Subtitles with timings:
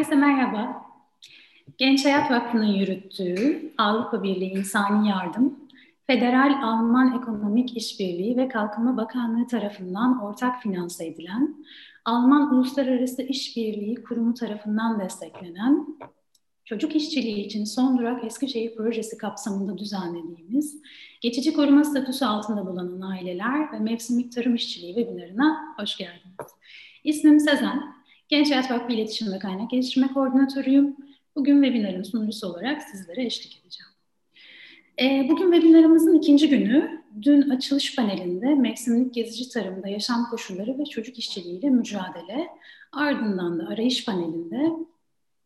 [0.00, 0.82] Herkese merhaba.
[1.78, 5.58] Genç Hayat Vakfı'nın yürüttüğü Avrupa Birliği İnsani Yardım,
[6.06, 11.64] Federal Alman Ekonomik İşbirliği ve Kalkınma Bakanlığı tarafından ortak finanse edilen,
[12.04, 15.86] Alman Uluslararası İşbirliği Kurumu tarafından desteklenen,
[16.64, 20.82] çocuk işçiliği için son durak Eskişehir projesi kapsamında düzenlediğimiz,
[21.20, 26.50] geçici koruma statüsü altında bulunan aileler ve mevsimlik tarım işçiliği webinarına hoş geldiniz.
[27.04, 27.99] İsmim Sezen,
[28.30, 30.96] Genç Hayat Vakfı İletişim ve Kaynak Geliştirme Koordinatörüyüm.
[31.36, 33.90] Bugün webinarın sunucusu olarak sizlere eşlik edeceğim.
[35.00, 37.02] E, bugün webinarımızın ikinci günü.
[37.22, 42.48] Dün açılış panelinde mevsimlik gezici tarımda yaşam koşulları ve çocuk işçiliğiyle mücadele.
[42.92, 44.72] Ardından da arayış panelinde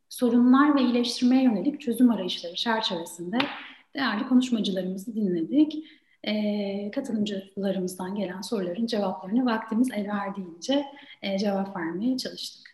[0.09, 3.38] sorunlar ve iyileştirmeye yönelik çözüm arayışları çerçevesinde
[3.95, 5.84] değerli konuşmacılarımızı dinledik.
[6.24, 10.87] E, katılımcılarımızdan gelen soruların cevaplarını vaktimiz el verdiğince
[11.23, 12.73] e, cevap vermeye çalıştık.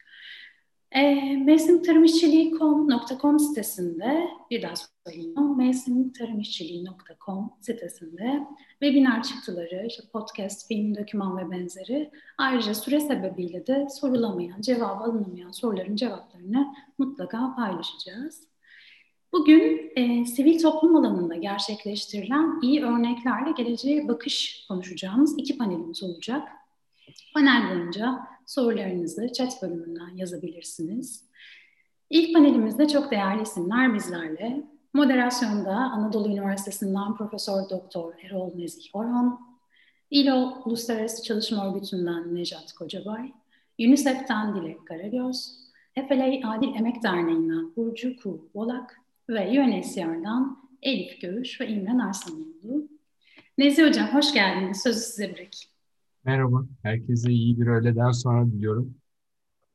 [0.92, 4.74] E, mevsimtarımişçiliği.com sitesinde bir daha
[5.06, 5.56] söyleyeyim.
[5.56, 8.46] mevsimtarımişçiliği.com sitesinde
[8.82, 15.50] webinar çıktıları, işte podcast, film, doküman ve benzeri ayrıca süre sebebiyle de sorulamayan, cevap alınamayan
[15.50, 18.50] soruların cevaplarını mutlaka paylaşacağız.
[19.32, 26.48] Bugün e, sivil toplum alanında gerçekleştirilen iyi örneklerle geleceğe bakış konuşacağımız iki panelimiz olacak.
[27.34, 31.24] Panel boyunca sorularınızı chat bölümünden yazabilirsiniz.
[32.10, 34.62] İlk panelimizde çok değerli isimler bizlerle.
[34.94, 39.40] Moderasyonda Anadolu Üniversitesi'nden Profesör Doktor Erol Nezih Orhan,
[40.10, 43.32] İLO Uluslararası Çalışma Örgütü'nden Nejat Kocabay,
[43.80, 45.60] UNICEF'ten Dilek Karagöz,
[45.94, 52.88] FLA Adil Emek Derneği'nden Burcu Kuğ Bolak ve UNHCR'dan Elif Göğüş ve İmren Arsanoğlu.
[53.58, 54.82] Nezih Hocam hoş geldiniz.
[54.82, 55.70] Sözü size bırakayım.
[56.24, 58.94] Merhaba, herkese iyi bir öğleden sonra diliyorum.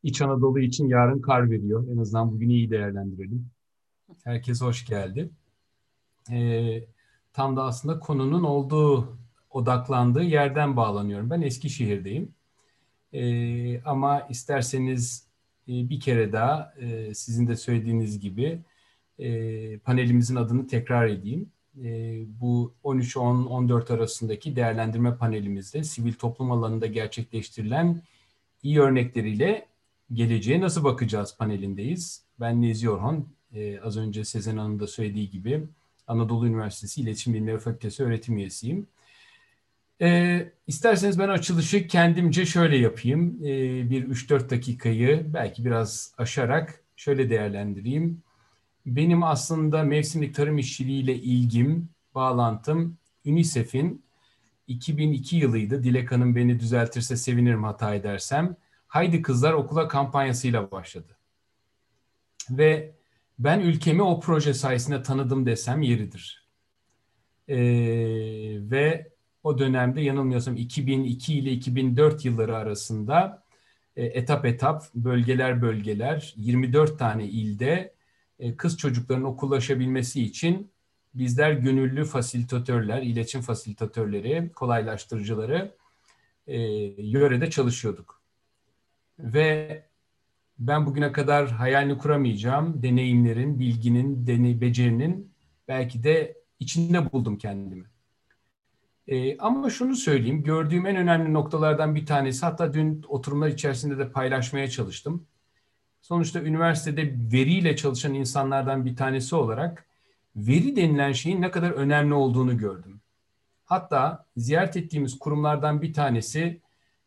[0.04, 1.88] İç Anadolu için yarın kar veriyor.
[1.94, 3.50] En azından bugünü iyi değerlendirelim.
[4.24, 5.30] Herkes hoş geldi.
[6.32, 6.84] Ee,
[7.34, 9.18] tam da aslında konunun olduğu,
[9.50, 11.30] odaklandığı yerden bağlanıyorum.
[11.30, 12.36] Ben Eskişehir'deyim.
[13.14, 15.28] Ee, ama isterseniz
[15.68, 18.64] e, bir kere daha e, sizin de söylediğiniz gibi
[19.20, 21.52] e, panelimizin adını tekrar edeyim
[21.84, 28.02] e, bu 13-10-14 arasındaki değerlendirme panelimizde sivil toplum alanında gerçekleştirilen
[28.64, 29.66] iyi örnekleriyle
[30.14, 32.24] geleceğe nasıl bakacağız panelindeyiz.
[32.40, 35.64] Ben Nezi Orhan, e, az önce Sezen Hanım da söylediği gibi
[36.08, 38.88] Anadolu Üniversitesi İletişim Bilimleri Fakültesi öğretim üyesiyim.
[40.02, 43.40] E, isterseniz ben açılışı kendimce şöyle yapayım.
[43.44, 43.50] E,
[43.90, 48.22] bir 3-4 dakikayı belki biraz aşarak şöyle değerlendireyim
[48.86, 54.06] benim aslında mevsimlik tarım işçiliğiyle ilgim, bağlantım UNICEF'in
[54.68, 55.84] 2002 yılıydı.
[55.84, 58.56] Dilek Hanım beni düzeltirse sevinirim hata edersem.
[58.88, 61.18] Haydi Kızlar Okula kampanyasıyla başladı.
[62.50, 62.96] Ve
[63.40, 66.46] ben ülkemi o proje sayesinde tanıdım desem yeridir.
[67.48, 67.58] Ee,
[68.60, 69.12] ve
[69.44, 73.44] o dönemde yanılmıyorsam 2002 ile 2004 yılları arasında
[73.96, 77.95] e, etap etap, bölgeler bölgeler 24 tane ilde
[78.58, 80.72] kız çocukların okullaşabilmesi için
[81.14, 85.76] bizler gönüllü fasilitatörler, iletişim fasilitatörleri, kolaylaştırıcıları
[86.48, 86.60] e,
[87.02, 88.22] yörede çalışıyorduk.
[89.20, 89.84] Ve
[90.60, 95.32] ben bugüne kadar hayalini kuramayacağım deneyimlerin, bilginin, deney, becerinin
[95.68, 97.86] belki de içinde buldum kendimi.
[99.08, 104.12] E, ama şunu söyleyeyim, gördüğüm en önemli noktalardan bir tanesi, hatta dün oturumlar içerisinde de
[104.12, 105.28] paylaşmaya çalıştım
[106.06, 109.86] sonuçta üniversitede veriyle çalışan insanlardan bir tanesi olarak
[110.36, 113.02] veri denilen şeyin ne kadar önemli olduğunu gördüm.
[113.64, 116.62] Hatta ziyaret ettiğimiz kurumlardan bir tanesi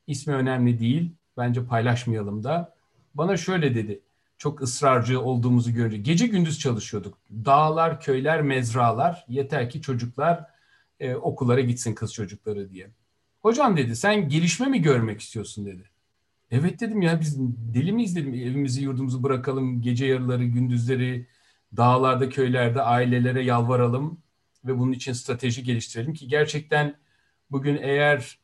[0.07, 2.75] ismi önemli değil, bence paylaşmayalım da.
[3.15, 4.01] Bana şöyle dedi,
[4.39, 5.97] çok ısrarcı olduğumuzu görünce.
[5.97, 7.19] Gece gündüz çalışıyorduk.
[7.31, 9.25] Dağlar, köyler, mezralar.
[9.29, 10.45] Yeter ki çocuklar
[11.01, 12.91] e, okullara gitsin kız çocukları diye.
[13.43, 15.91] Hocam dedi sen gelişme mi görmek istiyorsun dedi.
[16.51, 17.39] Evet dedim ya biz
[17.75, 18.35] deli miyiz dedim.
[18.35, 21.27] Evimizi yurdumuzu bırakalım gece yarıları gündüzleri
[21.77, 24.21] dağlarda köylerde ailelere yalvaralım
[24.65, 26.95] ve bunun için strateji geliştirelim ki gerçekten
[27.51, 28.39] bugün eğer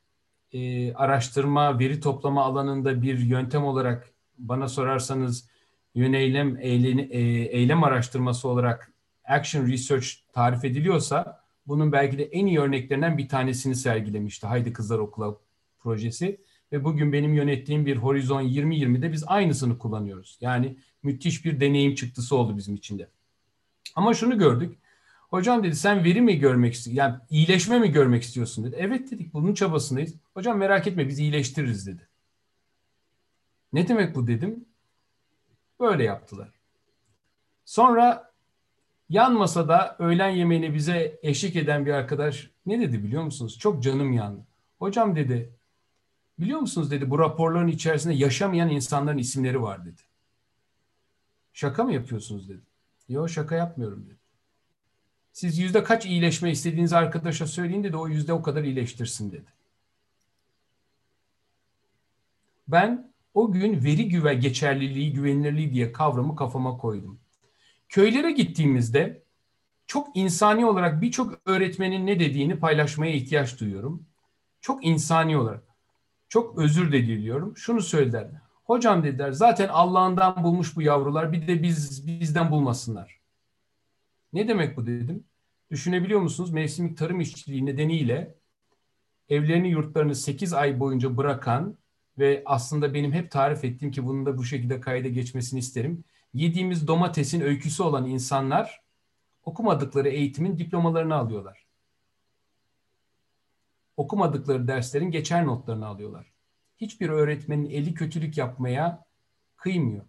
[0.52, 5.48] e, araştırma veri toplama alanında bir yöntem olarak bana sorarsanız
[5.94, 8.92] yöneylem eylem, e, eylem araştırması olarak
[9.24, 14.98] action research tarif ediliyorsa bunun belki de en iyi örneklerinden bir tanesini sergilemişti Haydi Kızlar
[14.98, 15.36] Okula
[15.78, 16.40] projesi
[16.72, 20.38] ve bugün benim yönettiğim bir Horizon 2020'de biz aynısını kullanıyoruz.
[20.40, 23.08] Yani müthiş bir deneyim çıktısı oldu bizim için de.
[23.94, 24.78] Ama şunu gördük.
[25.30, 26.98] Hocam dedi sen veri mi görmek istiyorsun?
[26.98, 28.76] Yani iyileşme mi görmek istiyorsun dedi.
[28.78, 30.14] Evet dedik bunun çabasındayız.
[30.34, 32.08] Hocam merak etme biz iyileştiririz dedi.
[33.72, 34.64] Ne demek bu dedim.
[35.80, 36.52] Böyle yaptılar.
[37.64, 38.32] Sonra
[39.08, 43.58] yan masada öğlen yemeğini bize eşlik eden bir arkadaş ne dedi biliyor musunuz?
[43.58, 44.46] Çok canım yandı.
[44.78, 45.52] Hocam dedi,
[46.38, 50.00] biliyor musunuz dedi bu raporların içerisinde yaşamayan insanların isimleri var dedi.
[51.52, 52.62] Şaka mı yapıyorsunuz dedi.
[53.08, 54.16] Yok şaka yapmıyorum dedi.
[55.32, 59.52] Siz yüzde kaç iyileşme istediğiniz arkadaşa söyleyin dedi o yüzde o kadar iyileştirsin dedi.
[62.68, 67.20] Ben o gün veri güve geçerliliği, güvenilirliği diye kavramı kafama koydum.
[67.88, 69.22] Köylere gittiğimizde
[69.86, 74.06] çok insani olarak birçok öğretmenin ne dediğini paylaşmaya ihtiyaç duyuyorum.
[74.60, 75.73] Çok insani olarak.
[76.34, 77.56] Çok özür de diliyorum.
[77.56, 78.26] Şunu söylediler.
[78.64, 83.20] Hocam dediler zaten Allah'ından bulmuş bu yavrular bir de biz bizden bulmasınlar.
[84.32, 85.24] Ne demek bu dedim.
[85.70, 86.50] Düşünebiliyor musunuz?
[86.50, 88.34] Mevsimlik tarım işçiliği nedeniyle
[89.28, 91.78] evlerini yurtlarını 8 ay boyunca bırakan
[92.18, 96.04] ve aslında benim hep tarif ettiğim ki bunun da bu şekilde kayda geçmesini isterim.
[96.32, 98.80] Yediğimiz domatesin öyküsü olan insanlar
[99.44, 101.63] okumadıkları eğitimin diplomalarını alıyorlar.
[103.96, 106.32] Okumadıkları derslerin geçer notlarını alıyorlar.
[106.76, 109.04] Hiçbir öğretmenin eli kötülük yapmaya
[109.56, 110.04] kıymıyor.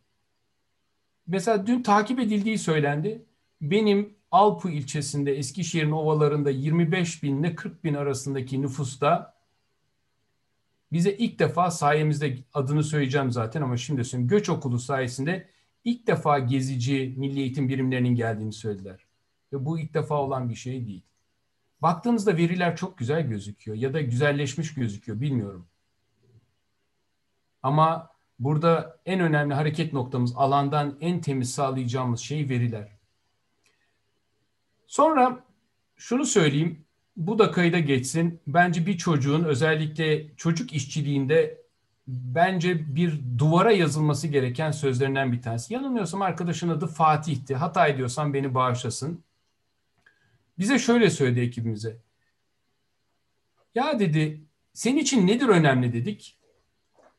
[1.28, 3.26] Mesela dün takip edildiği söylendi.
[3.62, 9.36] Benim Alpu ilçesinde Eskişehir'in ovalarında 25 bin ile 40 bin arasındaki nüfusta
[10.92, 14.28] bize ilk defa sayemizde adını söyleyeceğim zaten ama şimdi söyleyeyim.
[14.28, 15.50] Göç okulu sayesinde
[15.84, 19.06] ilk defa gezici milli eğitim birimlerinin geldiğini söylediler.
[19.54, 21.04] Ve bu ilk defa olan bir şey değil.
[21.82, 25.68] Baktığınızda veriler çok güzel gözüküyor ya da güzelleşmiş gözüküyor bilmiyorum.
[27.64, 32.92] Ama burada en önemli hareket noktamız alandan en temiz sağlayacağımız şey veriler.
[34.88, 35.44] Sonra
[35.96, 36.86] şunu söyleyeyim,
[37.18, 38.40] bu da kayda geçsin.
[38.48, 41.62] Bence bir çocuğun özellikle çocuk işçiliğinde
[42.08, 45.74] bence bir duvara yazılması gereken sözlerinden bir tanesi.
[45.74, 47.56] Yanılmıyorsam arkadaşın adı Fatih'ti.
[47.56, 49.24] Hata ediyorsam beni bağışlasın.
[50.60, 51.98] Bize şöyle söyledi ekibimize.
[53.76, 54.42] Ya dedi,
[54.74, 56.38] senin için nedir önemli dedik.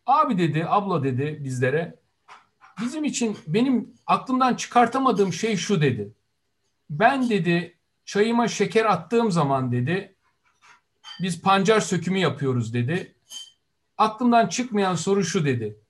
[0.06, 1.99] Abi dedi, abla dedi bizlere.
[2.81, 6.12] Bizim için benim aklımdan çıkartamadığım şey şu dedi.
[6.91, 10.17] Ben dedi çayıma şeker attığım zaman dedi
[11.23, 13.15] biz pancar sökümü yapıyoruz dedi.
[13.99, 15.81] Aklımdan çıkmayan soru şu dedi.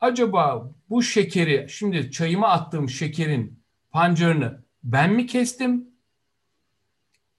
[0.00, 5.91] Acaba bu şekeri şimdi çayıma attığım şekerin pancarını ben mi kestim?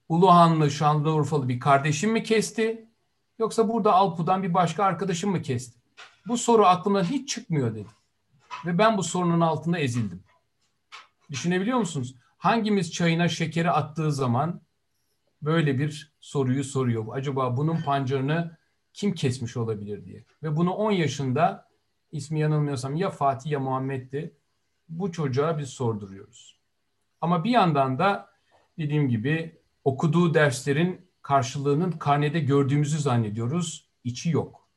[0.10, 2.90] Uluhanlı Şanlıurfalı bir kardeşim mi kesti?
[3.40, 5.80] Yoksa burada Alpu'dan bir başka arkadaşım mı kesti?
[6.28, 7.88] Bu soru aklımdan hiç çıkmıyor dedi.
[8.66, 10.24] Ve ben bu sorunun altında ezildim.
[11.30, 12.16] Düşünebiliyor musunuz?
[12.38, 14.62] Hangimiz çayına şekeri attığı zaman
[15.42, 17.06] böyle bir soruyu soruyor.
[17.12, 18.58] Acaba bunun pancarını
[18.94, 20.26] kim kesmiş olabilir diye.
[20.44, 21.70] Ve bunu 10 yaşında
[22.12, 24.38] ismi yanılmıyorsam ya Fatih ya Muhammed'di.
[24.90, 26.60] Bu çocuğa biz sorduruyoruz.
[27.22, 28.30] Ama bir yandan da
[28.78, 33.90] dediğim gibi okuduğu derslerin karşılığının karnede gördüğümüzü zannediyoruz.
[34.04, 34.68] İçi yok.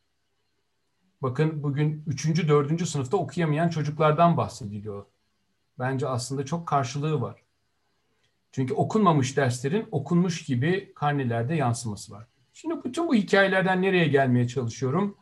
[1.23, 2.49] Bakın bugün 3.
[2.49, 2.88] 4.
[2.88, 5.06] sınıfta okuyamayan çocuklardan bahsediliyor.
[5.79, 7.43] Bence aslında çok karşılığı var.
[8.53, 12.26] Çünkü okunmamış derslerin okunmuş gibi karnelerde yansıması var.
[12.52, 15.19] Şimdi bütün bu hikayelerden nereye gelmeye çalışıyorum?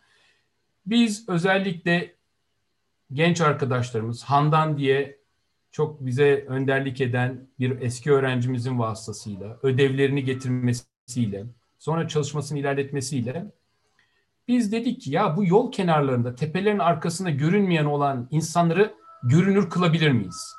[0.86, 2.14] Biz özellikle
[3.12, 5.23] genç arkadaşlarımız Handan diye
[5.74, 11.44] çok bize önderlik eden bir eski öğrencimizin vasıtasıyla, ödevlerini getirmesiyle,
[11.78, 13.46] sonra çalışmasını ilerletmesiyle
[14.48, 20.54] biz dedik ki ya bu yol kenarlarında, tepelerin arkasında görünmeyen olan insanları görünür kılabilir miyiz?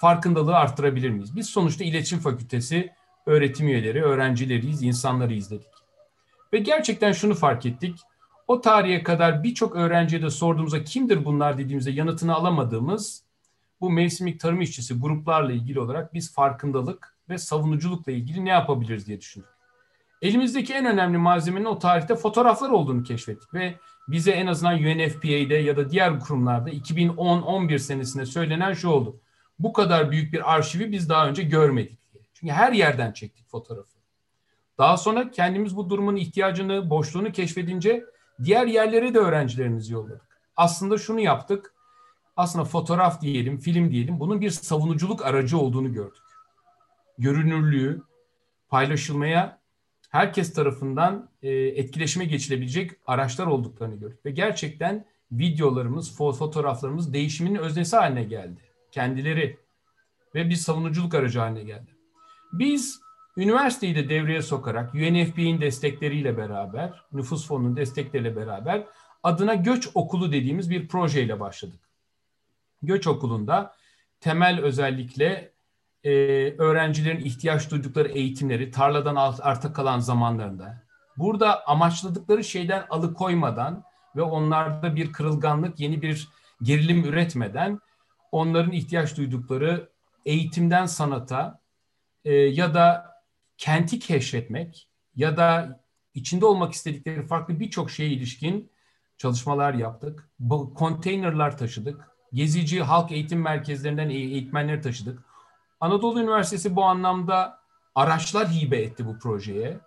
[0.00, 1.36] Farkındalığı arttırabilir miyiz?
[1.36, 2.90] Biz sonuçta iletişim fakültesi
[3.26, 5.72] öğretim üyeleri, öğrencileriyiz, insanları izledik.
[6.52, 7.98] Ve gerçekten şunu fark ettik.
[8.48, 13.31] O tarihe kadar birçok öğrenciye de sorduğumuzda kimdir bunlar dediğimizde yanıtını alamadığımız
[13.82, 19.20] bu mevsimlik tarım işçisi gruplarla ilgili olarak biz farkındalık ve savunuculukla ilgili ne yapabiliriz diye
[19.20, 19.48] düşündük.
[20.22, 23.74] Elimizdeki en önemli malzemenin o tarihte fotoğraflar olduğunu keşfettik ve
[24.08, 29.20] bize en azından UNFPA'de ya da diğer kurumlarda 2010-11 senesinde söylenen şu oldu.
[29.58, 32.24] Bu kadar büyük bir arşivi biz daha önce görmedik diye.
[32.34, 33.98] Çünkü her yerden çektik fotoğrafı.
[34.78, 38.04] Daha sonra kendimiz bu durumun ihtiyacını, boşluğunu keşfedince
[38.44, 40.40] diğer yerlere de öğrencilerimizi yolladık.
[40.56, 41.71] Aslında şunu yaptık.
[42.36, 46.22] Aslında fotoğraf diyelim, film diyelim bunun bir savunuculuk aracı olduğunu gördük.
[47.18, 48.02] Görünürlüğü,
[48.68, 49.58] paylaşılmaya
[50.10, 54.26] herkes tarafından e, etkileşime geçilebilecek araçlar olduklarını gördük.
[54.26, 58.60] Ve gerçekten videolarımız, fotoğraflarımız değişimin öznesi haline geldi.
[58.90, 59.58] Kendileri
[60.34, 61.90] ve bir savunuculuk aracı haline geldi.
[62.52, 63.02] Biz
[63.36, 68.86] Üniversiteyi de devreye sokarak UNFP'nin destekleriyle beraber, nüfus fonunun destekleriyle beraber
[69.22, 71.80] adına göç okulu dediğimiz bir projeyle başladık.
[72.82, 73.74] Göç okulunda
[74.20, 75.52] temel özellikle
[76.04, 76.10] e,
[76.58, 80.82] öğrencilerin ihtiyaç duydukları eğitimleri tarladan arta kalan zamanlarında
[81.16, 83.84] burada amaçladıkları şeyden alıkoymadan
[84.16, 86.28] ve onlarda bir kırılganlık, yeni bir
[86.62, 87.80] gerilim üretmeden
[88.32, 89.88] onların ihtiyaç duydukları
[90.26, 91.60] eğitimden sanata
[92.24, 93.12] e, ya da
[93.58, 95.80] kenti keşfetmek ya da
[96.14, 98.70] içinde olmak istedikleri farklı birçok şeye ilişkin
[99.18, 100.30] çalışmalar yaptık.
[100.38, 102.11] Bu konteynerlar taşıdık.
[102.34, 105.18] Gezici halk eğitim merkezlerinden eğitmenleri taşıdık.
[105.80, 107.58] Anadolu Üniversitesi bu anlamda
[107.94, 109.80] araçlar hibe etti bu projeye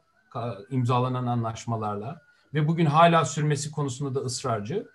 [0.69, 2.21] imzalanan anlaşmalarla
[2.53, 4.87] ve bugün hala sürmesi konusunda da ısrarcı.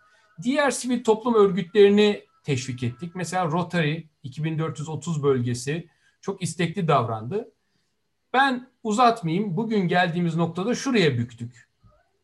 [0.42, 3.14] Diğer sivil toplum örgütlerini teşvik ettik.
[3.14, 5.88] Mesela Rotary 2430 bölgesi
[6.20, 7.48] çok istekli davrandı.
[8.32, 9.56] Ben uzatmayayım.
[9.56, 11.68] Bugün geldiğimiz noktada şuraya büktük.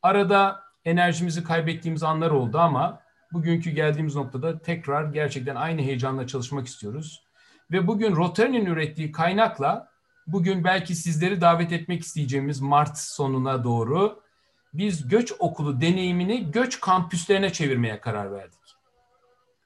[0.03, 3.01] Arada enerjimizi kaybettiğimiz anlar oldu ama
[3.37, 7.25] bugünkü geldiğimiz noktada tekrar gerçekten aynı heyecanla çalışmak istiyoruz.
[7.73, 9.89] Ve bugün Rotary'nin ürettiği kaynakla
[10.27, 14.23] bugün belki sizleri davet etmek isteyeceğimiz Mart sonuna doğru
[14.75, 18.61] biz göç okulu deneyimini göç kampüslerine çevirmeye karar verdik.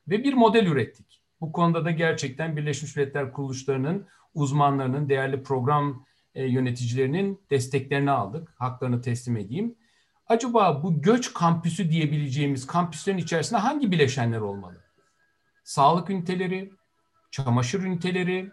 [0.08, 1.22] Ve bir model ürettik.
[1.40, 8.54] Bu konuda da gerçekten Birleşmiş Milletler kuruluşlarının, uzmanlarının, değerli program e, yöneticilerinin desteklerini aldık.
[8.58, 9.74] Haklarını teslim edeyim.
[10.30, 14.84] Acaba bu göç kampüsü diyebileceğimiz kampüslerin içerisinde hangi bileşenler olmalı?
[15.64, 16.72] Sağlık üniteleri,
[17.30, 18.50] çamaşır üniteleri,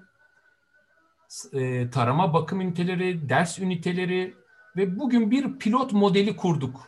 [1.54, 4.34] e, tarama bakım üniteleri, ders üniteleri
[4.78, 6.88] ve bugün bir pilot modeli kurduk.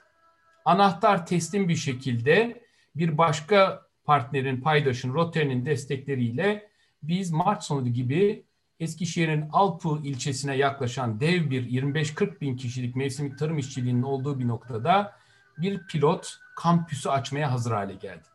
[0.65, 2.63] Anahtar teslim bir şekilde
[2.95, 6.69] bir başka partnerin, paydaşın, Rotary'nin destekleriyle
[7.03, 8.45] biz Mart sonu gibi
[8.79, 15.15] Eskişehir'in Alpu ilçesine yaklaşan dev bir 25-40 bin kişilik mevsimlik tarım işçiliğinin olduğu bir noktada
[15.57, 18.31] bir pilot kampüsü açmaya hazır hale geldik.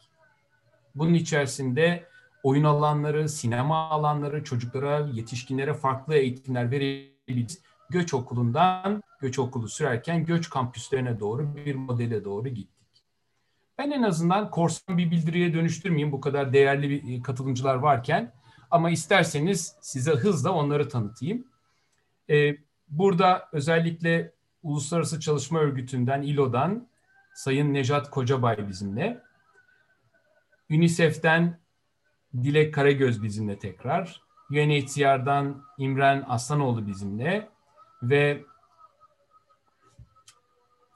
[0.94, 2.04] Bunun içerisinde
[2.42, 7.62] oyun alanları, sinema alanları, çocuklara, yetişkinlere farklı eğitimler verebiliriz.
[7.90, 13.04] Göç okulundan, göç okulu sürerken göç kampüslerine doğru bir modele doğru gittik.
[13.78, 18.32] Ben en azından korsan bir bildiriye dönüştürmeyeyim bu kadar değerli bir katılımcılar varken
[18.74, 21.46] ama isterseniz size hızla onları tanıtayım.
[22.30, 22.56] Ee,
[22.88, 26.88] burada özellikle Uluslararası Çalışma Örgütü'nden, İLO'dan
[27.34, 29.22] Sayın Nejat Kocabay bizimle.
[30.70, 31.58] UNICEF'ten
[32.34, 34.20] Dilek Karagöz bizimle tekrar.
[34.50, 37.48] UNHCR'dan İmren Aslanoğlu bizimle
[38.02, 38.44] ve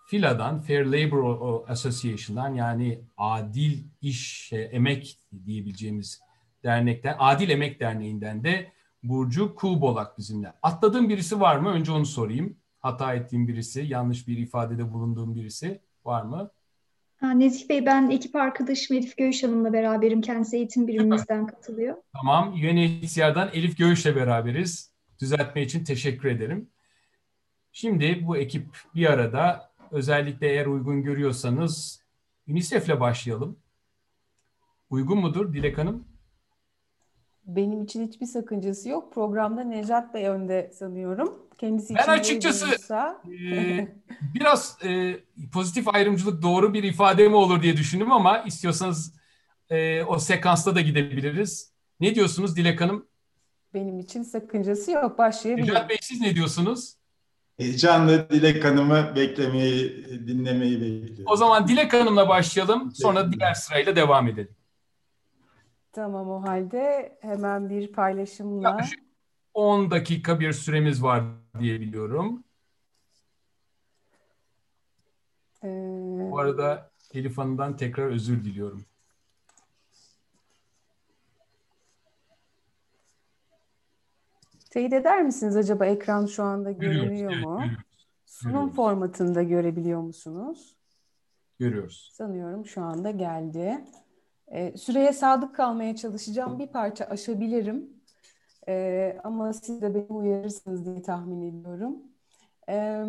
[0.06, 6.27] FILA'dan Fair Labor Association'dan yani adil iş, e, emek diyebileceğimiz
[6.64, 8.72] dernekten, Adil Emek Derneği'nden de
[9.02, 10.52] Burcu Kuğbolak bizimle.
[10.62, 11.70] Atladığım birisi var mı?
[11.70, 12.56] Önce onu sorayım.
[12.80, 16.50] Hata ettiğim birisi, yanlış bir ifadede bulunduğum birisi var mı?
[17.20, 20.20] Ha, Nezih Bey ben ekip arkadaşım Elif Göğüş Hanım'la beraberim.
[20.20, 21.96] Kendisi eğitim birimimizden katılıyor.
[22.12, 22.52] Tamam.
[22.52, 24.92] UNHCR'dan Elif Göğüş'le beraberiz.
[25.20, 26.68] Düzeltme için teşekkür ederim.
[27.72, 32.02] Şimdi bu ekip bir arada özellikle eğer uygun görüyorsanız
[32.48, 33.58] UNICEF'le başlayalım.
[34.90, 36.04] Uygun mudur Dilek Hanım?
[37.48, 39.14] Benim için hiçbir sakıncası yok.
[39.14, 41.38] Programda Nejat Bey önde sanıyorum.
[41.58, 42.66] Kendisi ben açıkçası
[43.44, 43.88] e,
[44.34, 45.16] biraz e,
[45.52, 49.14] pozitif ayrımcılık doğru bir ifade mi olur diye düşündüm ama istiyorsanız
[49.70, 51.72] e, o sekansta da gidebiliriz.
[52.00, 53.06] Ne diyorsunuz Dilek Hanım?
[53.74, 55.18] Benim için sakıncası yok.
[55.18, 55.68] Başlayabiliriz.
[55.72, 56.94] Nejat Bey siz ne diyorsunuz?
[57.58, 61.32] Heyecanla Dilek Hanım'ı beklemeyi, dinlemeyi bekliyorum.
[61.32, 62.92] O zaman Dilek Hanım'la başlayalım.
[62.94, 64.57] Sonra diğer sırayla devam edelim.
[65.98, 68.68] Tamam o halde hemen bir paylaşımla.
[68.68, 69.00] Yaklaşık
[69.54, 71.24] 10 dakika bir süremiz var
[71.60, 72.44] diye biliyorum.
[75.64, 75.68] Ee...
[76.30, 78.84] Bu arada Elif Hanım'dan tekrar özür diliyorum.
[84.70, 87.58] Teyit eder misiniz acaba ekran şu anda görünüyor evet, mu?
[87.58, 87.84] Görüyoruz.
[88.26, 88.76] Sunum görüyoruz.
[88.76, 90.76] formatında görebiliyor musunuz?
[91.58, 92.10] Görüyoruz.
[92.14, 93.84] Sanıyorum şu anda geldi.
[94.50, 96.58] E, süreye sadık kalmaya çalışacağım.
[96.58, 97.90] Bir parça aşabilirim.
[98.68, 101.96] E, ama siz de beni uyarırsınız diye tahmin ediyorum.
[102.68, 103.04] E,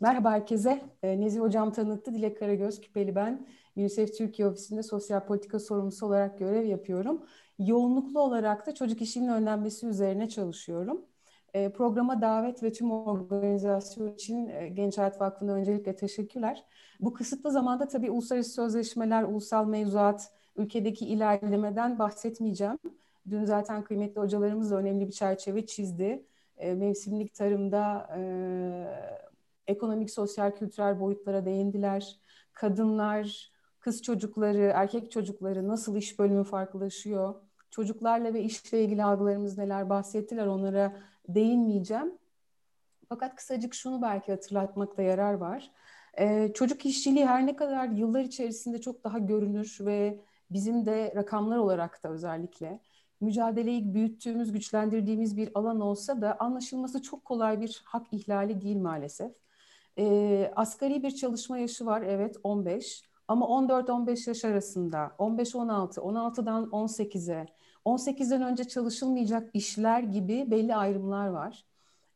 [0.00, 0.82] merhaba herkese.
[1.02, 2.14] E, Nezih Hocam tanıttı.
[2.14, 3.46] Dilek Karagöz Küpeli ben.
[3.76, 7.24] UNICEF Türkiye Ofisi'nde sosyal politika sorumlusu olarak görev yapıyorum.
[7.58, 11.06] Yoğunluklu olarak da çocuk işinin önlenmesi üzerine çalışıyorum.
[11.54, 16.64] E, programa davet ve tüm organizasyon için e, Genç Hayat Vakfı'na öncelikle teşekkürler.
[17.00, 22.78] Bu kısıtlı zamanda tabii uluslararası sözleşmeler, ulusal mevzuat, ülkedeki ilerlemeden bahsetmeyeceğim.
[23.30, 26.26] Dün zaten kıymetli hocalarımız da önemli bir çerçeve çizdi.
[26.56, 28.20] E, mevsimlik tarımda e,
[29.66, 32.16] ekonomik, sosyal, kültürel boyutlara değindiler.
[32.52, 37.34] Kadınlar, kız çocukları, erkek çocukları nasıl iş bölümü farklılaşıyor?
[37.70, 40.96] Çocuklarla ve işle ilgili algılarımız neler bahsettiler onlara
[41.28, 42.12] değinmeyeceğim.
[43.08, 45.70] Fakat kısacık şunu belki hatırlatmakta yarar var.
[46.18, 51.56] Ee, çocuk işçiliği her ne kadar yıllar içerisinde çok daha görünür ve bizim de rakamlar
[51.56, 52.80] olarak da özellikle
[53.20, 59.32] mücadeleyi büyüttüğümüz, güçlendirdiğimiz bir alan olsa da anlaşılması çok kolay bir hak ihlali değil maalesef.
[59.98, 67.46] Ee, asgari bir çalışma yaşı var evet 15 ama 14-15 yaş arasında 15-16, 16'dan 18'e,
[67.84, 71.64] 18'den önce çalışılmayacak işler gibi belli ayrımlar var.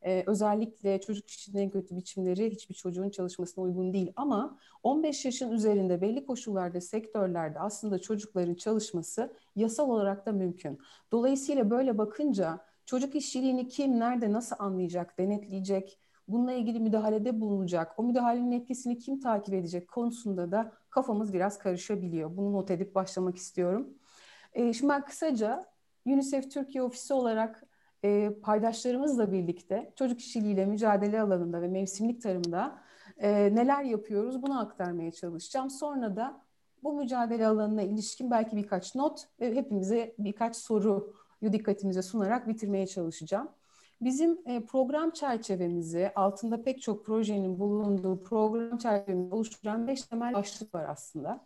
[0.05, 4.13] Ee, özellikle çocuk işçiliğinin kötü biçimleri hiçbir çocuğun çalışmasına uygun değil.
[4.15, 10.79] Ama 15 yaşın üzerinde belli koşullarda, sektörlerde aslında çocukların çalışması yasal olarak da mümkün.
[11.11, 18.03] Dolayısıyla böyle bakınca çocuk işçiliğini kim, nerede, nasıl anlayacak, denetleyecek, bununla ilgili müdahalede bulunacak, o
[18.03, 22.37] müdahalenin etkisini kim takip edecek konusunda da kafamız biraz karışabiliyor.
[22.37, 23.93] Bunu not edip başlamak istiyorum.
[24.53, 25.65] E, şimdi ben kısaca
[26.05, 27.63] UNICEF Türkiye Ofisi olarak
[28.03, 32.81] e, paydaşlarımızla birlikte çocuk işçiliğiyle mücadele alanında ve mevsimlik tarımda
[33.17, 35.69] e, neler yapıyoruz bunu aktarmaya çalışacağım.
[35.69, 36.41] Sonra da
[36.83, 43.49] bu mücadele alanına ilişkin belki birkaç not ve hepimize birkaç soruyu dikkatimize sunarak bitirmeye çalışacağım.
[44.01, 50.85] Bizim program çerçevemizi altında pek çok projenin bulunduğu program çerçevemizi oluşturan beş temel başlık var
[50.89, 51.45] aslında.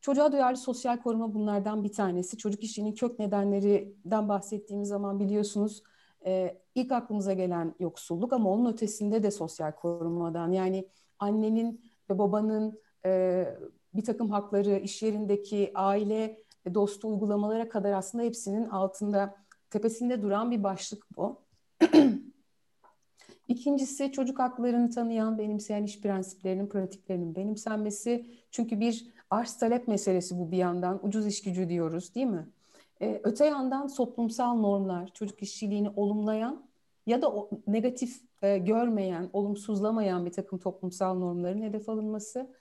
[0.00, 2.36] Çocuğa duyarlı sosyal koruma bunlardan bir tanesi.
[2.36, 5.82] Çocuk işinin kök nedenlerinden bahsettiğimiz zaman biliyorsunuz
[6.26, 10.88] e, ilk aklımıza gelen yoksulluk ama onun ötesinde de sosyal korumadan yani
[11.18, 13.44] annenin ve babanın e,
[13.94, 16.38] bir takım hakları, iş yerindeki aile
[16.74, 19.34] dostu uygulamalara kadar aslında hepsinin altında
[19.70, 21.42] tepesinde duran bir başlık bu.
[23.48, 28.26] İkincisi çocuk haklarını tanıyan, benimseyen iş prensiplerinin, pratiklerinin benimsenmesi.
[28.50, 31.06] Çünkü bir arz talep meselesi bu bir yandan.
[31.06, 32.48] Ucuz iş gücü diyoruz değil mi?
[33.02, 36.66] Ee, öte yandan toplumsal normlar, çocuk işçiliğini olumlayan
[37.06, 42.54] ya da o, negatif e, görmeyen, olumsuzlamayan bir takım toplumsal normların hedef alınması.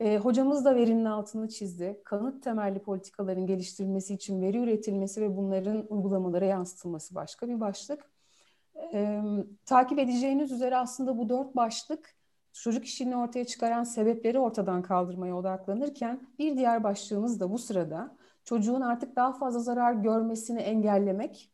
[0.00, 2.00] E, hocamız da verinin altını çizdi.
[2.04, 8.10] Kanıt temelli politikaların geliştirilmesi için veri üretilmesi ve bunların uygulamalara yansıtılması başka bir başlık.
[8.92, 9.22] E,
[9.66, 12.14] takip edeceğiniz üzere aslında bu dört başlık
[12.52, 18.80] çocuk işini ortaya çıkaran sebepleri ortadan kaldırmaya odaklanırken bir diğer başlığımız da bu sırada çocuğun
[18.80, 21.50] artık daha fazla zarar görmesini engellemek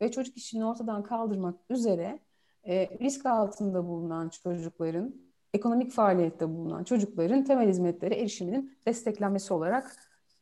[0.00, 2.18] ve çocuk işini ortadan kaldırmak üzere
[2.64, 5.14] e, risk altında bulunan çocukların,
[5.54, 9.96] ekonomik faaliyette bulunan çocukların temel hizmetlere erişiminin desteklenmesi olarak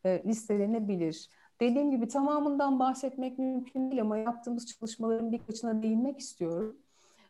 [0.04, 1.28] e, listelenebilir.
[1.60, 6.76] Dediğim gibi tamamından bahsetmek mümkün değil ama yaptığımız çalışmaların birkaçına değinmek istiyorum.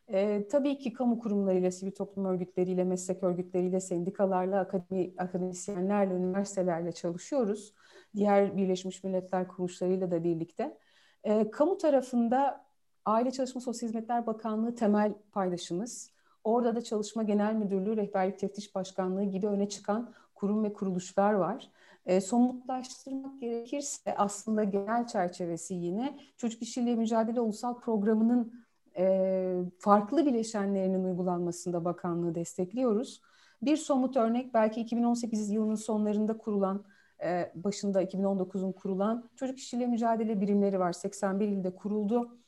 [0.09, 7.75] E, tabii ki kamu kurumlarıyla, sivil toplum örgütleriyle, meslek örgütleriyle, sendikalarla, akademi, akademisyenlerle, üniversitelerle çalışıyoruz.
[8.19, 10.79] Diğer Birleşmiş Milletler kuruluşlarıyla da birlikte.
[11.25, 12.65] E, kamu tarafında
[13.05, 16.11] Aile Çalışma Sosyal Hizmetler Bakanlığı temel paydaşımız.
[16.45, 21.71] Orada da Çalışma Genel Müdürlüğü, Rehberlik Teftiş Başkanlığı gibi öne çıkan kurum ve kuruluşlar var.
[22.07, 28.53] E, somutlaştırmak gerekirse aslında genel çerçevesi yine Çocuk İşçiliği Mücadele Ulusal Programı'nın
[28.97, 33.23] e, farklı bileşenlerinin uygulanmasında bakanlığı destekliyoruz.
[33.63, 36.85] Bir somut örnek belki 2018 yılının sonlarında kurulan,
[37.25, 40.93] e, başında 2019'un kurulan çocuk işçiliği mücadele birimleri var.
[40.93, 42.39] 81 ilde kuruldu.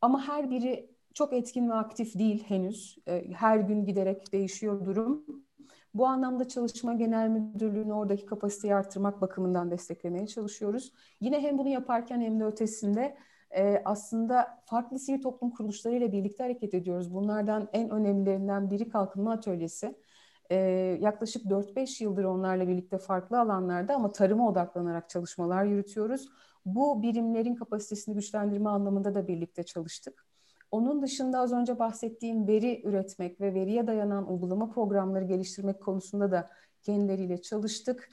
[0.00, 2.98] Ama her biri çok etkin ve aktif değil henüz.
[3.08, 5.24] E, her gün giderek değişiyor durum.
[5.94, 10.92] Bu anlamda Çalışma Genel Müdürlüğü'nü oradaki kapasiteyi arttırmak bakımından desteklemeye çalışıyoruz.
[11.20, 13.16] Yine hem bunu yaparken hem de ötesinde
[13.50, 17.14] e, aslında farklı sivil toplum kuruluşlarıyla birlikte hareket ediyoruz.
[17.14, 19.94] Bunlardan en önemlilerinden biri Kalkınma Atölyesi.
[20.50, 20.56] E,
[21.00, 26.28] yaklaşık 4-5 yıldır onlarla birlikte farklı alanlarda ama tarıma odaklanarak çalışmalar yürütüyoruz.
[26.66, 30.26] Bu birimlerin kapasitesini güçlendirme anlamında da birlikte çalıştık.
[30.70, 36.50] Onun dışında az önce bahsettiğim veri üretmek ve veriye dayanan uygulama programları geliştirmek konusunda da
[36.82, 38.08] kendileriyle çalıştık.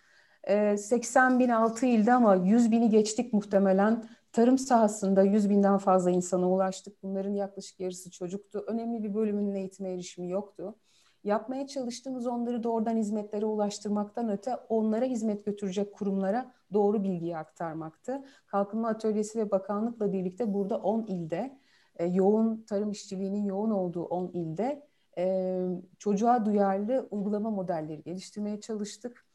[0.77, 4.03] 80 bin 6 ilde ama 100 bini geçtik muhtemelen.
[4.31, 7.03] Tarım sahasında 100 binden fazla insana ulaştık.
[7.03, 8.63] Bunların yaklaşık yarısı çocuktu.
[8.67, 10.75] Önemli bir bölümünün eğitime erişimi yoktu.
[11.23, 18.23] Yapmaya çalıştığımız onları doğrudan hizmetlere ulaştırmaktan öte onlara hizmet götürecek kurumlara doğru bilgiyi aktarmaktı.
[18.47, 21.57] Kalkınma Atölyesi ve Bakanlıkla birlikte burada 10 ilde
[21.95, 25.57] e, yoğun tarım işçiliğinin yoğun olduğu 10 ilde e,
[25.99, 29.25] çocuğa duyarlı uygulama modelleri geliştirmeye çalıştık.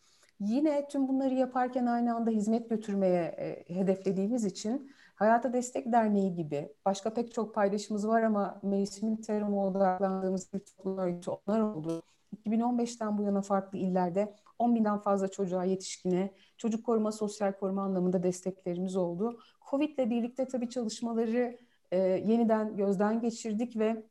[0.41, 6.73] Yine tüm bunları yaparken aynı anda hizmet götürmeye e, hedeflediğimiz için Hayata Destek Derneği gibi
[6.85, 12.03] başka pek çok paydaşımız var ama mevsimin tarıma odaklandığımız bir toplum örgütü onlar oldu.
[12.47, 18.23] 2015'ten bu yana farklı illerde 10 binden fazla çocuğa, yetişkine, çocuk koruma, sosyal koruma anlamında
[18.23, 19.39] desteklerimiz oldu.
[19.71, 21.59] Covid ile birlikte tabii çalışmaları
[21.91, 24.03] e, yeniden gözden geçirdik ve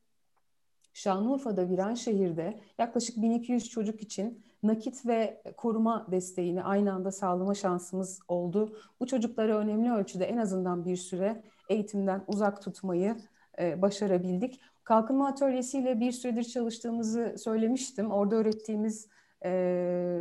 [0.94, 8.78] Şanlıurfa'da Viranşehir'de yaklaşık 1200 çocuk için nakit ve koruma desteğini aynı anda sağlama şansımız oldu.
[9.00, 13.16] Bu çocukları önemli ölçüde en azından bir süre eğitimden uzak tutmayı
[13.60, 14.62] e, başarabildik.
[14.84, 18.12] Kalkınma Atölyesi ile bir süredir çalıştığımızı söylemiştim.
[18.12, 19.08] Orada öğrettiğimiz
[19.46, 19.52] e,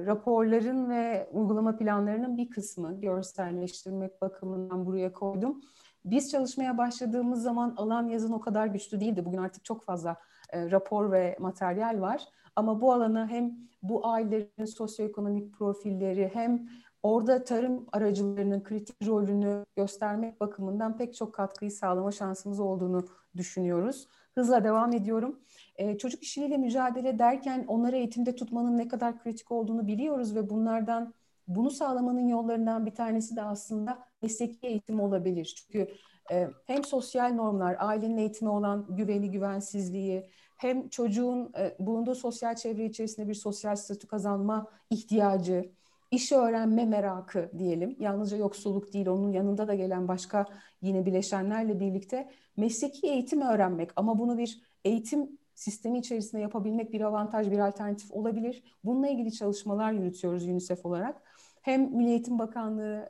[0.07, 5.61] raporların ve uygulama planlarının bir kısmı görselleştirmek bakımından buraya koydum.
[6.05, 9.25] Biz çalışmaya başladığımız zaman alan yazın o kadar güçlü değildi.
[9.25, 10.17] Bugün artık çok fazla
[10.51, 12.23] e, rapor ve materyal var.
[12.57, 16.69] Ama bu alana hem bu ailelerin sosyoekonomik profilleri hem
[17.03, 24.09] orada tarım aracılarının kritik rolünü göstermek bakımından pek çok katkıyı sağlama şansımız olduğunu düşünüyoruz.
[24.35, 25.41] Hızla devam ediyorum.
[25.77, 31.15] Ee, çocuk işçiliğiyle mücadele derken onları eğitimde tutmanın ne kadar kritik olduğunu biliyoruz ve bunlardan
[31.49, 35.55] bunu sağlamanın yollarından bir tanesi de aslında mesleki eğitim olabilir.
[35.57, 35.89] Çünkü
[36.33, 42.85] e, hem sosyal normlar, ailenin eğitimi olan güveni, güvensizliği, hem çocuğun e, bulunduğu sosyal çevre
[42.85, 45.71] içerisinde bir sosyal statü kazanma ihtiyacı,
[46.11, 47.97] iş öğrenme merakı diyelim.
[48.01, 50.47] Yalnızca yoksulluk değil, onun yanında da gelen başka
[50.83, 57.51] yine bileşenlerle birlikte mesleki eğitim öğrenmek ama bunu bir eğitim sistemi içerisinde yapabilmek bir avantaj,
[57.51, 58.63] bir alternatif olabilir.
[58.85, 61.23] Bununla ilgili çalışmalar yürütüyoruz UNICEF olarak.
[61.63, 63.09] Hem Milli Eğitim Bakanlığı,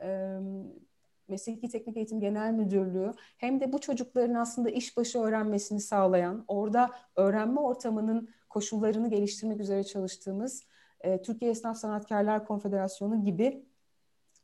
[1.27, 7.59] Mesleki Teknik Eğitim Genel Müdürlüğü hem de bu çocukların aslında işbaşı öğrenmesini sağlayan, orada öğrenme
[7.59, 10.63] ortamının koşullarını geliştirmek üzere çalıştığımız
[11.01, 13.65] e, Türkiye Esnaf Sanatkarlar Konfederasyonu gibi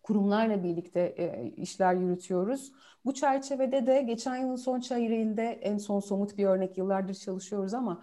[0.03, 2.71] kurumlarla birlikte e, işler yürütüyoruz.
[3.05, 8.01] Bu çerçevede de geçen yılın son çeyreğinde en son somut bir örnek yıllardır çalışıyoruz ama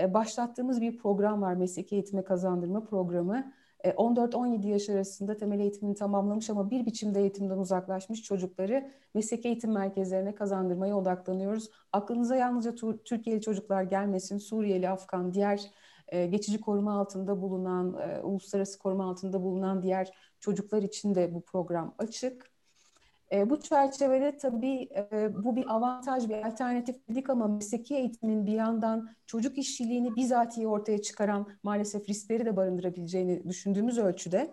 [0.00, 3.52] e, başlattığımız bir program var mesleki eğitime kazandırma programı.
[3.84, 9.72] 14-17 e, yaş arasında temel eğitimini tamamlamış ama bir biçimde eğitimden uzaklaşmış çocukları mesleki eğitim
[9.72, 11.70] merkezlerine kazandırmaya odaklanıyoruz.
[11.92, 15.70] Aklınıza yalnızca Türkiye'li çocuklar gelmesin, Suriyeli, Afgan, diğer
[16.08, 21.42] e, geçici koruma altında bulunan, e, uluslararası koruma altında bulunan diğer çocuklar için de bu
[21.42, 22.49] program açık.
[23.32, 28.52] E, bu çerçevede tabii e, bu bir avantaj, bir alternatif dedik ama mesleki eğitimin bir
[28.52, 34.50] yandan çocuk işçiliğini bizatihi ortaya çıkaran maalesef riskleri de barındırabileceğini düşündüğümüz ölçüde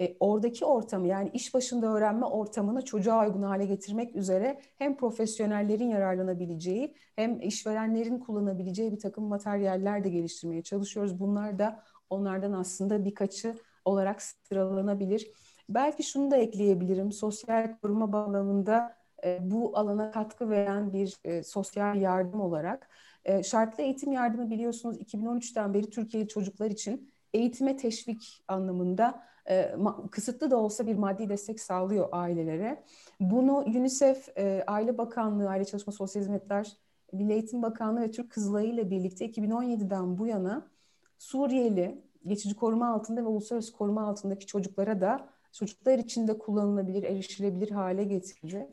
[0.00, 5.88] e, oradaki ortamı yani iş başında öğrenme ortamını çocuğa uygun hale getirmek üzere hem profesyonellerin
[5.88, 11.20] yararlanabileceği hem işverenlerin kullanabileceği bir takım materyaller de geliştirmeye çalışıyoruz.
[11.20, 13.54] Bunlar da onlardan aslında birkaçı
[13.84, 15.32] olarak sıralanabilir.
[15.74, 17.12] Belki şunu da ekleyebilirim.
[17.12, 22.88] Sosyal koruma bağlamında e, bu alana katkı veren bir e, sosyal yardım olarak.
[23.24, 29.74] E, şartlı eğitim yardımı biliyorsunuz 2013'ten beri Türkiye'li çocuklar için eğitime teşvik anlamında e,
[30.10, 32.84] kısıtlı da olsa bir maddi destek sağlıyor ailelere.
[33.20, 36.76] Bunu UNICEF, e, Aile Bakanlığı, Aile Çalışma Sosyal Hizmetler,
[37.12, 40.70] Milli Eğitim Bakanlığı ve Türk Kızılayı ile birlikte 2017'den bu yana
[41.18, 47.70] Suriyeli, geçici koruma altında ve uluslararası koruma altındaki çocuklara da çocuklar için de kullanılabilir, erişilebilir
[47.70, 48.68] hale getirdi.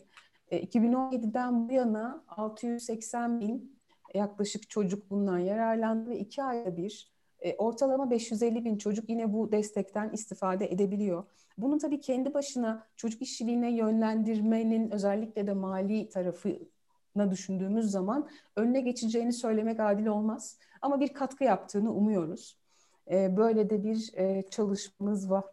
[0.52, 3.78] E, 2017'den bu yana 680 bin
[4.14, 9.52] yaklaşık çocuk bundan yararlandı ve iki ayda bir e, ortalama 550 bin çocuk yine bu
[9.52, 11.24] destekten istifade edebiliyor.
[11.58, 19.34] Bunun tabii kendi başına çocuk işçiliğine yönlendirmenin özellikle de mali tarafına düşündüğümüz zaman önüne geçeceğini
[19.34, 20.58] söylemek adil olmaz.
[20.82, 22.58] Ama bir katkı yaptığını umuyoruz.
[23.12, 25.44] E, böyle de bir e, çalışmamız var.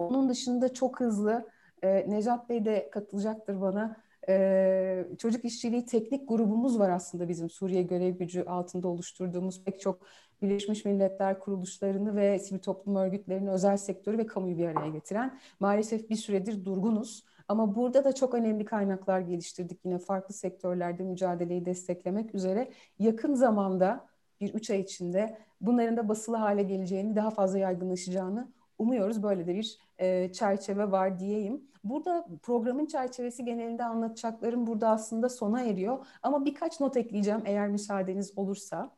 [0.00, 1.48] Onun dışında çok hızlı
[1.82, 3.96] e, Necat Bey de katılacaktır bana.
[4.28, 9.98] E, çocuk işçiliği teknik grubumuz var aslında bizim Suriye görev gücü altında oluşturduğumuz pek çok
[10.42, 16.10] Birleşmiş Milletler kuruluşlarını ve sivil toplum örgütlerini, özel sektörü ve kamuyu bir araya getiren maalesef
[16.10, 17.24] bir süredir durgunuz.
[17.48, 22.70] Ama burada da çok önemli kaynaklar geliştirdik yine farklı sektörlerde mücadeleyi desteklemek üzere.
[22.98, 24.06] Yakın zamanda
[24.40, 29.22] bir üç ay içinde bunların da basılı hale geleceğini, daha fazla yaygınlaşacağını umuyoruz.
[29.22, 31.70] Böyle de bir e, çerçeve var diyeyim.
[31.84, 36.06] Burada programın çerçevesi genelinde anlatacaklarım burada aslında sona eriyor.
[36.22, 38.96] Ama birkaç not ekleyeceğim eğer müsaadeniz olursa.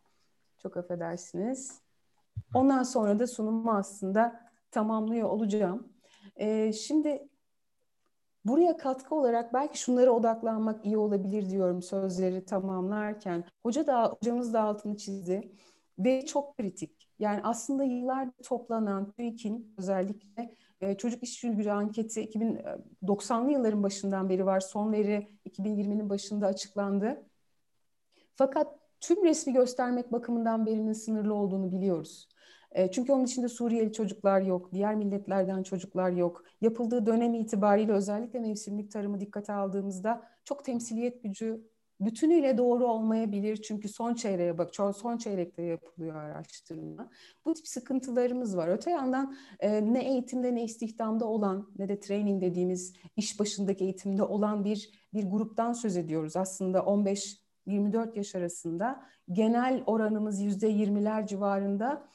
[0.58, 1.80] Çok affedersiniz.
[2.54, 4.40] Ondan sonra da sunumu aslında
[4.70, 5.92] tamamlıyor olacağım.
[6.36, 7.28] Ee, şimdi
[8.44, 13.44] buraya katkı olarak belki şunlara odaklanmak iyi olabilir diyorum sözleri tamamlarken.
[13.62, 15.52] Hoca da hocamız da altını çizdi
[15.98, 17.01] ve çok kritik.
[17.22, 24.28] Yani aslında yıllardır toplanan TÜİK'in özellikle e, çocuk iş gücü anketi 2090'lı e, yılların başından
[24.28, 24.60] beri var.
[24.60, 27.22] Son veri 2020'nin başında açıklandı.
[28.34, 32.28] Fakat tüm resmi göstermek bakımından verinin sınırlı olduğunu biliyoruz.
[32.72, 36.44] E, çünkü onun içinde Suriyeli çocuklar yok, diğer milletlerden çocuklar yok.
[36.60, 41.71] Yapıldığı dönem itibariyle özellikle mevsimlik tarımı dikkate aldığımızda çok temsiliyet gücü
[42.04, 43.56] bütünüyle doğru olmayabilir.
[43.56, 47.10] Çünkü son çeyreğe bak, son çeyrekte yapılıyor araştırma.
[47.44, 48.68] Bu tip sıkıntılarımız var.
[48.68, 54.22] Öte yandan e, ne eğitimde ne istihdamda olan ne de training dediğimiz iş başındaki eğitimde
[54.22, 56.36] olan bir bir gruptan söz ediyoruz.
[56.36, 62.08] Aslında 15 24 yaş arasında genel oranımız yüzde 20'ler civarında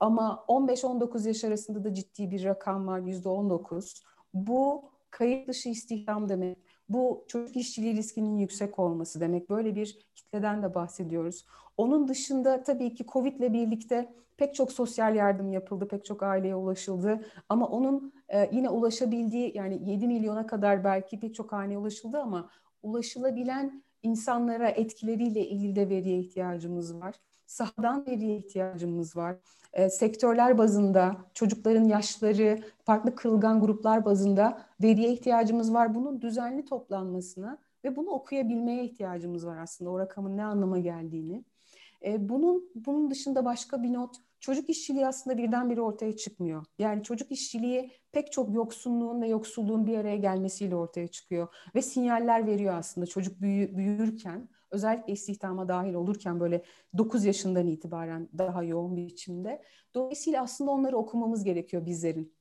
[0.00, 4.02] ama 15-19 yaş arasında da ciddi bir rakam var yüzde 19.
[4.34, 6.58] Bu kayıt dışı istihdam demek.
[6.88, 9.50] Bu çocuk işçiliği riskinin yüksek olması demek.
[9.50, 11.46] Böyle bir kitleden de bahsediyoruz.
[11.76, 16.54] Onun dışında tabii ki Covid ile birlikte pek çok sosyal yardım yapıldı, pek çok aileye
[16.56, 17.26] ulaşıldı.
[17.48, 22.50] Ama onun e, yine ulaşabildiği yani 7 milyona kadar belki pek çok haneye ulaşıldı ama
[22.82, 27.14] ulaşılabilen insanlara etkileriyle ilgili de veriye ihtiyacımız var.
[27.54, 29.36] Sahadan veriye ihtiyacımız var.
[29.72, 35.94] E, sektörler bazında, çocukların yaşları, farklı kırılgan gruplar bazında veriye ihtiyacımız var.
[35.94, 41.44] Bunun düzenli toplanmasına ve bunu okuyabilmeye ihtiyacımız var aslında o rakamın ne anlama geldiğini.
[42.04, 46.64] E, bunun bunun dışında başka bir not çocuk işçiliği aslında birdenbire ortaya çıkmıyor.
[46.78, 52.46] Yani çocuk işçiliği pek çok yoksunluğun ve yoksulluğun bir araya gelmesiyle ortaya çıkıyor ve sinyaller
[52.46, 56.62] veriyor aslında çocuk büyü, büyürken özellikle istihdama dahil olurken böyle
[56.98, 59.62] 9 yaşından itibaren daha yoğun bir biçimde.
[59.94, 62.34] Dolayısıyla aslında onları okumamız gerekiyor bizlerin.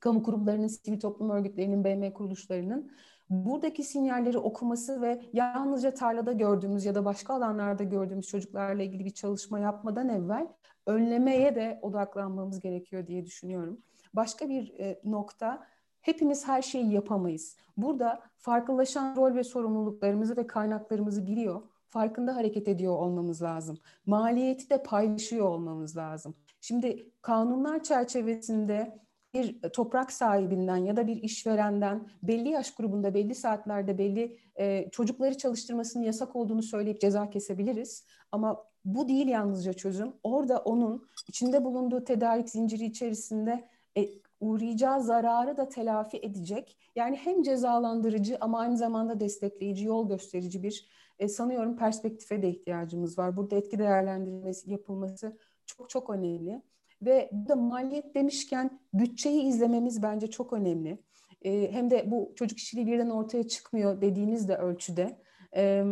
[0.00, 2.90] Kamu kurumlarının, sivil toplum örgütlerinin, BM kuruluşlarının
[3.30, 9.10] buradaki sinyalleri okuması ve yalnızca tarlada gördüğümüz ya da başka alanlarda gördüğümüz çocuklarla ilgili bir
[9.10, 10.48] çalışma yapmadan evvel
[10.86, 13.80] önlemeye de odaklanmamız gerekiyor diye düşünüyorum.
[14.14, 15.66] Başka bir e, nokta
[16.08, 17.56] hepimiz her şeyi yapamayız.
[17.76, 23.78] Burada farklılaşan rol ve sorumluluklarımızı ve kaynaklarımızı biliyor, farkında hareket ediyor olmamız lazım.
[24.06, 26.34] Maliyeti de paylaşıyor olmamız lazım.
[26.60, 28.98] Şimdi kanunlar çerçevesinde
[29.34, 35.38] bir toprak sahibinden ya da bir işverenden belli yaş grubunda belli saatlerde belli e, çocukları
[35.38, 38.06] çalıştırmasının yasak olduğunu söyleyip ceza kesebiliriz.
[38.32, 40.12] Ama bu değil yalnızca çözüm.
[40.22, 44.08] Orada onun içinde bulunduğu tedarik zinciri içerisinde e,
[44.40, 46.78] uğrayacağı zararı da telafi edecek.
[46.96, 53.18] Yani hem cezalandırıcı ama aynı zamanda destekleyici, yol gösterici bir e, sanıyorum perspektife de ihtiyacımız
[53.18, 53.36] var.
[53.36, 56.62] Burada etki değerlendirmesi yapılması çok çok önemli.
[57.02, 60.98] Ve burada maliyet demişken bütçeyi izlememiz bence çok önemli.
[61.42, 65.18] E, hem de bu çocuk işçiliği birden ortaya çıkmıyor dediğiniz de ölçüde.
[65.56, 65.84] E,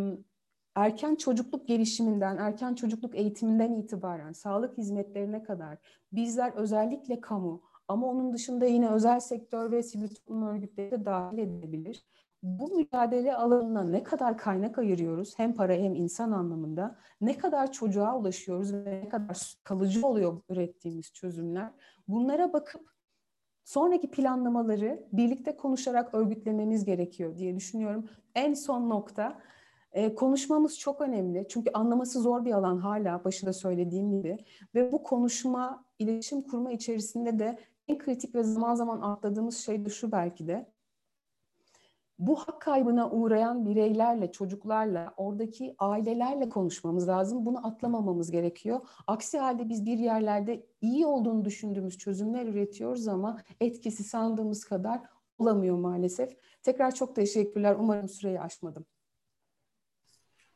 [0.75, 5.79] erken çocukluk gelişiminden, erken çocukluk eğitiminden itibaren sağlık hizmetlerine kadar
[6.13, 11.38] bizler özellikle kamu ama onun dışında yine özel sektör ve sivil toplum örgütleri de dahil
[11.38, 12.05] edilebilir.
[12.42, 18.18] Bu mücadele alanına ne kadar kaynak ayırıyoruz hem para hem insan anlamında ne kadar çocuğa
[18.18, 21.70] ulaşıyoruz ve ne kadar kalıcı oluyor ürettiğimiz çözümler
[22.09, 22.90] bunlara bakıp
[23.64, 28.09] sonraki planlamaları birlikte konuşarak örgütlememiz gerekiyor diye düşünüyorum.
[28.35, 29.38] En son nokta
[29.92, 34.38] e, konuşmamız çok önemli çünkü anlaması zor bir alan hala başında söylediğim gibi
[34.75, 39.90] ve bu konuşma, iletişim kurma içerisinde de en kritik ve zaman zaman atladığımız şey de
[39.90, 40.72] şu belki de
[42.18, 47.46] bu hak kaybına uğrayan bireylerle, çocuklarla, oradaki ailelerle konuşmamız lazım.
[47.46, 48.81] Bunu atlamamamız gerekiyor.
[49.07, 55.01] Aksi halde biz bir yerlerde iyi olduğunu düşündüğümüz çözümler üretiyoruz ama etkisi sandığımız kadar
[55.38, 56.37] olamıyor maalesef.
[56.62, 57.77] Tekrar çok teşekkürler.
[57.79, 58.87] Umarım süreyi aşmadım.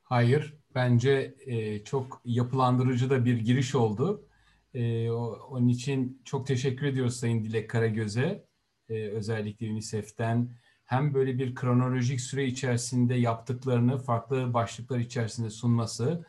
[0.02, 4.28] Hayır, bence e, çok yapılandırıcı da bir giriş oldu.
[4.74, 8.44] E, onun için çok teşekkür ediyoruz Sayın Dilek Karagöz'e.
[8.88, 10.48] E, özellikle UNICEF'ten
[10.84, 16.24] hem böyle bir kronolojik süre içerisinde yaptıklarını farklı başlıklar içerisinde sunması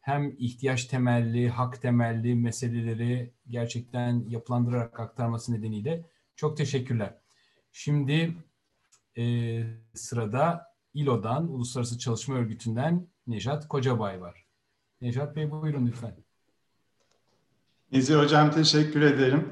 [0.00, 6.04] hem ihtiyaç temelli, hak temelli meseleleri gerçekten yapılandırarak aktarması nedeniyle
[6.36, 7.14] çok teşekkürler.
[7.72, 8.36] Şimdi
[9.18, 9.62] e,
[9.94, 14.46] sırada İLO'dan, Uluslararası Çalışma Örgütü'nden Nejat Kocabay var.
[15.00, 16.25] Nejat Bey buyurun lütfen.
[17.96, 19.48] Nizi Hocam teşekkür ederim.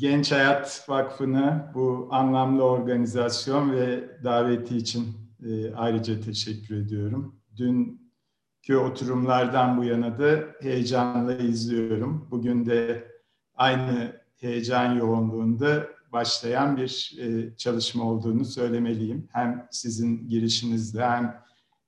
[0.00, 5.06] Genç Hayat Vakfı'nı bu anlamlı organizasyon ve daveti için
[5.46, 7.36] e, ayrıca teşekkür ediyorum.
[7.56, 12.28] Dünkü oturumlardan bu yana da heyecanla izliyorum.
[12.30, 13.08] Bugün de
[13.54, 19.28] aynı heyecan yoğunluğunda başlayan bir e, çalışma olduğunu söylemeliyim.
[19.32, 21.44] Hem sizin girişinizde hem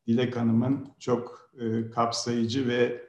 [0.07, 3.06] Dilek Hanım'ın çok e, kapsayıcı ve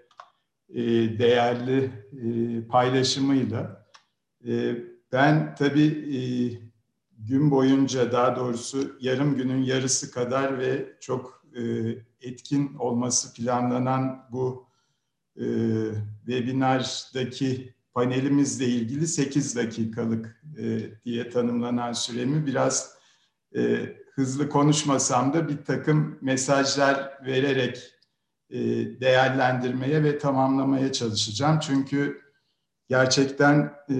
[0.69, 0.83] e,
[1.19, 3.87] değerli e, paylaşımıyla.
[4.47, 4.75] E,
[5.11, 6.61] ben tabii
[7.17, 11.43] gün boyunca daha doğrusu yarım günün yarısı kadar ve çok
[12.21, 14.67] etkin olması planlanan bu
[16.25, 20.43] webinardaki panelimizle ilgili 8 dakikalık
[21.05, 22.97] diye tanımlanan süremi biraz
[24.13, 27.96] hızlı konuşmasam da bir takım mesajlar vererek
[28.49, 28.59] e,
[29.01, 31.59] değerlendirmeye ve tamamlamaya çalışacağım.
[31.59, 32.21] Çünkü
[32.89, 33.95] gerçekten e,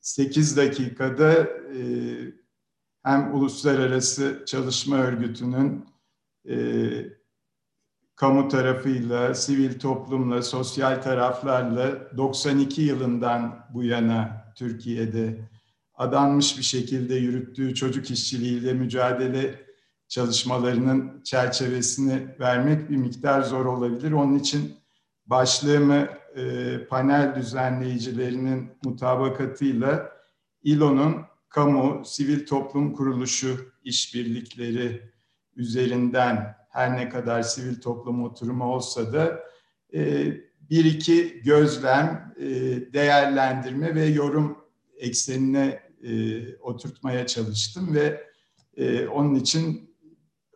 [0.00, 1.80] 8 dakikada e,
[3.02, 5.84] hem Uluslararası Çalışma Örgütü'nün
[6.48, 6.56] e,
[8.16, 15.48] kamu tarafıyla, sivil toplumla, sosyal taraflarla 92 yılından bu yana Türkiye'de
[15.94, 19.65] adanmış bir şekilde yürüttüğü çocuk işçiliğiyle mücadele
[20.08, 24.12] çalışmalarının çerçevesini vermek bir miktar zor olabilir.
[24.12, 24.74] Onun için
[25.26, 30.12] başlığımı e, panel düzenleyicilerinin mutabakatıyla
[30.62, 31.16] İLO'nun
[31.48, 35.12] kamu, sivil toplum kuruluşu işbirlikleri
[35.56, 39.40] üzerinden her ne kadar sivil toplum oturumu olsa da
[39.94, 40.26] e,
[40.70, 42.44] bir iki gözlem, e,
[42.92, 44.58] değerlendirme ve yorum
[44.96, 48.26] eksenine e, oturtmaya çalıştım ve
[48.76, 49.85] e, onun için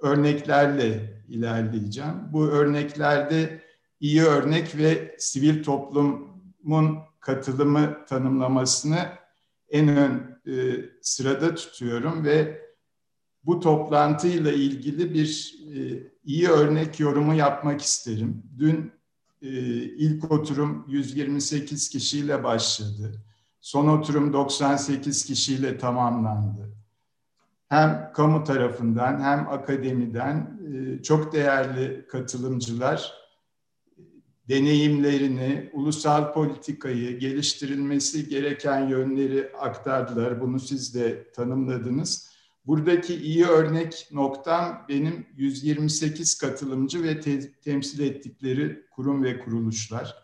[0.02, 2.14] örneklerle ilerleyeceğim.
[2.32, 3.62] Bu örneklerde
[4.00, 8.98] iyi örnek ve sivil toplumun katılımı tanımlamasını
[9.68, 12.60] en ön e, sırada tutuyorum ve
[13.44, 15.78] bu toplantıyla ilgili bir e,
[16.24, 18.42] iyi örnek yorumu yapmak isterim.
[18.58, 18.92] Dün
[19.42, 19.48] e,
[19.82, 23.24] ilk oturum 128 kişiyle başladı.
[23.60, 26.79] Son oturum 98 kişiyle tamamlandı.
[27.70, 33.12] Hem kamu tarafından hem akademiden e, çok değerli katılımcılar
[34.48, 40.40] deneyimlerini, ulusal politikayı, geliştirilmesi gereken yönleri aktardılar.
[40.40, 42.30] Bunu siz de tanımladınız.
[42.66, 50.14] Buradaki iyi örnek noktam benim 128 katılımcı ve te- temsil ettikleri kurum ve kuruluşlar.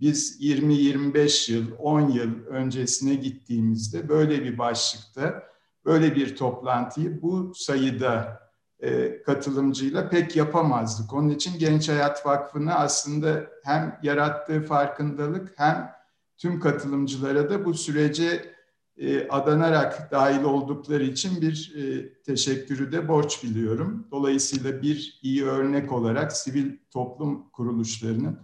[0.00, 5.53] Biz 20-25 yıl, 10 yıl öncesine gittiğimizde böyle bir başlıkta,
[5.84, 8.40] böyle bir toplantıyı bu sayıda
[8.80, 11.12] e, katılımcıyla pek yapamazdık.
[11.12, 15.92] Onun için Genç Hayat Vakfı'nı aslında hem yarattığı farkındalık hem
[16.36, 18.54] tüm katılımcılara da bu sürece
[18.96, 24.06] e, adanarak dahil oldukları için bir e, teşekkürü de borç biliyorum.
[24.10, 28.38] Dolayısıyla bir iyi örnek olarak sivil toplum kuruluşlarının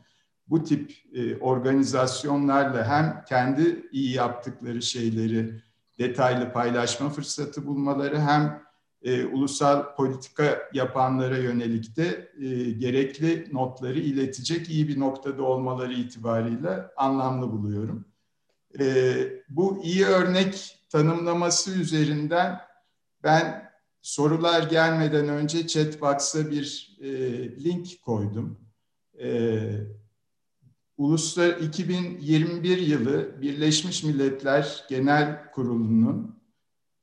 [0.46, 5.62] bu tip e, organizasyonlarla hem kendi iyi yaptıkları şeyleri
[6.00, 8.62] detaylı paylaşma fırsatı bulmaları hem
[9.02, 16.86] e, ulusal politika yapanlara yönelik de e, gerekli notları iletecek iyi bir noktada olmaları itibariyle
[16.96, 18.04] anlamlı buluyorum.
[18.80, 19.14] E,
[19.48, 22.60] bu iyi örnek tanımlaması üzerinden
[23.22, 23.70] ben
[24.02, 27.10] sorular gelmeden önce chatbox'a bir e,
[27.64, 28.60] link koydum.
[29.22, 29.60] E,
[31.00, 36.36] Uluslar 2021 yılı Birleşmiş Milletler Genel Kurulu'nun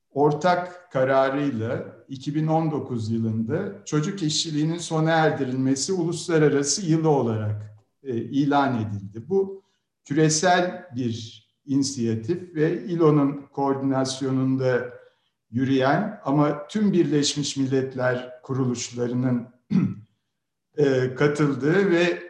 [0.09, 9.29] ortak kararıyla 2019 yılında çocuk işçiliğinin sona erdirilmesi uluslararası yılı olarak e, ilan edildi.
[9.29, 9.63] Bu
[10.05, 14.93] küresel bir inisiyatif ve İLO'nun koordinasyonunda
[15.51, 19.47] yürüyen ama tüm Birleşmiş Milletler kuruluşlarının
[20.77, 22.26] e, katıldığı ve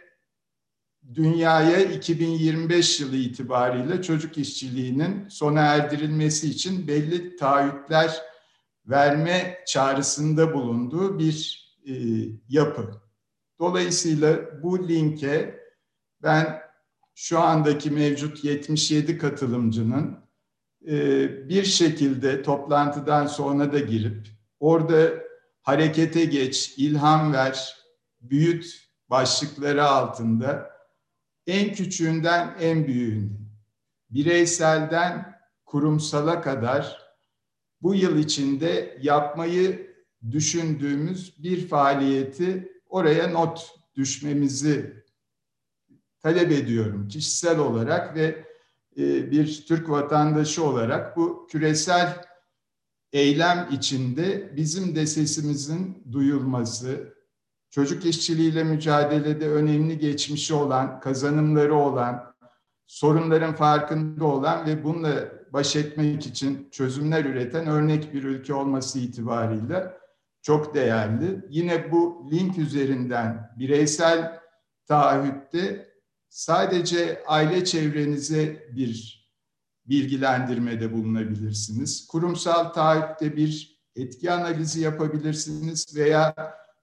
[1.15, 8.21] dünyaya 2025 yılı itibariyle çocuk işçiliğinin sona erdirilmesi için belli taahhütler
[8.85, 11.93] verme çağrısında bulunduğu bir e,
[12.49, 13.01] yapı.
[13.59, 15.59] Dolayısıyla bu linke
[16.23, 16.61] ben
[17.15, 20.17] şu andaki mevcut 77 katılımcının
[20.87, 24.27] e, bir şekilde toplantıdan sonra da girip
[24.59, 25.09] orada
[25.61, 27.77] harekete geç, ilham ver,
[28.21, 30.76] büyüt başlıkları altında
[31.47, 33.29] en küçüğünden en büyüğüne,
[34.09, 37.07] bireyselden kurumsala kadar
[37.81, 39.95] bu yıl içinde yapmayı
[40.31, 45.03] düşündüğümüz bir faaliyeti oraya not düşmemizi
[46.19, 48.45] talep ediyorum kişisel olarak ve
[48.97, 51.17] e, bir Türk vatandaşı olarak.
[51.17, 52.25] Bu küresel
[53.13, 57.16] eylem içinde bizim de sesimizin duyulması,
[57.69, 62.33] çocuk işçiliğiyle mücadelede önemli geçmişi olan, kazanımları olan,
[62.87, 69.97] sorunların farkında olan ve bununla baş etmek için çözümler üreten örnek bir ülke olması itibariyle
[70.41, 71.45] çok değerli.
[71.49, 74.39] Yine bu link üzerinden bireysel
[74.87, 75.89] taahhütte
[76.29, 79.17] sadece aile çevrenize bir
[79.85, 82.07] bilgilendirmede bulunabilirsiniz.
[82.07, 86.35] Kurumsal taahhütte bir etki analizi yapabilirsiniz veya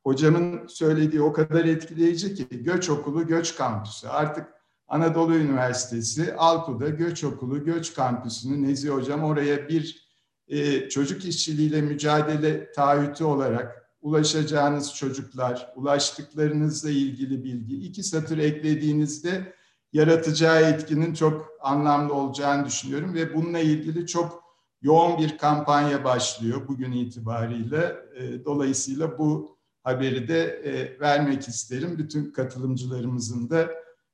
[0.05, 4.09] hocamın söylediği o kadar etkileyici ki Göç Okulu Göç Kampüsü.
[4.09, 4.46] Artık
[4.88, 10.05] Anadolu Üniversitesi Alku'da Göç Okulu Göç Kampüsü'nü Nezi Hocam oraya bir
[10.48, 19.55] e, çocuk işçiliğiyle mücadele taahhütü olarak ulaşacağınız çocuklar, ulaştıklarınızla ilgili bilgi iki satır eklediğinizde
[19.92, 24.44] yaratacağı etkinin çok anlamlı olacağını düşünüyorum ve bununla ilgili çok
[24.82, 27.96] yoğun bir kampanya başlıyor bugün itibariyle.
[28.16, 29.53] E, dolayısıyla bu
[29.85, 31.99] haberi de e, vermek isterim.
[31.99, 33.70] Bütün katılımcılarımızın da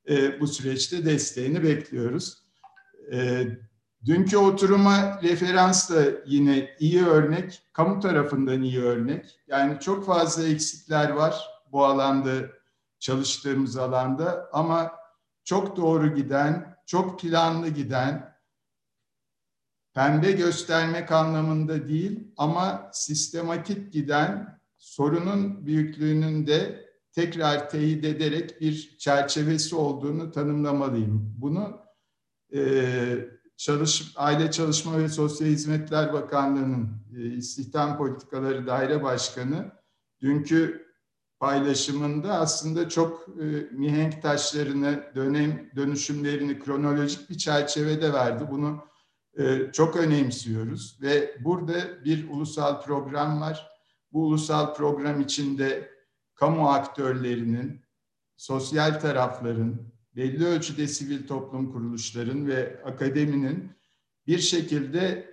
[0.09, 2.43] e, bu süreçte desteğini bekliyoruz.
[4.05, 9.41] Dünkü oturuma referans da yine iyi örnek, kamu tarafından iyi örnek.
[9.47, 12.33] Yani çok fazla eksikler var bu alanda,
[12.99, 14.93] çalıştığımız alanda ama
[15.45, 18.37] çok doğru giden, çok planlı giden,
[19.95, 29.77] pembe göstermek anlamında değil ama sistematik giden sorunun büyüklüğünün de tekrar teyit ederek bir çerçevesi
[29.77, 31.35] olduğunu tanımlamalıyım.
[31.39, 31.81] Bunu
[32.55, 32.61] e,
[33.57, 39.73] Çalış, Aile Çalışma ve Sosyal Hizmetler Bakanlığı'nın e, İstihdam Politikaları Daire Başkanı
[40.21, 40.87] dünkü
[41.41, 48.45] paylaşımında aslında çok e, mihenk taşlarını, dönem dönüşümlerini kronolojik bir çerçevede verdi.
[48.51, 48.85] Bunu
[49.39, 53.71] e, çok önemsiyoruz ve burada bir ulusal program var.
[54.13, 55.91] Bu ulusal program içinde
[56.35, 57.81] kamu aktörlerinin,
[58.37, 63.71] sosyal tarafların, belli ölçüde sivil toplum kuruluşların ve akademinin
[64.27, 65.31] bir şekilde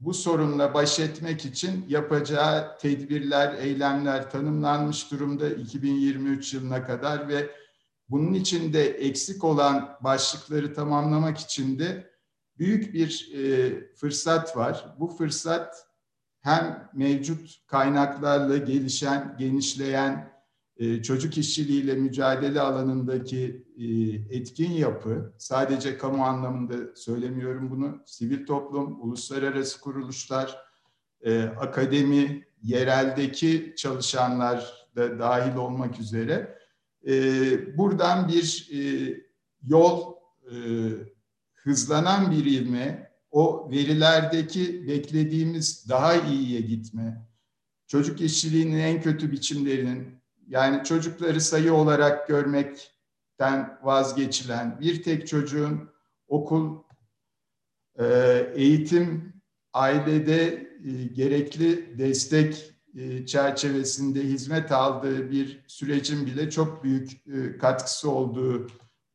[0.00, 7.50] bu sorunla baş etmek için yapacağı tedbirler, eylemler tanımlanmış durumda 2023 yılına kadar ve
[8.08, 12.10] bunun içinde eksik olan başlıkları tamamlamak için de
[12.58, 14.94] büyük bir e, fırsat var.
[14.98, 15.87] Bu fırsat
[16.48, 20.32] hem mevcut kaynaklarla gelişen, genişleyen
[20.76, 23.84] e, çocuk işçiliğiyle mücadele alanındaki e,
[24.36, 30.58] etkin yapı, sadece kamu anlamında söylemiyorum bunu, sivil toplum, uluslararası kuruluşlar,
[31.20, 36.58] e, akademi, yereldeki çalışanlar da dahil olmak üzere
[37.76, 38.70] buradan bir
[39.66, 40.14] yol
[41.54, 47.26] hızlanan bir ilme, o verilerdeki beklediğimiz daha iyiye gitme,
[47.86, 50.18] çocuk işçiliğinin en kötü biçimlerinin,
[50.48, 55.90] yani çocukları sayı olarak görmekten vazgeçilen, bir tek çocuğun
[56.28, 56.82] okul,
[57.98, 58.06] e,
[58.54, 59.32] eğitim,
[59.72, 67.10] ailede e, gerekli destek e, çerçevesinde hizmet aldığı bir sürecin bile çok büyük
[67.60, 68.68] katkısı olduğu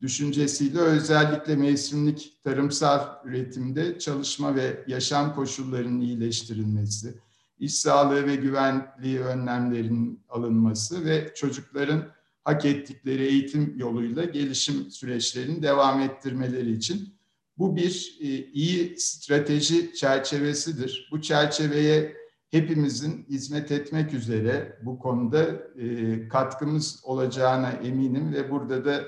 [0.04, 7.14] düşüncesiyle özellikle mevsimlik tarımsal üretimde çalışma ve yaşam koşullarının iyileştirilmesi,
[7.58, 12.08] iş sağlığı ve güvenliği önlemlerinin alınması ve çocukların
[12.44, 17.14] hak ettikleri eğitim yoluyla gelişim süreçlerini devam ettirmeleri için
[17.58, 21.08] bu bir e, iyi strateji çerçevesidir.
[21.12, 22.16] Bu çerçeveye
[22.50, 25.42] hepimizin hizmet etmek üzere bu konuda
[25.78, 29.04] e, katkımız olacağına eminim ve burada da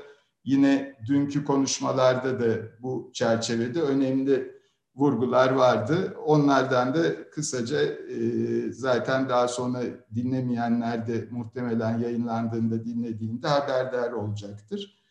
[0.47, 4.57] Yine dünkü konuşmalarda da bu çerçevede önemli
[4.94, 6.16] vurgular vardı.
[6.24, 9.82] Onlardan da kısaca e, zaten daha sonra
[10.14, 15.03] dinlemeyenler de muhtemelen yayınlandığında dinlediğinde haberdar olacaktır.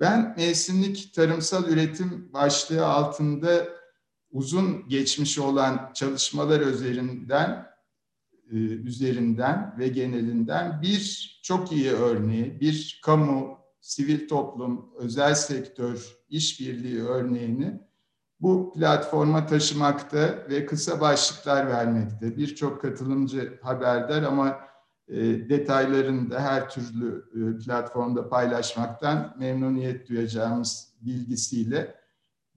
[0.00, 3.68] Ben mevsimlik tarımsal üretim başlığı altında
[4.30, 7.66] uzun geçmiş olan çalışmalar üzerinden
[8.50, 13.55] e, üzerinden ve genelinden bir çok iyi örneği, bir kamu
[13.86, 17.80] sivil toplum, özel sektör işbirliği örneğini
[18.40, 22.36] bu platforma taşımakta ve kısa başlıklar vermekte.
[22.36, 24.60] Birçok katılımcı haberdar ama
[25.08, 25.16] e,
[25.48, 31.94] detaylarını da her türlü e, platformda paylaşmaktan memnuniyet duyacağımız bilgisiyle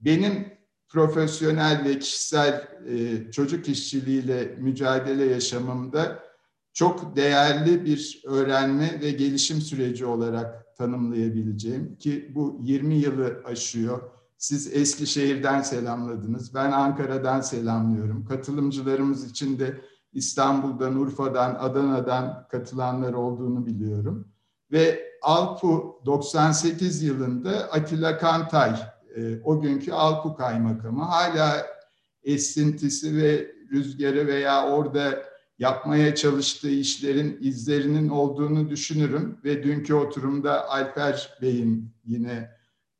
[0.00, 0.52] benim
[0.88, 6.29] profesyonel ve kişisel e, çocuk işçiliğiyle mücadele yaşamımda
[6.72, 14.00] çok değerli bir öğrenme ve gelişim süreci olarak tanımlayabileceğim ki bu 20 yılı aşıyor.
[14.38, 16.54] Siz Eskişehir'den selamladınız.
[16.54, 18.24] Ben Ankara'dan selamlıyorum.
[18.24, 19.80] Katılımcılarımız için de
[20.12, 24.28] İstanbul'dan, Urfa'dan, Adana'dan katılanlar olduğunu biliyorum.
[24.72, 28.70] Ve Alpu 98 yılında Atilla Kantay,
[29.16, 31.66] e, o günkü Alpu Kaymakamı hala
[32.22, 35.29] esintisi ve rüzgarı veya orada
[35.60, 42.50] yapmaya çalıştığı işlerin izlerinin olduğunu düşünürüm ve dünkü oturumda Alper Bey'in yine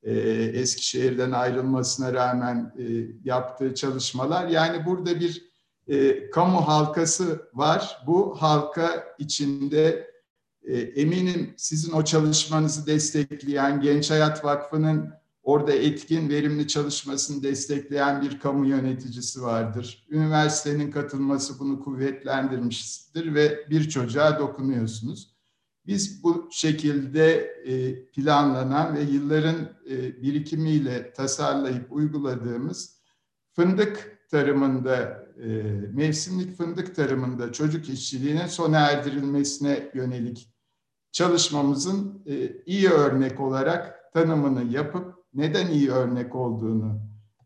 [0.02, 0.12] e,
[0.54, 2.84] Eskişehir'den ayrılmasına rağmen e,
[3.24, 5.50] yaptığı çalışmalar yani burada bir
[5.88, 8.02] e, kamu halkası var.
[8.06, 10.10] Bu halka içinde
[10.62, 15.19] e, eminim sizin o çalışmanızı destekleyen Genç Hayat Vakfı'nın
[15.50, 20.06] orada etkin, verimli çalışmasını destekleyen bir kamu yöneticisi vardır.
[20.10, 25.36] Üniversitenin katılması bunu kuvvetlendirmiştir ve bir çocuğa dokunuyorsunuz.
[25.86, 27.34] Biz bu şekilde
[27.64, 29.56] e, planlanan ve yılların
[29.90, 33.00] e, birikimiyle tasarlayıp uyguladığımız
[33.56, 35.48] fındık tarımında, e,
[35.92, 40.54] mevsimlik fındık tarımında çocuk işçiliğine sona erdirilmesine yönelik
[41.12, 42.24] çalışmamızın
[42.66, 47.00] iyi örnek olarak tanımını yapıp neden iyi örnek olduğunu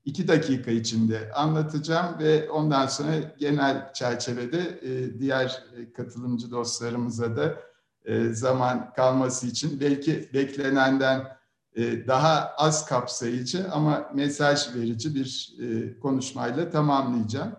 [0.05, 4.81] iki dakika içinde anlatacağım ve ondan sonra genel çerçevede
[5.19, 5.65] diğer
[5.97, 7.59] katılımcı dostlarımıza da
[8.05, 11.37] e, zaman kalması için belki beklenenden
[11.77, 17.53] e, daha az kapsayıcı ama mesaj verici bir e, konuşmayla tamamlayacağım.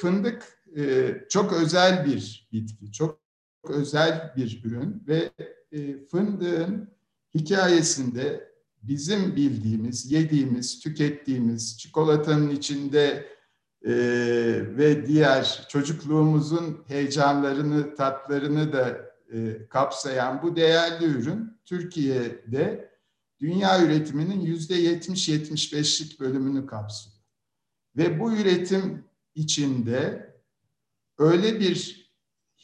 [0.00, 0.62] Fındık
[1.28, 3.20] çok özel bir bitki, çok
[3.68, 5.30] özel bir ürün ve
[6.10, 6.90] fındığın
[7.34, 8.51] hikayesinde
[8.82, 13.32] bizim bildiğimiz, yediğimiz, tükettiğimiz çikolatanın içinde
[13.84, 13.92] e,
[14.76, 22.92] ve diğer çocukluğumuzun heyecanlarını, tatlarını da e, kapsayan bu değerli ürün Türkiye'de
[23.40, 27.16] dünya üretiminin yüzde 70-75'lik bölümünü kapsıyor.
[27.96, 29.04] Ve bu üretim
[29.34, 30.32] içinde
[31.18, 32.02] öyle bir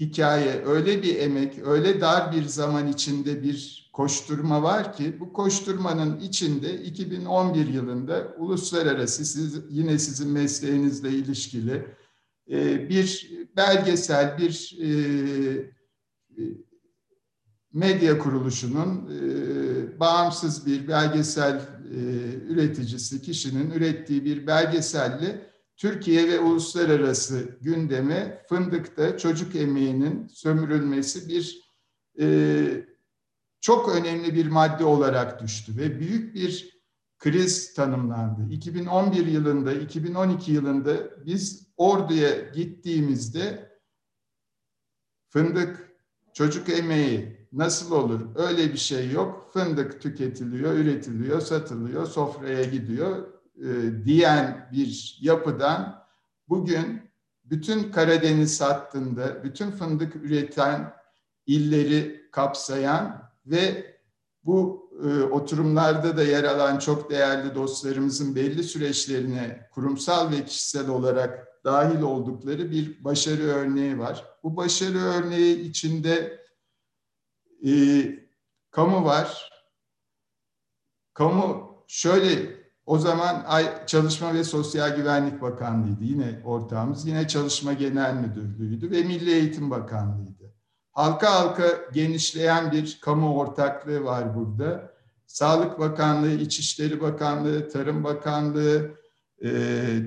[0.01, 6.21] hikaye, öyle bir emek, öyle dar bir zaman içinde bir koşturma var ki bu koşturmanın
[6.21, 11.87] içinde 2011 yılında uluslararası siz, yine sizin mesleğinizle ilişkili
[12.51, 14.89] e, bir belgesel, bir e,
[16.39, 16.43] e,
[17.73, 22.01] medya kuruluşunun e, bağımsız bir belgesel e,
[22.49, 31.63] üreticisi kişinin ürettiği bir belgeselle Türkiye ve uluslararası gündeme fındıkta çocuk emeğinin sömürülmesi bir
[32.21, 32.89] e,
[33.61, 36.79] çok önemli bir madde olarak düştü ve büyük bir
[37.19, 38.53] kriz tanımlandı.
[38.53, 43.79] 2011 yılında, 2012 yılında biz orduya gittiğimizde
[45.29, 45.89] fındık
[46.39, 48.21] Çocuk emeği nasıl olur?
[48.37, 49.51] Öyle bir şey yok.
[49.53, 56.05] Fındık tüketiliyor, üretiliyor, satılıyor, sofraya gidiyor e, diyen bir yapıdan
[56.49, 57.11] bugün
[57.45, 60.93] bütün Karadeniz hattında, bütün fındık üreten
[61.47, 63.95] illeri kapsayan ve
[64.45, 71.49] bu e, oturumlarda da yer alan çok değerli dostlarımızın belli süreçlerine kurumsal ve kişisel olarak
[71.65, 74.25] dahil oldukları bir başarı örneği var.
[74.43, 76.45] Bu başarı örneği içinde
[77.67, 77.71] e,
[78.71, 79.51] kamu var.
[81.15, 83.47] Kamu şöyle o zaman
[83.87, 87.07] Çalışma ve Sosyal Güvenlik Bakanlığı'ydı yine ortağımız.
[87.07, 90.38] Yine Çalışma Genel Müdürlüğü'ydü ve Milli Eğitim Bakanlığı'ydı.
[90.99, 94.93] Halka halka genişleyen bir kamu ortaklığı var burada.
[95.27, 98.91] Sağlık Bakanlığı, İçişleri Bakanlığı, Tarım Bakanlığı,
[99.43, 99.49] e,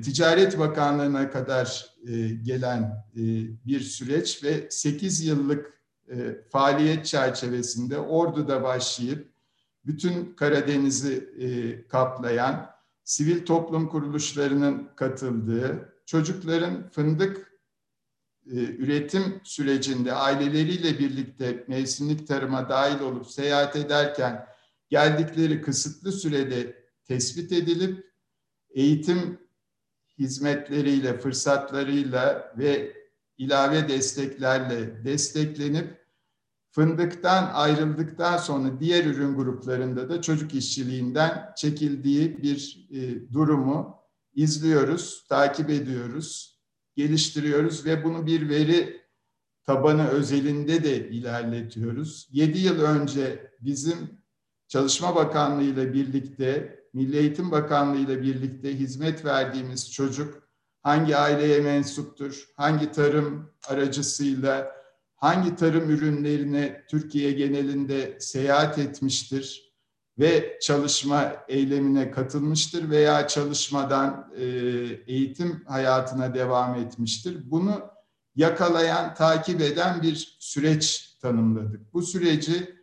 [0.04, 2.82] Ticaret Bakanlığı'na kadar e, gelen
[3.16, 3.22] e,
[3.66, 5.74] bir süreç ve 8 yıllık
[6.10, 6.16] e,
[6.50, 9.32] faaliyet çerçevesinde Ordu'da başlayıp
[9.86, 11.48] bütün Karadeniz'i e,
[11.88, 12.70] kaplayan
[13.04, 17.51] sivil toplum kuruluşlarının katıldığı, çocukların fındık
[18.46, 24.46] üretim sürecinde aileleriyle birlikte mevsimlik tarıma dahil olup seyahat ederken
[24.90, 28.12] geldikleri kısıtlı sürede tespit edilip
[28.70, 29.40] eğitim
[30.20, 32.94] hizmetleriyle, fırsatlarıyla ve
[33.38, 36.02] ilave desteklerle desteklenip
[36.72, 44.02] fındıktan ayrıldıktan sonra diğer ürün gruplarında da çocuk işçiliğinden çekildiği bir e, durumu
[44.36, 46.51] izliyoruz, takip ediyoruz,
[47.02, 49.02] geliştiriyoruz ve bunu bir veri
[49.64, 52.28] tabanı özelinde de ilerletiyoruz.
[52.32, 54.22] 7 yıl önce bizim
[54.68, 60.44] Çalışma Bakanlığı ile birlikte Milli Eğitim Bakanlığı ile birlikte hizmet verdiğimiz çocuk
[60.84, 64.72] hangi aileye mensuptur, hangi tarım aracısıyla,
[65.16, 69.71] hangi tarım ürünlerine Türkiye genelinde seyahat etmiştir
[70.22, 74.46] ve çalışma eylemine katılmıştır veya çalışmadan e,
[75.08, 77.52] eğitim hayatına devam etmiştir.
[77.52, 77.82] Bunu
[78.36, 81.94] yakalayan, takip eden bir süreç tanımladık.
[81.94, 82.76] Bu süreci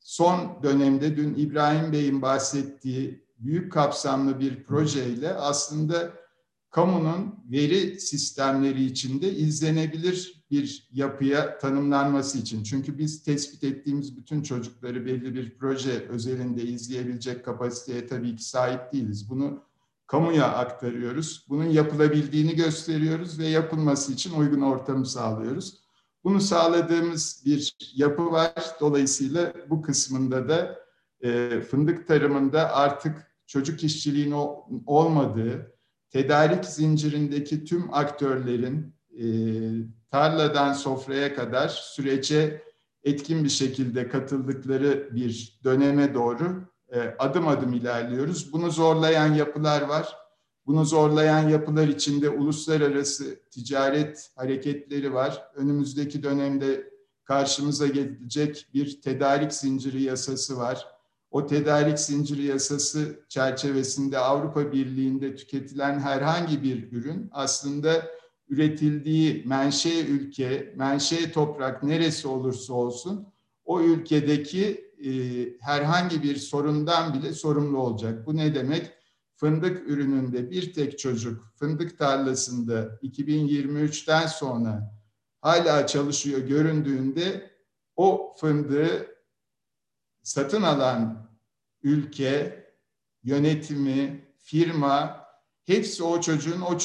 [0.00, 6.12] son dönemde dün İbrahim Bey'in bahsettiği büyük kapsamlı bir projeyle aslında
[6.70, 12.62] kamunun veri sistemleri içinde izlenebilir bir yapıya tanımlanması için.
[12.62, 18.92] Çünkü biz tespit ettiğimiz bütün çocukları belli bir proje özelinde izleyebilecek kapasiteye tabii ki sahip
[18.92, 19.30] değiliz.
[19.30, 19.62] Bunu
[20.06, 21.46] kamuya aktarıyoruz.
[21.48, 25.80] Bunun yapılabildiğini gösteriyoruz ve yapılması için uygun ortamı sağlıyoruz.
[26.24, 28.54] Bunu sağladığımız bir yapı var.
[28.80, 30.78] Dolayısıyla bu kısmında da
[31.20, 34.36] e, fındık tarımında artık çocuk işçiliğinin
[34.86, 35.72] olmadığı,
[36.10, 39.26] tedarik zincirindeki tüm aktörlerin e,
[40.10, 42.62] tarladan sofraya kadar sürece
[43.04, 48.52] etkin bir şekilde katıldıkları bir döneme doğru e, adım adım ilerliyoruz.
[48.52, 50.16] Bunu zorlayan yapılar var.
[50.66, 55.42] Bunu zorlayan yapılar içinde uluslararası ticaret hareketleri var.
[55.54, 56.90] Önümüzdeki dönemde
[57.24, 60.86] karşımıza gelecek bir tedarik zinciri yasası var.
[61.30, 68.06] O tedarik zinciri yasası çerçevesinde Avrupa Birliği'nde tüketilen herhangi bir ürün aslında
[68.48, 73.32] üretildiği menşe ülke, menşe toprak neresi olursa olsun
[73.64, 75.10] o ülkedeki e,
[75.60, 78.26] herhangi bir sorundan bile sorumlu olacak.
[78.26, 78.92] Bu ne demek?
[79.36, 84.94] Fındık ürününde bir tek çocuk fındık tarlasında 2023'ten sonra
[85.40, 87.50] hala çalışıyor göründüğünde
[87.96, 89.06] o fındığı
[90.22, 91.30] satın alan
[91.82, 92.66] ülke,
[93.22, 95.26] yönetimi, firma
[95.64, 96.78] hepsi o çocuğun o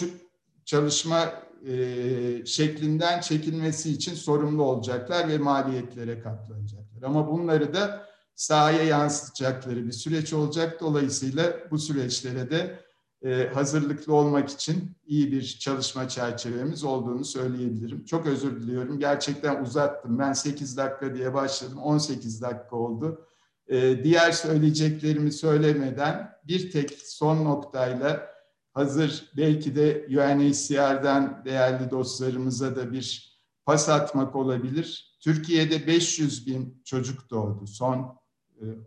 [0.65, 7.03] çalışma e, şeklinden çekilmesi için sorumlu olacaklar ve maliyetlere katlanacaklar.
[7.03, 8.05] Ama bunları da
[8.35, 10.81] sahaya yansıtacakları bir süreç olacak.
[10.81, 12.79] Dolayısıyla bu süreçlere de
[13.23, 18.05] e, hazırlıklı olmak için iyi bir çalışma çerçevemiz olduğunu söyleyebilirim.
[18.05, 18.99] Çok özür diliyorum.
[18.99, 20.19] Gerçekten uzattım.
[20.19, 21.77] Ben 8 dakika diye başladım.
[21.77, 23.27] 18 dakika oldu.
[23.67, 28.31] E, diğer söyleyeceklerimi söylemeden bir tek son noktayla
[28.73, 35.17] hazır belki de UNHCR'den değerli dostlarımıza da bir pas atmak olabilir.
[35.19, 38.19] Türkiye'de 500 bin çocuk doğdu son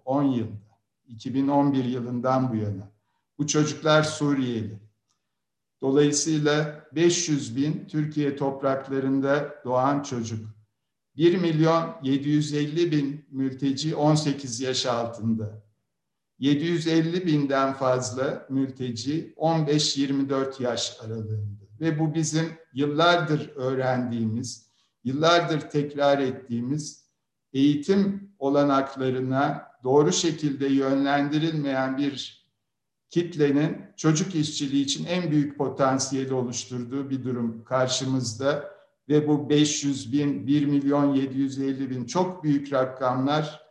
[0.04, 0.64] 10 e, yılda.
[1.08, 2.92] 2011 yılından bu yana.
[3.38, 4.80] Bu çocuklar Suriyeli.
[5.80, 10.54] Dolayısıyla 500 bin Türkiye topraklarında doğan çocuk.
[11.16, 15.63] 1 milyon 750 bin mülteci 18 yaş altında.
[16.38, 21.64] 750 binden fazla mülteci 15-24 yaş aralığında.
[21.80, 24.70] Ve bu bizim yıllardır öğrendiğimiz,
[25.04, 27.04] yıllardır tekrar ettiğimiz
[27.52, 32.44] eğitim olanaklarına doğru şekilde yönlendirilmeyen bir
[33.10, 38.74] kitlenin çocuk işçiliği için en büyük potansiyeli oluşturduğu bir durum karşımızda
[39.08, 43.63] ve bu 500 bin, 1 milyon 750 bin çok büyük rakamlar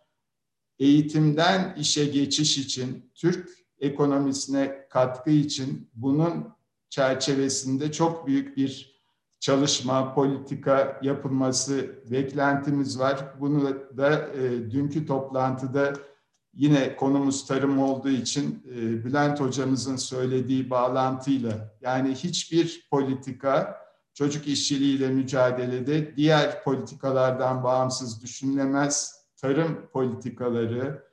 [0.80, 3.50] eğitimden işe geçiş için, Türk
[3.80, 6.48] ekonomisine katkı için bunun
[6.90, 8.94] çerçevesinde çok büyük bir
[9.40, 13.34] çalışma, politika yapılması beklentimiz var.
[13.40, 15.94] Bunu da e, dünkü toplantıda
[16.54, 23.78] yine konumuz tarım olduğu için e, Bülent hocamızın söylediği bağlantıyla yani hiçbir politika
[24.14, 31.04] çocuk işçiliğiyle mücadelede diğer politikalardan bağımsız düşünülemez tarım politikaları,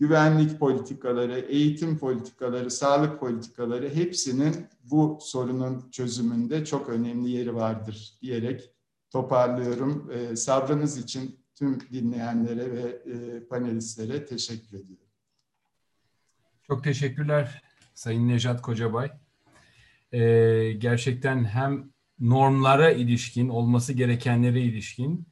[0.00, 8.70] güvenlik politikaları, eğitim politikaları, sağlık politikaları hepsinin bu sorunun çözümünde çok önemli yeri vardır diyerek
[9.10, 10.10] toparlıyorum.
[10.10, 15.08] E, sabrınız için tüm dinleyenlere ve e, panelistlere teşekkür ediyorum.
[16.66, 17.62] Çok teşekkürler
[17.94, 19.10] Sayın Nejat Kocabay.
[20.12, 20.20] E,
[20.72, 21.90] gerçekten hem
[22.20, 25.26] normlara ilişkin, olması gerekenlere ilişkin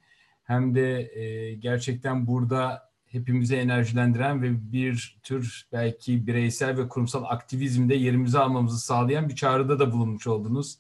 [0.46, 7.94] hem de e, gerçekten burada hepimizi enerjilendiren ve bir tür belki bireysel ve kurumsal aktivizmde
[7.94, 10.78] yerimizi almamızı sağlayan bir çağrıda da bulunmuş oldunuz.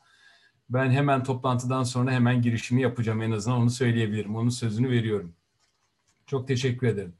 [0.70, 4.36] Ben hemen toplantıdan sonra hemen girişimi yapacağım en azından onu söyleyebilirim.
[4.36, 5.32] Onun sözünü veriyorum.
[6.26, 7.14] Çok teşekkür ederim.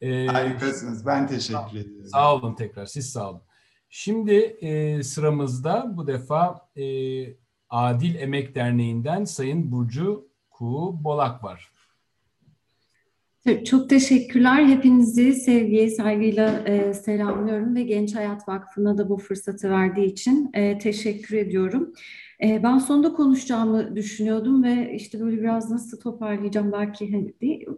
[0.00, 1.06] Ee, Harikasınız.
[1.06, 2.08] Ben teşekkür ediyorum.
[2.12, 2.86] Sağ olun tekrar.
[2.86, 3.42] Siz sağ olun.
[3.88, 6.84] Şimdi e, sıramızda bu defa e,
[7.70, 11.70] Adil Emek Derneği'nden Sayın Burcu Kuğu Bolak var.
[13.64, 14.66] Çok teşekkürler.
[14.66, 20.78] Hepinizi sevgiye, saygıyla e, selamlıyorum ve Genç Hayat Vakfı'na da bu fırsatı verdiği için e,
[20.78, 21.92] teşekkür ediyorum.
[22.44, 27.34] E, ben sonunda konuşacağımı düşünüyordum ve işte böyle biraz nasıl toparlayacağım belki hani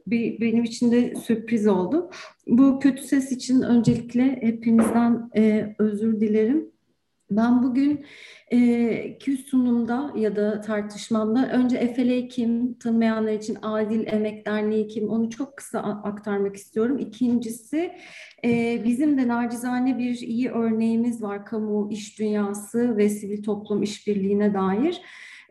[0.06, 2.10] bir, benim için de sürpriz oldu.
[2.46, 6.75] Bu kötü ses için öncelikle hepinizden e, özür dilerim.
[7.30, 8.04] Ben bugün
[8.50, 15.08] e, ki sunumda ya da tartışmamda önce Efele kim, tanımayanlar için Adil Emek Derneği kim
[15.08, 16.98] onu çok kısa aktarmak istiyorum.
[16.98, 17.92] İkincisi
[18.44, 24.54] e, bizim de nacizane bir iyi örneğimiz var kamu iş dünyası ve sivil toplum işbirliğine
[24.54, 25.02] dair.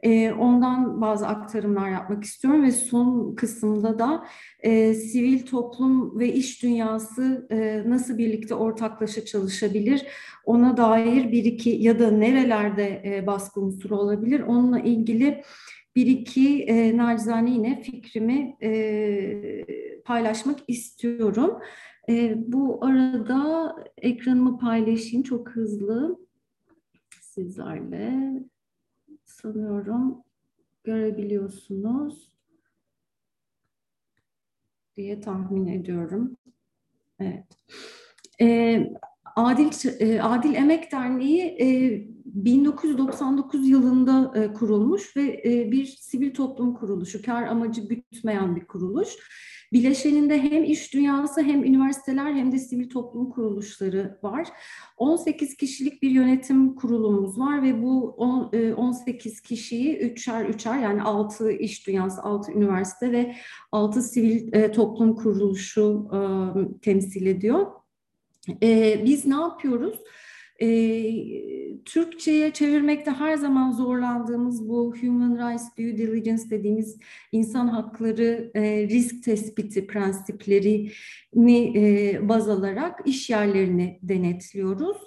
[0.04, 4.26] E, ondan bazı aktarımlar yapmak istiyorum ve son kısımda da
[4.60, 10.06] e, sivil toplum ve iş dünyası e, nasıl birlikte ortaklaşa çalışabilir
[10.46, 15.42] ona dair bir iki ya da nerelerde e, baskı unsuru olabilir onunla ilgili
[15.96, 19.66] bir iki e, nacizane yine fikrimi e,
[20.06, 21.60] paylaşmak istiyorum.
[22.10, 26.20] E, bu arada ekranımı paylaşayım çok hızlı
[27.22, 28.32] sizlerle.
[29.46, 30.24] Sanıyorum
[30.84, 32.32] görebiliyorsunuz
[34.98, 36.38] diye tahmin ediyorum.
[37.20, 37.46] Evet.
[38.42, 38.80] E,
[39.36, 39.72] Adil
[40.22, 41.68] Adil Emek Derneği e,
[42.36, 49.10] 1999 yılında e, kurulmuş ve e, bir sivil toplum kuruluşu, kar amacı gütmeyen bir kuruluş.
[49.74, 54.48] Bileşeninde hem iş dünyası hem üniversiteler hem de sivil toplum kuruluşları var.
[54.98, 58.10] 18 kişilik bir yönetim kurulumuz var ve bu
[58.78, 63.36] 18 kişiyi üçer üçer yani 6 iş dünyası, 6 üniversite ve
[63.72, 66.08] 6 sivil toplum kuruluşu
[66.82, 67.66] temsil ediyor.
[69.06, 70.00] Biz ne yapıyoruz?
[70.62, 70.68] E,
[71.86, 76.98] Türkçe'ye çevirmekte her zaman zorlandığımız bu human rights due diligence dediğimiz
[77.32, 80.92] insan hakları e, risk tespiti prensiplerini e,
[82.30, 84.98] baz alarak iş yerlerini denetliyoruz.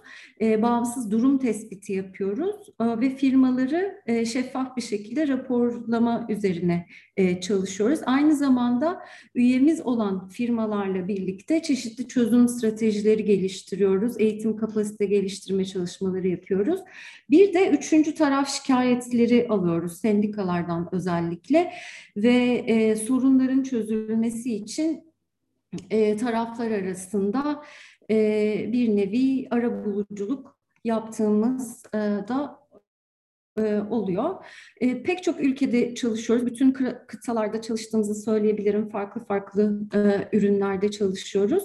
[0.40, 7.40] E, bağımsız durum tespiti yapıyoruz e, ve firmaları e, şeffaf bir şekilde raporlama üzerine e,
[7.40, 8.00] çalışıyoruz.
[8.06, 9.00] Aynı zamanda
[9.34, 14.20] üyemiz olan firmalarla birlikte çeşitli çözüm stratejileri geliştiriyoruz.
[14.20, 16.80] Eğitim kapasite geliştirme çalışmaları yapıyoruz.
[17.30, 21.72] Bir de üçüncü taraf şikayetleri alıyoruz sendikalardan özellikle
[22.16, 25.07] ve e, sorunların çözülmesi için
[25.90, 27.64] e, taraflar arasında
[28.10, 28.14] e,
[28.72, 32.68] bir nevi ara buluculuk yaptığımız e, da
[33.58, 34.44] e, oluyor.
[34.80, 36.46] E, pek çok ülkede çalışıyoruz.
[36.46, 36.72] Bütün
[37.06, 38.88] kıtalarda çalıştığımızı söyleyebilirim.
[38.88, 41.64] Farklı farklı e, ürünlerde çalışıyoruz.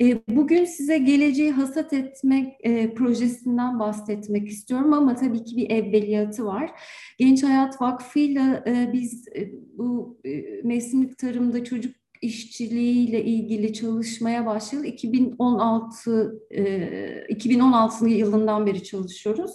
[0.00, 6.46] E, bugün size geleceği hasat etmek e, projesinden bahsetmek istiyorum ama tabii ki bir evveliyatı
[6.46, 6.70] var.
[7.18, 14.46] Genç Hayat Vakfı ile e, biz e, bu e, mevsimlik tarımda çocuk işçiliğiyle ilgili çalışmaya
[14.46, 14.86] başladık.
[14.88, 19.50] 2016 e, 2016 yılından beri çalışıyoruz.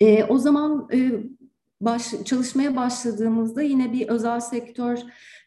[0.00, 1.12] E, o zaman e,
[1.80, 4.98] baş, çalışmaya başladığımızda yine bir özel sektör,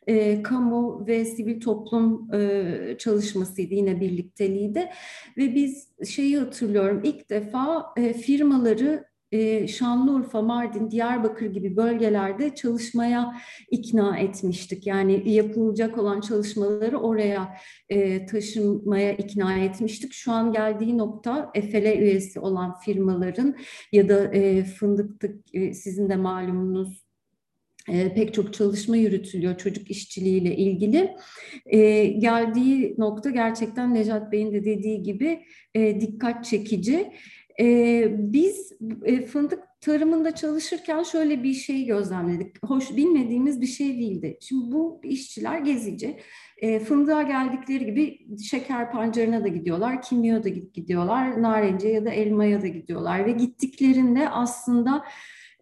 [0.07, 4.89] e, kamu ve sivil toplum e, çalışmasıydı yine birlikteliğiydi.
[5.37, 13.35] Ve biz şeyi hatırlıyorum ilk defa e, firmaları e, Şanlıurfa, Mardin, Diyarbakır gibi bölgelerde çalışmaya
[13.71, 14.87] ikna etmiştik.
[14.87, 17.57] Yani yapılacak olan çalışmaları oraya
[17.89, 18.25] e,
[19.17, 20.13] ikna etmiştik.
[20.13, 23.55] Şu an geldiği nokta EFEL'e üyesi olan firmaların
[23.91, 24.65] ya da e,
[25.53, 27.05] e, sizin de malumunuz
[27.89, 31.15] e, pek çok çalışma yürütülüyor çocuk işçiliğiyle ilgili.
[31.65, 37.11] E, geldiği nokta gerçekten Necat Bey'in de dediği gibi e, dikkat çekici.
[37.59, 38.71] E, biz
[39.03, 42.63] e, fındık tarımında çalışırken şöyle bir şey gözlemledik.
[42.63, 44.37] Hoş bilmediğimiz bir şey değildi.
[44.41, 46.19] Şimdi bu işçiler gezici.
[46.57, 52.61] E, fındığa geldikleri gibi şeker pancarına da gidiyorlar, kimya da gidiyorlar, narenciye ya da elmaya
[52.61, 55.03] da gidiyorlar ve gittiklerinde aslında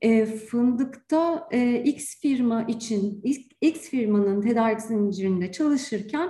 [0.04, 6.30] e, fındıkta e, X firma için X, X firmanın tedarik zincirinde çalışırken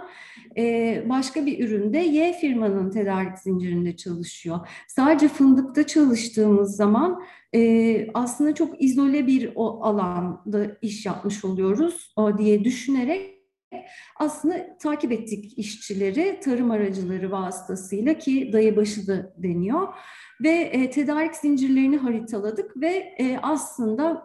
[0.57, 4.59] e, başka bir üründe Y firmanın tedarik zincirinde çalışıyor.
[4.87, 7.23] Sadece fındıkta çalıştığımız zaman
[7.55, 13.42] e, aslında çok izole bir o alanda iş yapmış oluyoruz o diye düşünerek
[14.15, 19.87] aslında takip ettik işçileri tarım aracıları vasıtasıyla ki dayıbaşı da deniyor
[20.43, 24.23] ve e, tedarik zincirlerini haritaladık ve e, aslında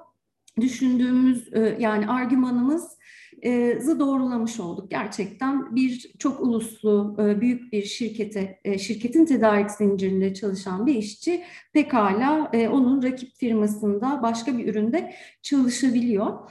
[0.61, 2.99] düşündüğümüz e, yani argümanımız
[3.43, 4.91] e, zı doğrulamış olduk.
[4.91, 11.45] Gerçekten bir çok uluslu e, büyük bir şirkete, e, şirketin tedarik zincirinde çalışan bir işçi
[11.73, 16.51] pekala onun rakip firmasında başka bir üründe çalışabiliyor.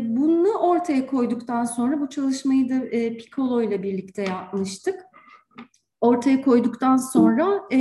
[0.00, 5.10] Bunu ortaya koyduktan sonra bu çalışmayı da Piccolo ile birlikte yapmıştık
[6.00, 7.78] ortaya koyduktan sonra e,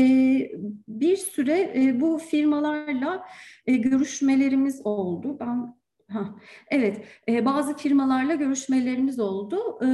[0.88, 3.26] bir süre e, bu firmalarla
[3.66, 5.38] e, görüşmelerimiz oldu.
[5.40, 6.36] Ben Ha,
[6.72, 9.88] evet, e, bazı firmalarla görüşmelerimiz oldu e,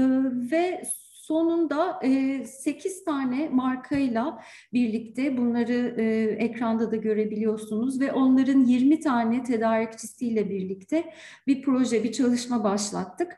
[0.51, 0.83] ve
[1.27, 4.41] sonunda e, 8 tane markayla
[4.73, 6.01] birlikte bunları
[6.39, 11.13] ekranda da görebiliyorsunuz ve onların 20 tane tedarikçisiyle birlikte
[11.47, 13.37] bir proje, bir çalışma başlattık.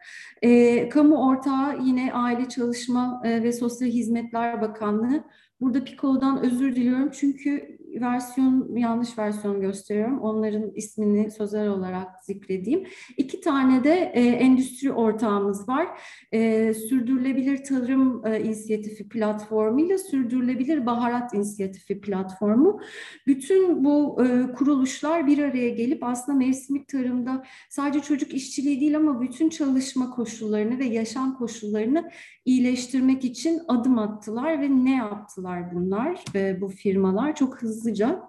[0.91, 5.23] Kamu ortağı yine Aile Çalışma ve Sosyal Hizmetler Bakanlığı
[5.61, 10.19] Burada Piccolo'dan özür diliyorum çünkü versiyon yanlış versiyon gösteriyorum.
[10.19, 12.87] Onların ismini sözel olarak zikredeyim.
[13.17, 15.87] İki tane de e, endüstri ortağımız var.
[16.31, 22.79] E, Sürdürülebilir Tarım e, İnisiyatifi platformu ile Sürdürülebilir Baharat İnisiyatifi platformu.
[23.27, 29.21] Bütün bu e, kuruluşlar bir araya gelip aslında mevsimlik tarımda sadece çocuk işçiliği değil ama
[29.21, 32.11] bütün çalışma koşullarını ve yaşam koşullarını
[32.45, 38.21] iyileştirmek için adım attılar ve ne yaptılar bunlar e, bu firmalar çok hızlıca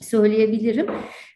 [0.00, 0.86] söyleyebilirim.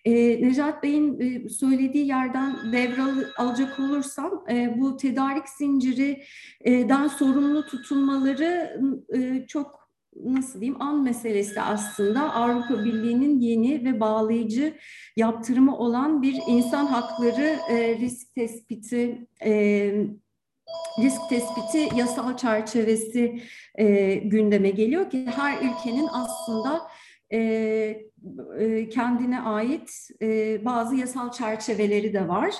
[0.05, 0.13] E,
[0.43, 8.81] Necat Bey'in e, söylediği yerden devral alacak olursam e, bu tedarik zincirinden sorumlu tutulmaları
[9.15, 9.87] e, çok
[10.25, 14.75] nasıl diyeyim an meselesi aslında Avrupa Birliği'nin yeni ve bağlayıcı
[15.17, 19.53] yaptırımı olan bir insan hakları e, risk tespiti e,
[21.03, 23.43] risk tespiti yasal çerçevesi
[23.75, 27.05] e, gündeme geliyor ki her ülkenin aslında e, e,
[28.91, 32.55] kendine ait e, bazı yasal çerçeveleri de var.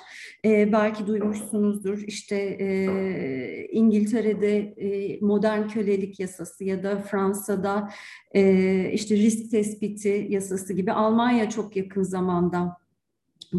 [0.45, 7.91] E, belki duymuşsunuzdur işte e, İngiltere'de e, modern kölelik yasası ya da Fransa'da
[8.35, 12.86] e, işte risk tespiti yasası gibi Almanya çok yakın zamanda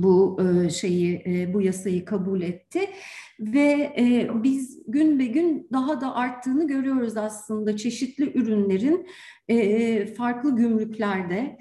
[0.04, 2.80] bu e, şeyi e, bu yasayı kabul etti.
[3.40, 7.78] Ve e, biz gün be gün daha da arttığını görüyoruz aslında.
[7.78, 9.08] Çeşitli ürünlerin
[10.18, 11.58] farklı gümrüklerde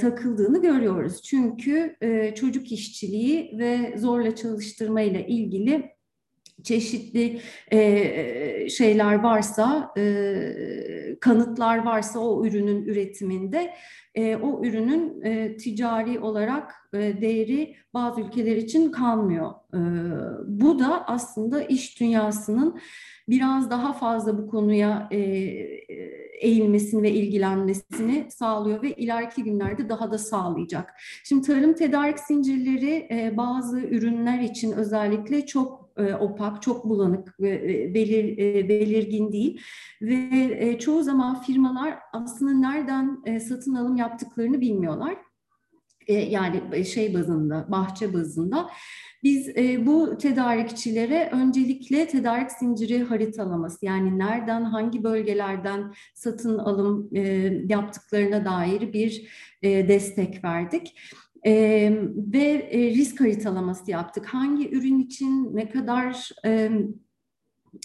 [0.00, 1.22] takıldığını görüyoruz.
[1.22, 1.96] Çünkü
[2.36, 5.90] çocuk işçiliği ve zorla çalıştırma ile ilgili
[6.64, 7.40] çeşitli
[7.72, 13.74] e, şeyler varsa, e, kanıtlar varsa o ürünün üretiminde
[14.14, 19.50] e, o ürünün e, ticari olarak e, değeri bazı ülkeler için kalmıyor.
[19.74, 19.80] E,
[20.46, 22.80] bu da aslında iş dünyasının
[23.28, 25.16] biraz daha fazla bu konuya e,
[26.40, 30.94] eğilmesini ve ilgilenmesini sağlıyor ve ileriki günlerde daha da sağlayacak.
[31.24, 37.50] Şimdi tarım tedarik zincirleri e, bazı ürünler için özellikle çok e, opak, çok bulanık ve
[37.50, 39.60] e, belir, e, belirgin değil
[40.02, 45.16] ve çoğu zaman firmalar aslında nereden satın alım yaptıklarını bilmiyorlar.
[46.08, 48.70] Yani şey bazında, bahçe bazında.
[49.22, 57.20] Biz e, bu tedarikçilere öncelikle tedarik zinciri haritalaması yani nereden hangi bölgelerden satın alım e,
[57.68, 59.28] yaptıklarına dair bir
[59.62, 61.00] e, destek verdik.
[61.46, 61.52] E,
[62.16, 64.26] ve e, risk haritalaması yaptık.
[64.26, 66.70] Hangi ürün için ne kadar e,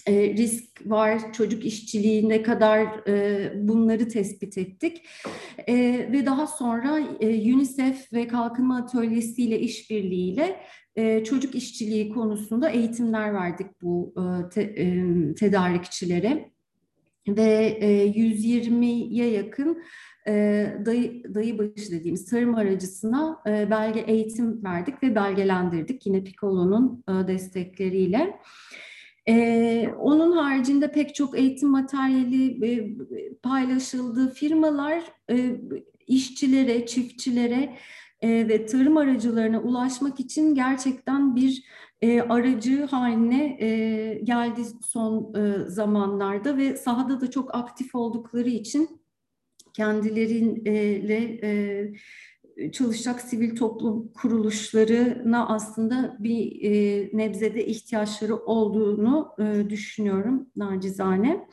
[0.06, 5.06] e, risk var, çocuk işçiliği ne kadar e, bunları tespit ettik.
[5.68, 5.74] E,
[6.12, 10.60] ve daha sonra e, UNICEF ve Kalkınma Atölyesi ile işbirliğiyle
[10.96, 15.04] e, çocuk işçiliği konusunda eğitimler verdik bu e, te, e,
[15.34, 16.50] tedarikçilere.
[17.28, 19.78] Ve e, 120'ye yakın e,
[20.86, 27.28] dayı, dayı başı dediğimiz tarım aracısına e, belge eğitim verdik ve belgelendirdik yine Piccolo'nun e,
[27.28, 28.40] destekleriyle.
[29.28, 32.96] Ee, onun haricinde pek çok eğitim materyali e,
[33.34, 34.34] paylaşıldı.
[34.34, 35.60] Firmalar e,
[36.06, 37.76] işçilere, çiftçilere
[38.20, 41.64] e, ve tarım aracılarına ulaşmak için gerçekten bir
[42.02, 49.00] e, aracı haline e, geldi son e, zamanlarda ve sahada da çok aktif oldukları için
[49.76, 61.48] kendileriyle e, çalışacak sivil toplum kuruluşlarına aslında bir e, nebzede ihtiyaçları olduğunu e, düşünüyorum nacizane.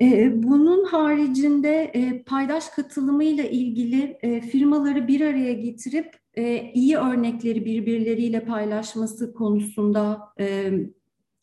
[0.00, 7.64] E, bunun haricinde e, paydaş katılımıyla ilgili e, firmaları bir araya getirip e, iyi örnekleri
[7.64, 10.72] birbirleriyle paylaşması konusunda e,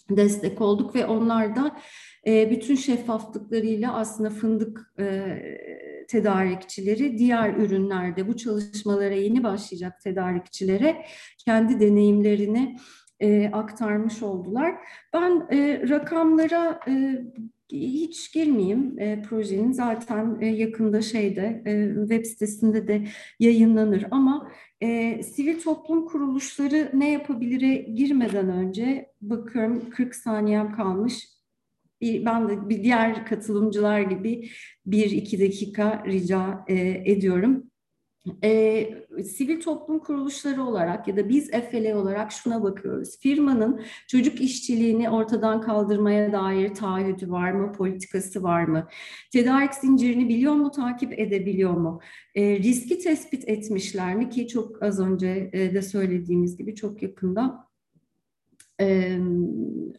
[0.09, 1.77] destek olduk ve onlar da
[2.27, 5.37] e, bütün şeffaflıklarıyla aslında fındık e,
[6.07, 11.05] tedarikçileri diğer ürünlerde bu çalışmalara yeni başlayacak tedarikçilere
[11.45, 12.77] kendi deneyimlerini
[13.19, 14.75] e, aktarmış oldular.
[15.13, 16.79] Ben e, rakamlara
[17.71, 23.07] hiç girmeyeyim e, projenin zaten e, yakında şeyde e, web sitesinde de
[23.39, 24.51] yayınlanır ama
[24.81, 31.36] e, sivil toplum kuruluşları ne yapabilire girmeden önce bakıyorum 40 saniyem kalmış
[32.01, 34.49] bir, ben de bir diğer katılımcılar gibi
[34.85, 37.63] bir iki dakika rica e, ediyorum.
[38.43, 38.89] E,
[39.23, 43.19] sivil toplum kuruluşları olarak ya da biz EFL olarak şuna bakıyoruz.
[43.19, 48.87] Firmanın çocuk işçiliğini ortadan kaldırmaya dair taahhüdü var mı, politikası var mı?
[49.33, 51.99] Tedarik zincirini biliyor mu, takip edebiliyor mu?
[52.35, 57.66] E, riski tespit etmişler mi ki çok az önce e, de söylediğimiz gibi çok yakında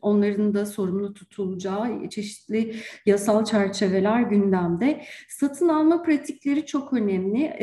[0.02, 2.74] onların da sorumlu tutulacağı çeşitli
[3.06, 5.04] yasal çerçeveler gündemde.
[5.28, 7.56] Satın alma pratikleri çok önemli.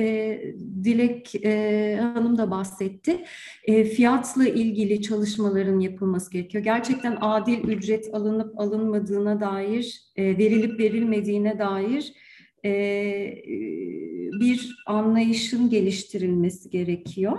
[0.84, 1.34] Dilek
[2.02, 3.24] Hanım da bahsetti.
[3.66, 6.64] Fiyatla ilgili çalışmaların yapılması gerekiyor.
[6.64, 12.14] Gerçekten adil ücret alınıp alınmadığına dair, verilip verilmediğine dair
[14.40, 17.38] bir anlayışın geliştirilmesi gerekiyor.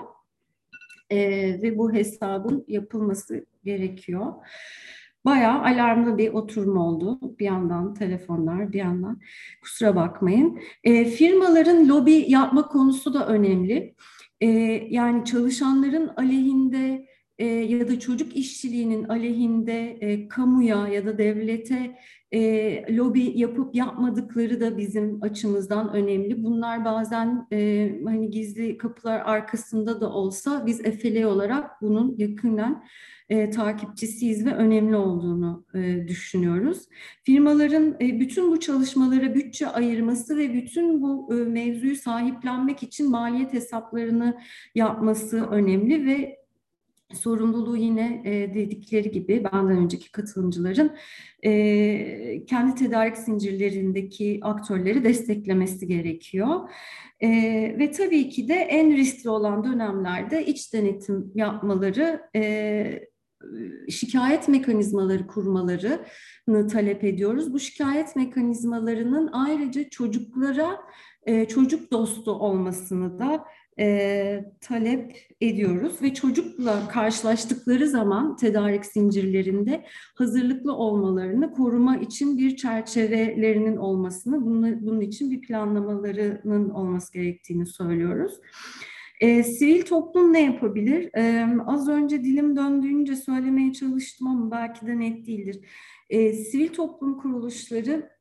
[1.63, 4.33] ve bu hesabın yapılması gerekiyor.
[5.25, 7.19] Bayağı alarmlı bir oturum oldu.
[7.39, 9.21] Bir yandan telefonlar, bir yandan
[9.63, 10.59] kusura bakmayın.
[10.85, 13.95] E, firmaların lobi yapma konusu da önemli.
[14.41, 14.49] E,
[14.91, 17.07] yani çalışanların aleyhinde
[17.39, 21.97] e, ya da çocuk işçiliğinin aleyhinde e, kamuya ya da devlete
[22.33, 26.45] e, lobi yapıp yapmadıkları da bizim açımızdan önemli.
[26.45, 32.85] Bunlar bazen e, hani gizli kapılar arkasında da olsa biz EFLE olarak bunun yakından
[33.29, 36.89] e, takipçisiyiz ve önemli olduğunu e, düşünüyoruz.
[37.25, 43.53] Firmaların e, bütün bu çalışmalara bütçe ayırması ve bütün bu e, mevzuyu sahiplenmek için maliyet
[43.53, 44.39] hesaplarını
[44.75, 46.47] yapması önemli ve
[47.15, 50.97] sorumluluğu yine e, dedikleri gibi benden önceki katılımcıların
[51.45, 56.71] e, kendi tedarik zincirlerindeki aktörleri desteklemesi gerekiyor.
[57.21, 57.29] E,
[57.79, 63.09] ve tabii ki de en riskli olan dönemlerde iç denetim yapmaları e,
[63.89, 67.53] şikayet mekanizmaları kurmalarını talep ediyoruz.
[67.53, 70.81] Bu şikayet mekanizmalarının ayrıca çocuklara
[71.27, 73.45] e, çocuk dostu olmasını da
[73.79, 79.85] e, talep ediyoruz ve çocukla karşılaştıkları zaman tedarik zincirlerinde
[80.15, 88.41] hazırlıklı olmalarını koruma için bir çerçevelerinin olmasını, bunun, bunun için bir planlamalarının olması gerektiğini söylüyoruz.
[89.21, 91.11] E, sivil toplum ne yapabilir?
[91.15, 95.61] E, az önce dilim döndüğünce söylemeye çalıştım ama belki de net değildir.
[96.11, 98.17] E, sivil toplum kuruluşları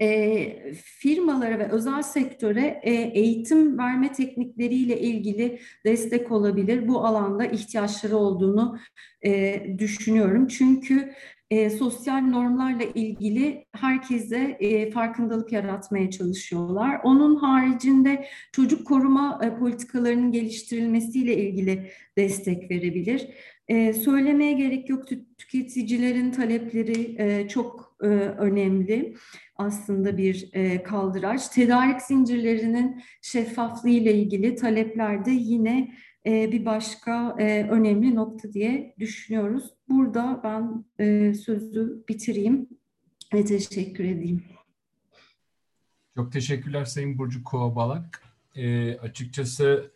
[0.00, 6.88] e, firmalara ve özel sektöre e, eğitim verme teknikleriyle ilgili destek olabilir.
[6.88, 8.78] Bu alanda ihtiyaçları olduğunu
[9.24, 10.46] e, düşünüyorum.
[10.46, 11.12] Çünkü
[11.50, 17.00] e, sosyal normlarla ilgili herkese e, farkındalık yaratmaya çalışıyorlar.
[17.04, 23.28] Onun haricinde çocuk koruma e, politikalarının geliştirilmesiyle ilgili destek verebilir.
[23.68, 25.04] E, söylemeye gerek yok
[25.38, 29.14] tüketicilerin talepleri e, çok e, önemli
[29.56, 31.48] aslında bir e, kaldıraç.
[31.48, 35.94] Tedarik zincirlerinin şeffaflığı ile ilgili taleplerde yine
[36.26, 39.70] bir başka e, önemli nokta diye düşünüyoruz.
[39.88, 42.68] Burada ben e, sözü bitireyim
[43.34, 44.44] ve teşekkür edeyim.
[46.16, 48.22] Çok teşekkürler Sayın Burcu Kovabalak.
[48.54, 49.90] E, açıkçası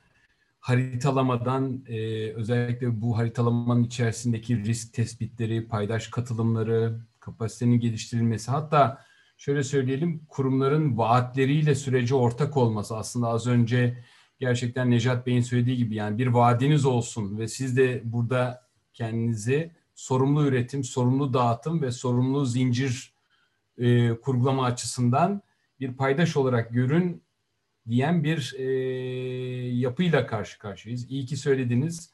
[0.60, 9.04] haritalamadan e, özellikle bu haritalamanın içerisindeki risk tespitleri, paydaş katılımları, kapasitenin geliştirilmesi hatta
[9.38, 14.04] şöyle söyleyelim kurumların vaatleriyle sürece ortak olması aslında az önce
[14.40, 20.46] gerçekten Necat Bey'in söylediği gibi yani bir vaadiniz olsun ve siz de burada kendinizi sorumlu
[20.46, 23.14] üretim, sorumlu dağıtım ve sorumlu zincir
[23.78, 25.42] e, kurgulama açısından
[25.80, 27.22] bir paydaş olarak görün
[27.88, 28.64] diyen bir e,
[29.68, 31.10] yapıyla karşı karşıyayız.
[31.10, 32.10] İyi ki söylediniz.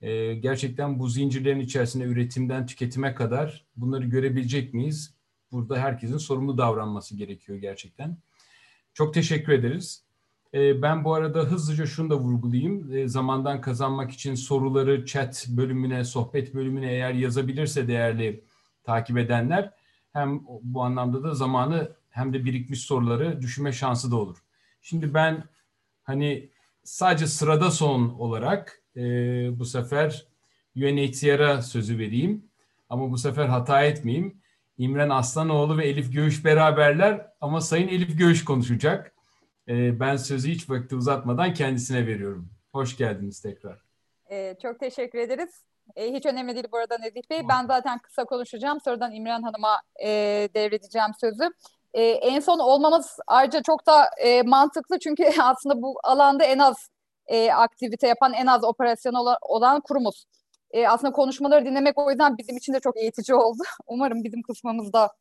[0.00, 5.14] E, gerçekten bu zincirlerin içerisinde üretimden tüketime kadar bunları görebilecek miyiz?
[5.52, 8.16] Burada herkesin sorumlu davranması gerekiyor gerçekten.
[8.94, 10.07] Çok teşekkür ederiz.
[10.54, 12.92] E, ben bu arada hızlıca şunu da vurgulayayım.
[12.92, 18.44] E, zamandan kazanmak için soruları chat bölümüne, sohbet bölümüne eğer yazabilirse değerli
[18.84, 19.74] takip edenler
[20.12, 24.38] hem bu anlamda da zamanı hem de birikmiş soruları düşünme şansı da olur.
[24.82, 25.44] Şimdi ben
[26.02, 26.50] hani
[26.84, 29.02] sadece sırada son olarak e,
[29.58, 30.26] bu sefer
[30.76, 32.44] UNHCR'a sözü vereyim.
[32.88, 34.40] Ama bu sefer hata etmeyeyim.
[34.78, 39.17] İmren Aslanoğlu ve Elif Göğüş beraberler ama Sayın Elif Göğüş konuşacak.
[39.68, 42.50] E, ben sözü hiç vakti uzatmadan kendisine veriyorum.
[42.72, 43.78] Hoş geldiniz tekrar.
[44.30, 45.64] E, çok teşekkür ederiz.
[45.96, 47.48] E, hiç önemli değil bu arada Nezih Bey.
[47.48, 48.80] Ben zaten kısa konuşacağım.
[48.80, 50.08] Sonradan İmran Hanım'a e,
[50.54, 51.50] devredeceğim sözü
[51.94, 56.88] e, en son olmamız ayrıca çok da e, mantıklı çünkü aslında bu alanda en az
[57.26, 60.24] e, aktivite yapan, en az operasyon olan kurumuz.
[60.70, 63.62] E, aslında konuşmaları dinlemek o yüzden bizim için de çok eğitici oldu.
[63.86, 65.12] Umarım bizim kısmımızda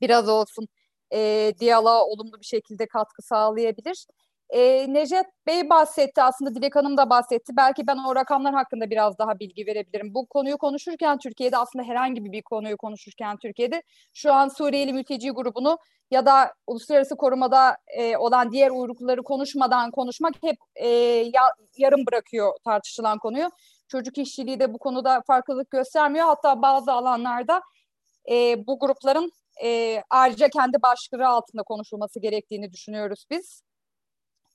[0.00, 0.68] biraz olsun
[1.12, 4.06] e, diyaloğa olumlu bir şekilde katkı sağlayabilir.
[4.50, 7.56] E, Necdet Bey bahsetti aslında Dilek Hanım da bahsetti.
[7.56, 10.14] Belki ben o rakamlar hakkında biraz daha bilgi verebilirim.
[10.14, 13.82] Bu konuyu konuşurken Türkiye'de aslında herhangi bir konuyu konuşurken Türkiye'de
[14.14, 15.78] şu an Suriyeli mülteci grubunu
[16.10, 20.88] ya da uluslararası korumada e, olan diğer uyrukları konuşmadan konuşmak hep e,
[21.34, 21.42] ya,
[21.78, 23.48] yarım bırakıyor tartışılan konuyu.
[23.88, 26.26] çocuk işçiliği de bu konuda farklılık göstermiyor.
[26.26, 27.62] Hatta bazı alanlarda
[28.30, 29.32] e, bu grupların
[29.64, 33.62] e, ayrıca kendi başlığı altında konuşulması gerektiğini düşünüyoruz biz.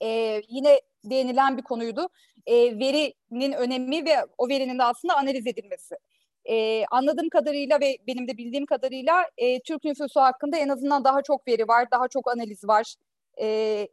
[0.01, 2.09] E, yine değinilen bir konuydu.
[2.45, 5.95] E, verinin önemi ve o verinin de aslında analiz edilmesi.
[6.45, 11.21] E, anladığım kadarıyla ve benim de bildiğim kadarıyla e, Türk nüfusu hakkında en azından daha
[11.21, 12.95] çok veri var, daha çok analiz var.
[13.41, 13.87] E,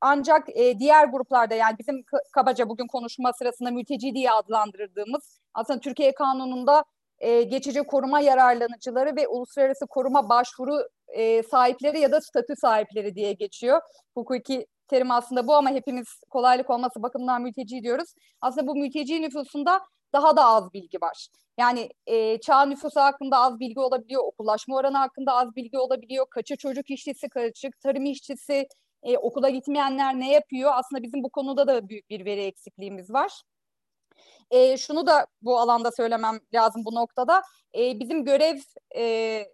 [0.00, 6.14] ancak e, diğer gruplarda yani bizim kabaca bugün konuşma sırasında mülteci diye adlandırdığımız aslında Türkiye
[6.14, 6.84] Kanunu'nda
[7.24, 13.32] e, geçici koruma yararlanıcıları ve uluslararası koruma başvuru e, sahipleri ya da statü sahipleri diye
[13.32, 13.80] geçiyor.
[14.14, 18.14] Hukuki terim aslında bu ama hepimiz kolaylık olması bakımından mülteci diyoruz.
[18.40, 19.80] Aslında bu mülteci nüfusunda
[20.12, 21.28] daha da az bilgi var.
[21.58, 26.56] Yani e, çağ nüfusu hakkında az bilgi olabiliyor, okullaşma oranı hakkında az bilgi olabiliyor, kaçı
[26.56, 28.68] çocuk işçisi, kaçı tarım işçisi,
[29.02, 30.70] e, okula gitmeyenler ne yapıyor?
[30.74, 33.42] Aslında bizim bu konuda da büyük bir veri eksikliğimiz var.
[34.50, 37.42] E, şunu da bu alanda söylemem lazım bu noktada.
[37.78, 38.58] E, bizim görev
[38.96, 39.44] e,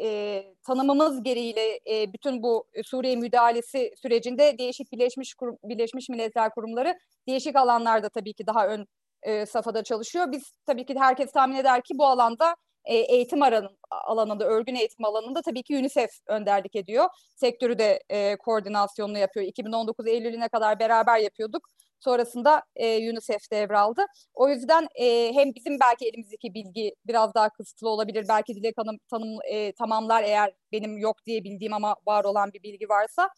[0.00, 6.98] e, tanımımız gereğiyle e, bütün bu Suriye müdahalesi sürecinde değişik Birleşmiş Kurum, Birleşmiş Milletler kurumları
[7.28, 8.86] değişik alanlarda tabii ki daha ön
[9.22, 10.32] e, safhada çalışıyor.
[10.32, 15.04] Biz tabii ki herkes tahmin eder ki bu alanda e, eğitim alanın, alanında, örgün eğitim
[15.04, 17.08] alanında tabii ki UNICEF önderlik ediyor.
[17.36, 19.46] Sektörü de e, koordinasyonunu yapıyor.
[19.46, 21.68] 2019 Eylül'üne kadar beraber yapıyorduk.
[22.04, 24.06] Sonrasında e, UNICEF devraldı.
[24.34, 28.26] O yüzden e, hem bizim belki elimizdeki bilgi biraz daha kısıtlı olabilir.
[28.28, 32.62] Belki Dilek Hanım tanım, e, tamamlar eğer benim yok diye bildiğim ama var olan bir
[32.62, 33.30] bilgi varsa.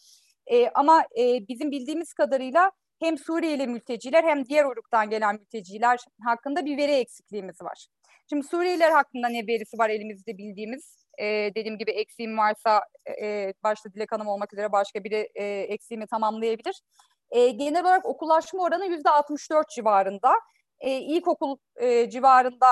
[0.46, 6.64] E, ama e, bizim bildiğimiz kadarıyla hem Suriyeli mülteciler hem diğer uyruktan gelen mülteciler hakkında
[6.64, 7.86] bir veri eksikliğimiz var.
[8.30, 11.06] Şimdi Suriyeliler hakkında ne verisi var elimizde bildiğimiz?
[11.18, 12.82] E, dediğim gibi eksiğim varsa
[13.22, 16.82] e, başta Dilek Hanım olmak üzere başka biri e, eksiğimi tamamlayabilir.
[17.30, 20.32] E, genel olarak okullaşma oranı yüzde 64 civarında.
[20.80, 22.68] E, ilkokul e, civarında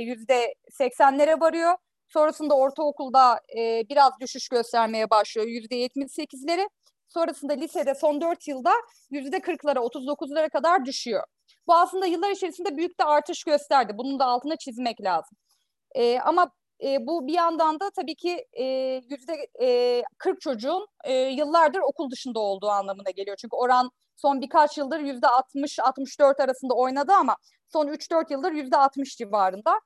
[0.00, 1.74] yüzde 80'lere varıyor.
[2.08, 6.68] Sonrasında ortaokulda e, biraz düşüş göstermeye başlıyor yüzde 78'leri.
[7.08, 8.72] Sonrasında lisede son 4 yılda
[9.10, 11.24] yüzde 40'lara 39'lara kadar düşüyor.
[11.66, 13.92] Bu aslında yıllar içerisinde büyük de artış gösterdi.
[13.98, 15.38] Bunun da altına çizmek lazım.
[15.94, 16.50] E, ama
[16.84, 18.46] e, bu bir yandan da tabii ki
[19.10, 23.36] yüzde e, 40 çocuğun e, yıllardır okul dışında olduğu anlamına geliyor.
[23.36, 27.36] Çünkü oran son birkaç yıldır yüzde 60-64 arasında oynadı ama
[27.72, 29.80] son 3-4 yıldır yüzde 60 civarında.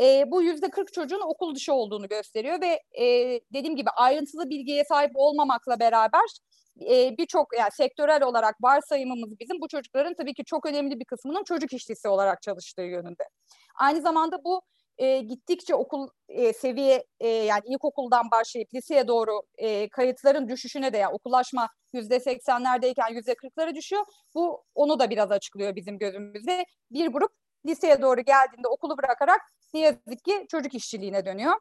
[0.00, 3.04] E, bu yüzde 40 çocuğun okul dışı olduğunu gösteriyor ve e,
[3.54, 6.24] dediğim gibi ayrıntılı bilgiye sahip olmamakla beraber
[6.90, 11.44] e, birçok yani sektörel olarak varsayımımız bizim bu çocukların tabii ki çok önemli bir kısmının
[11.44, 13.24] çocuk işçisi olarak çalıştığı yönünde.
[13.78, 14.62] Aynı zamanda bu
[14.98, 20.98] e, gittikçe okul e, seviye e, yani ilkokuldan başlayıp liseye doğru e, kayıtların düşüşüne de
[20.98, 24.04] yani okullaşma yüzde seksenlerdeyken yüzde kırklara düşüyor.
[24.34, 26.64] Bu onu da biraz açıklıyor bizim gözümüzde.
[26.90, 27.32] Bir grup
[27.66, 29.40] liseye doğru geldiğinde okulu bırakarak
[29.74, 31.54] ne yazık ki çocuk işçiliğine dönüyor.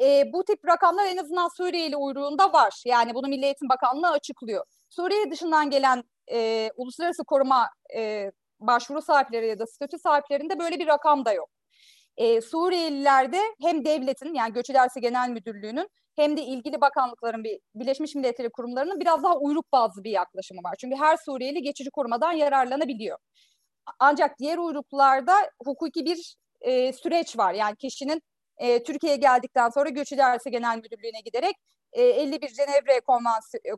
[0.00, 2.82] E, bu tip rakamlar en azından Suriyeli uyruğunda var.
[2.86, 4.64] Yani bunu Milli Eğitim Bakanlığı açıklıyor.
[4.88, 8.30] Suriye dışından gelen e, uluslararası koruma e,
[8.60, 11.50] başvuru sahipleri ya da statü sahiplerinde böyle bir rakam da yok
[12.16, 18.14] e, Suriyelilerde hem devletin yani Göç İdaresi Genel Müdürlüğü'nün hem de ilgili bakanlıkların bir Birleşmiş
[18.14, 20.74] Milletleri kurumlarının biraz daha uyruk bazlı bir yaklaşımı var.
[20.80, 23.18] Çünkü her Suriyeli geçici korumadan yararlanabiliyor.
[23.98, 25.34] Ancak diğer uyruklarda
[25.64, 27.54] hukuki bir e, süreç var.
[27.54, 28.22] Yani kişinin
[28.58, 31.56] e, Türkiye'ye geldikten sonra Göç İdaresi Genel Müdürlüğü'ne giderek
[31.92, 33.00] e, 51 Cenevre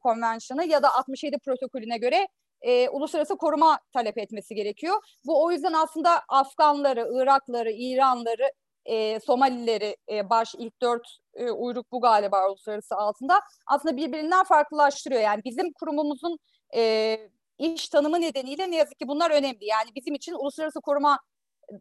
[0.03, 2.29] Konvansiyonu ya da 67 protokolüne göre
[2.65, 4.97] e, uluslararası koruma talep etmesi gerekiyor.
[5.27, 8.53] Bu o yüzden aslında Afganları, Irakları, İranları,
[8.85, 15.21] e, Somalileri e, baş ilk dört e, uyruk bu galiba uluslararası altında aslında birbirinden farklılaştırıyor.
[15.21, 16.39] Yani bizim kurumumuzun
[16.75, 17.19] e,
[17.59, 19.67] iş tanımı nedeniyle ne yazık ki bunlar önemli.
[19.67, 21.19] Yani bizim için uluslararası koruma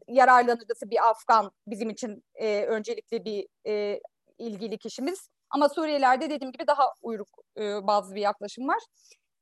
[0.08, 4.00] yararlanıcısı bir Afgan bizim için e, öncelikli bir e,
[4.38, 5.30] ilgili kişimiz.
[5.50, 8.80] Ama Suriyelilerde dediğim gibi daha uyruk e, bazı bir yaklaşım var.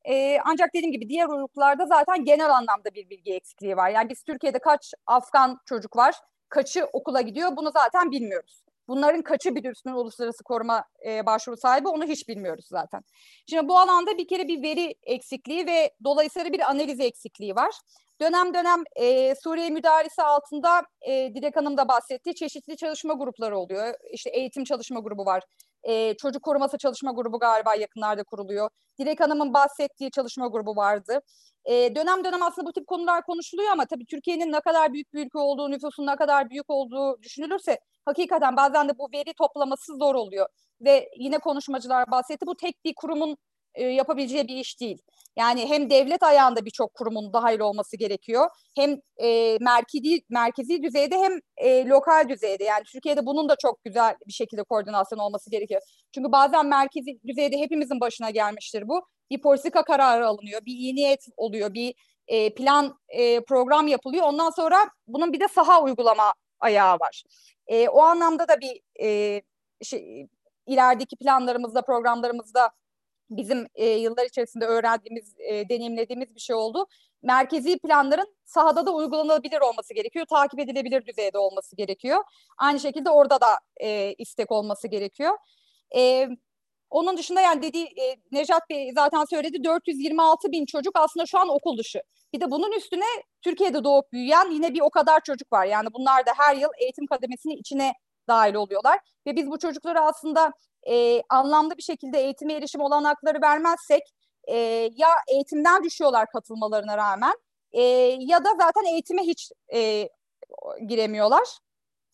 [0.05, 3.89] E, ancak dediğim gibi diğer uyruklarda zaten genel anlamda bir bilgi eksikliği var.
[3.89, 6.15] Yani biz Türkiye'de kaç Afgan çocuk var,
[6.49, 8.63] kaçı okula gidiyor bunu zaten bilmiyoruz.
[8.87, 13.01] Bunların kaçı bir üstün uluslararası koruma e, başvuru sahibi onu hiç bilmiyoruz zaten.
[13.49, 17.75] Şimdi bu alanda bir kere bir veri eksikliği ve dolayısıyla bir analiz eksikliği var.
[18.21, 23.93] Dönem dönem e, Suriye müdahalesi altında e, Dilek Hanım da bahsettiği çeşitli çalışma grupları oluyor.
[24.11, 25.43] İşte eğitim çalışma grubu var.
[25.83, 28.69] E, çocuk koruması çalışma grubu galiba yakınlarda kuruluyor.
[28.99, 31.19] Dilek Hanım'ın bahsettiği çalışma grubu vardı.
[31.65, 35.25] E, dönem dönem aslında bu tip konular konuşuluyor ama tabii Türkiye'nin ne kadar büyük bir
[35.25, 40.15] ülke olduğu, nüfusun ne kadar büyük olduğu düşünülürse hakikaten bazen de bu veri toplaması zor
[40.15, 40.47] oluyor.
[40.81, 43.37] Ve yine konuşmacılar bahsetti bu tek bir kurumun
[43.75, 45.01] e, yapabileceği bir iş değil.
[45.37, 48.49] Yani hem devlet ayağında birçok kurumun dahil olması gerekiyor.
[48.75, 52.63] Hem e, merkezi merkezi düzeyde hem e, lokal düzeyde.
[52.63, 55.81] Yani Türkiye'de bunun da çok güzel bir şekilde koordinasyon olması gerekiyor.
[56.15, 59.05] Çünkü bazen merkezi düzeyde hepimizin başına gelmiştir bu.
[59.31, 61.95] Bir politika kararı alınıyor, bir iyi niyet oluyor, bir
[62.27, 64.25] e, plan e, program yapılıyor.
[64.25, 67.23] Ondan sonra bunun bir de saha uygulama ayağı var.
[67.67, 69.41] E, o anlamda da bir e,
[69.83, 70.27] şey,
[70.67, 72.69] ilerideki planlarımızda, programlarımızda
[73.37, 76.87] bizim e, yıllar içerisinde öğrendiğimiz, e, deneyimlediğimiz bir şey oldu.
[77.23, 82.23] Merkezi planların sahada da uygulanabilir olması gerekiyor, takip edilebilir düzeyde olması gerekiyor.
[82.57, 85.37] Aynı şekilde orada da e, istek olması gerekiyor.
[85.95, 86.29] E,
[86.89, 91.49] onun dışında yani dediği e, Nejat Bey zaten söyledi 426 bin çocuk aslında şu an
[91.49, 92.01] okul dışı.
[92.33, 93.05] Bir de bunun üstüne
[93.41, 95.65] Türkiye'de doğup büyüyen yine bir o kadar çocuk var.
[95.65, 97.93] Yani bunlar da her yıl eğitim kademesinin içine
[98.27, 98.99] dahil oluyorlar.
[99.27, 100.51] Ve biz bu çocuklara aslında
[100.89, 104.01] e, anlamlı bir şekilde eğitime erişim olanakları vermezsek
[104.47, 104.57] e,
[104.95, 107.33] ya eğitimden düşüyorlar katılmalarına rağmen
[107.71, 107.81] e,
[108.19, 110.09] ya da zaten eğitime hiç e,
[110.87, 111.47] giremiyorlar.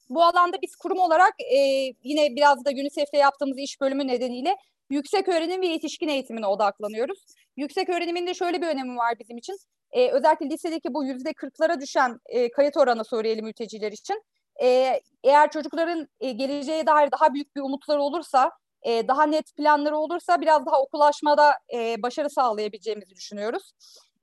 [0.10, 1.58] Bu alanda biz kurum olarak e,
[2.04, 4.58] yine biraz da UNICEF'le yaptığımız iş bölümü nedeniyle
[4.90, 7.26] yüksek öğrenim ve yetişkin eğitimine odaklanıyoruz.
[7.58, 9.58] Yüksek öğrenimin de şöyle bir önemi var bizim için.
[9.92, 14.24] E, özellikle lisedeki bu yüzde kırklara düşen e, kayıt oranı Suriyeli mülteciler için
[14.64, 18.52] e, eğer çocukların e, geleceğe dair daha büyük bir umutları olursa,
[18.84, 23.72] e, daha net planları olursa biraz daha okulaşmada e, başarı sağlayabileceğimizi düşünüyoruz.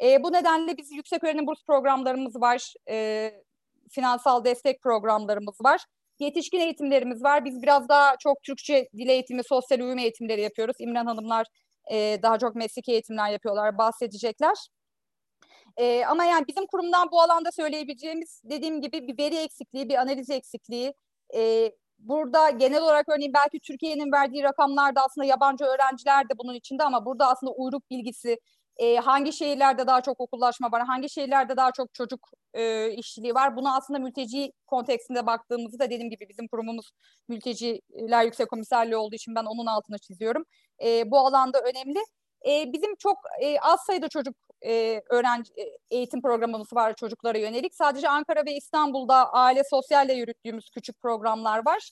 [0.03, 3.31] E, bu nedenle biz yüksek öğrenim burs programlarımız var, e,
[3.91, 5.85] finansal destek programlarımız var.
[6.19, 7.45] Yetişkin eğitimlerimiz var.
[7.45, 10.77] Biz biraz daha çok Türkçe dil eğitimi, sosyal uyum eğitimleri yapıyoruz.
[10.79, 11.47] İmran Hanımlar
[11.93, 14.55] e, daha çok mesleki eğitimler yapıyorlar, bahsedecekler.
[15.77, 20.31] E, ama yani bizim kurumdan bu alanda söyleyebileceğimiz dediğim gibi bir veri eksikliği, bir analiz
[20.31, 20.95] eksikliği.
[21.35, 26.55] E, burada genel olarak örneğin belki Türkiye'nin verdiği rakamlar da aslında yabancı öğrenciler de bunun
[26.55, 28.39] içinde ama burada aslında uyruk bilgisi,
[28.77, 33.57] e, hangi şehirlerde daha çok okullaşma var, hangi şehirlerde daha çok çocuk e, işçiliği var.
[33.57, 36.91] Buna aslında mülteci kontekstinde baktığımızda dediğim gibi bizim kurumumuz
[37.29, 40.45] mülteciler yüksek komiserliği olduğu için ben onun altını çiziyorum.
[40.85, 41.99] E, bu alanda önemli.
[42.47, 47.75] E, bizim çok e, az sayıda çocuk e, öğrenci e, eğitim programımız var çocuklara yönelik.
[47.75, 51.91] Sadece Ankara ve İstanbul'da aile sosyalle yürüttüğümüz küçük programlar var.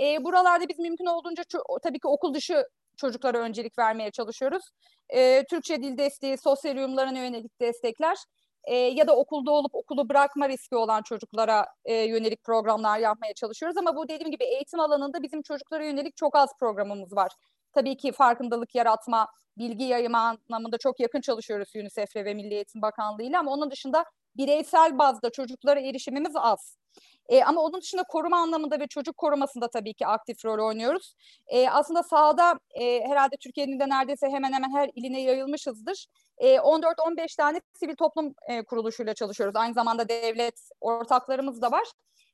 [0.00, 1.42] E, buralarda biz mümkün olduğunca
[1.82, 2.64] tabii ki okul dışı
[2.96, 4.62] çocuklara öncelik vermeye çalışıyoruz.
[5.08, 8.16] E, Türkçe dil desteği, sosyal uyumlarına yönelik destekler
[8.64, 13.76] e, ya da okulda olup okulu bırakma riski olan çocuklara e, yönelik programlar yapmaya çalışıyoruz.
[13.76, 17.32] Ama bu dediğim gibi eğitim alanında bizim çocuklara yönelik çok az programımız var.
[17.72, 19.28] Tabii ki farkındalık yaratma,
[19.58, 24.04] bilgi yayma anlamında çok yakın çalışıyoruz UNICEF'le ve Milli Eğitim Bakanlığı ile ama onun dışında
[24.36, 26.76] bireysel bazda çocuklara erişimimiz az.
[27.28, 31.14] E, ama onun dışında koruma anlamında ve çocuk korumasında tabii ki aktif rol oynuyoruz.
[31.46, 36.06] E, aslında sahada e, herhalde Türkiye'nin de neredeyse hemen hemen her iline yayılmışızdır.
[36.38, 39.56] E, 14-15 tane sivil toplum e, kuruluşuyla çalışıyoruz.
[39.56, 41.84] Aynı zamanda devlet ortaklarımız da var.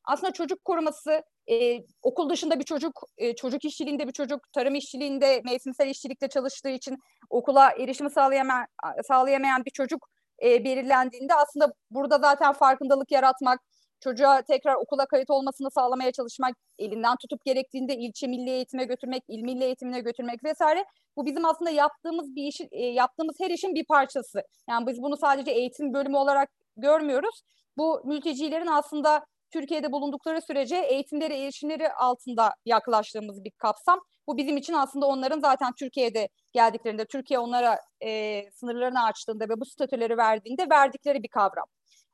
[0.07, 5.43] Aslında çocuk koruması e, okul dışında bir çocuk, e, çocuk işçiliğinde bir çocuk, tarım işçiliğinde,
[5.45, 6.97] mevsimsel işçilikte çalıştığı için
[7.31, 8.67] okula erişimi sağlayamayan,
[9.09, 10.09] sağlayamayan bir çocuk
[10.43, 13.61] e, belirlendiğinde aslında burada zaten farkındalık yaratmak,
[14.01, 19.43] çocuğa tekrar okula kayıt olmasını sağlamaya çalışmak, elinden tutup gerektiğinde ilçe milli eğitime götürmek, il
[19.43, 20.85] milli eğitimine götürmek vesaire.
[21.17, 24.43] Bu bizim aslında yaptığımız bir işi, e, yaptığımız her işin bir parçası.
[24.71, 27.43] Yani biz bunu sadece eğitim bölümü olarak görmüyoruz.
[27.77, 34.01] Bu mültecilerin aslında Türkiye'de bulundukları sürece eğitimleri, erişimleri altında yaklaştığımız bir kapsam.
[34.27, 39.65] Bu bizim için aslında onların zaten Türkiye'de geldiklerinde, Türkiye onlara e, sınırlarını açtığında ve bu
[39.65, 41.67] statüleri verdiğinde verdikleri bir kavram.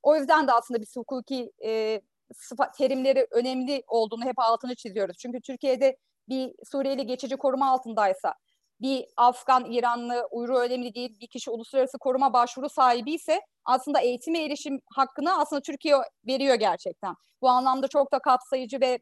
[0.03, 2.01] O yüzden de aslında biz hukuki e,
[2.35, 5.17] sıfat, terimleri önemli olduğunu hep altını çiziyoruz.
[5.19, 5.97] Çünkü Türkiye'de
[6.29, 8.35] bir Suriyeli geçici koruma altındaysa,
[8.83, 14.45] bir Afgan, İranlı, Uyru önemli değil bir kişi uluslararası koruma başvuru sahibi ise aslında eğitime
[14.45, 15.97] erişim hakkını aslında Türkiye
[16.27, 17.15] veriyor gerçekten.
[17.43, 18.99] Bu anlamda çok da kapsayıcı ve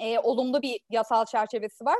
[0.00, 1.98] e, olumlu bir yasal çerçevesi var.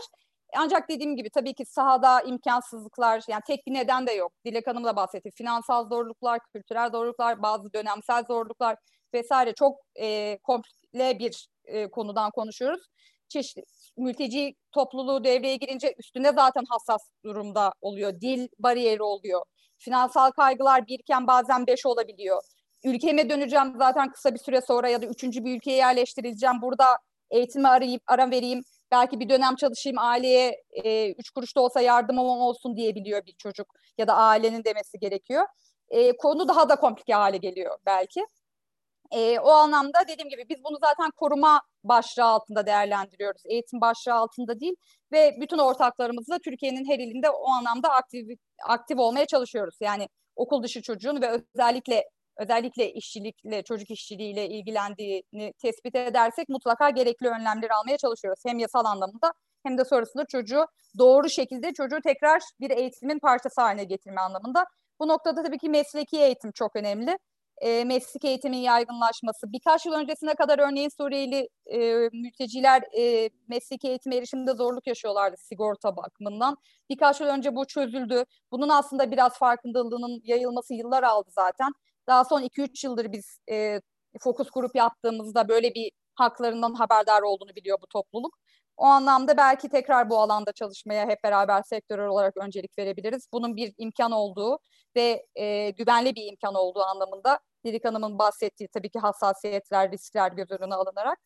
[0.56, 4.32] Ancak dediğim gibi tabii ki sahada imkansızlıklar yani tek bir neden de yok.
[4.44, 5.30] Dilek Hanım da bahsetti.
[5.30, 8.76] Finansal zorluklar, kültürel zorluklar, bazı dönemsel zorluklar
[9.14, 12.82] vesaire çok e, komple bir e, konudan konuşuyoruz.
[13.28, 13.62] Çeşitli
[13.98, 18.20] mülteci topluluğu devreye girince üstünde zaten hassas durumda oluyor.
[18.20, 19.42] Dil bariyeri oluyor.
[19.78, 22.42] Finansal kaygılar birken bazen beş olabiliyor.
[22.84, 26.62] Ülkeme döneceğim zaten kısa bir süre sonra ya da üçüncü bir ülkeye yerleştirileceğim.
[26.62, 26.86] Burada
[27.30, 32.26] eğitimi arayıp ara vereyim belki bir dönem çalışayım aileye e, üç kuruş da olsa yardımım
[32.26, 33.66] olsun diyebiliyor bir çocuk
[33.98, 35.46] ya da ailenin demesi gerekiyor.
[35.90, 38.26] E, konu daha da komplike hale geliyor belki.
[39.10, 43.42] E, o anlamda dediğim gibi biz bunu zaten koruma başlığı altında değerlendiriyoruz.
[43.46, 44.74] Eğitim başlığı altında değil
[45.12, 49.76] ve bütün ortaklarımızla Türkiye'nin her ilinde o anlamda aktif, aktif olmaya çalışıyoruz.
[49.80, 52.04] Yani okul dışı çocuğun ve özellikle
[52.38, 58.42] özellikle işçilikle, çocuk işçiliğiyle ilgilendiğini tespit edersek mutlaka gerekli önlemleri almaya çalışıyoruz.
[58.46, 59.32] Hem yasal anlamda
[59.62, 60.66] hem de sonrasında çocuğu
[60.98, 64.64] doğru şekilde çocuğu tekrar bir eğitimin parçası haline getirme anlamında.
[65.00, 67.18] Bu noktada tabii ki mesleki eğitim çok önemli.
[67.60, 69.52] E, meslek eğitimin yaygınlaşması.
[69.52, 71.78] Birkaç yıl öncesine kadar örneğin Suriyeli e,
[72.12, 76.56] mülteciler e, mesleki eğitime erişimde zorluk yaşıyorlardı sigorta bakımından.
[76.90, 78.24] Birkaç yıl önce bu çözüldü.
[78.52, 81.72] Bunun aslında biraz farkındalığının yayılması yıllar aldı zaten.
[82.06, 83.80] Daha son 2-3 yıldır biz e,
[84.20, 88.38] fokus grup yaptığımızda böyle bir haklarından haberdar olduğunu biliyor bu topluluk.
[88.76, 93.28] O anlamda belki tekrar bu alanda çalışmaya hep beraber sektörel olarak öncelik verebiliriz.
[93.32, 94.58] Bunun bir imkan olduğu
[94.96, 100.50] ve e, güvenli bir imkan olduğu anlamında Dilik Hanım'ın bahsettiği tabii ki hassasiyetler, riskler göz
[100.50, 101.18] önüne alınarak.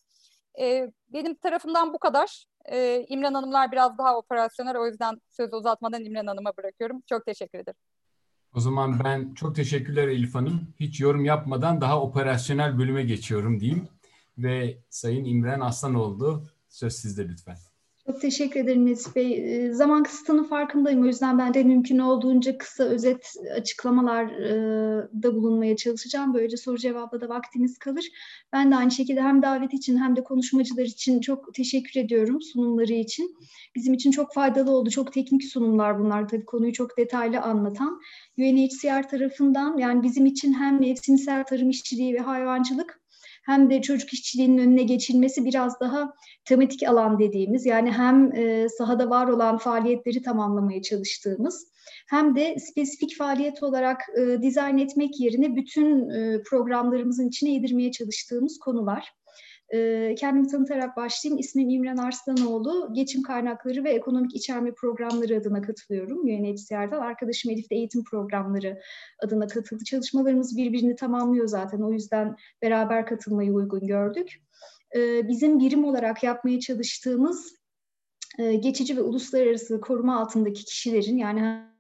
[0.61, 2.45] E, benim tarafımdan bu kadar.
[2.65, 7.03] E, İmran Hanımlar biraz daha operasyonel o yüzden sözü uzatmadan İmran Hanım'a bırakıyorum.
[7.07, 7.79] Çok teşekkür ederim.
[8.55, 10.75] O zaman ben çok teşekkürler Elif Hanım.
[10.81, 13.89] Hiç yorum yapmadan daha operasyonel bölüme geçiyorum diyeyim.
[14.39, 17.57] Ve Sayın İmren Aslanoğlu söz sizde lütfen.
[18.07, 19.33] Çok teşekkür ederim Mesut Bey.
[19.33, 21.03] Ee, zaman kısıtının farkındayım.
[21.03, 24.25] O yüzden ben de mümkün olduğunca kısa özet açıklamalar
[25.25, 26.35] e, bulunmaya çalışacağım.
[26.35, 28.05] Böylece soru cevapla da vaktimiz kalır.
[28.53, 32.93] Ben de aynı şekilde hem davet için hem de konuşmacılar için çok teşekkür ediyorum sunumları
[32.93, 33.37] için.
[33.75, 34.91] Bizim için çok faydalı oldu.
[34.91, 36.29] Çok teknik sunumlar bunlar.
[36.29, 38.01] Tabii konuyu çok detaylı anlatan.
[38.39, 43.02] UNHCR tarafından yani bizim için hem mevsimsel tarım işçiliği ve hayvancılık
[43.43, 46.13] hem de çocuk işçiliğinin önüne geçilmesi biraz daha
[46.45, 51.73] tematik alan dediğimiz yani hem e, sahada var olan faaliyetleri tamamlamaya çalıştığımız
[52.09, 58.59] hem de spesifik faaliyet olarak e, dizayn etmek yerine bütün e, programlarımızın içine yedirmeye çalıştığımız
[58.59, 59.13] konular.
[59.75, 61.39] Ee, kendimi tanıtarak başlayayım.
[61.39, 62.93] İsmim İmran Arslanoğlu.
[62.93, 67.01] Geçim kaynakları ve ekonomik içerme programları adına katılıyorum UNHCR'dan.
[67.01, 68.81] Arkadaşım Elif de eğitim programları
[69.19, 69.85] adına katıldı.
[69.85, 71.81] Çalışmalarımız birbirini tamamlıyor zaten.
[71.81, 74.43] O yüzden beraber katılmayı uygun gördük.
[74.97, 77.55] Ee, bizim birim olarak yapmaya çalıştığımız
[78.39, 81.72] e, geçici ve uluslararası koruma altındaki kişilerin yani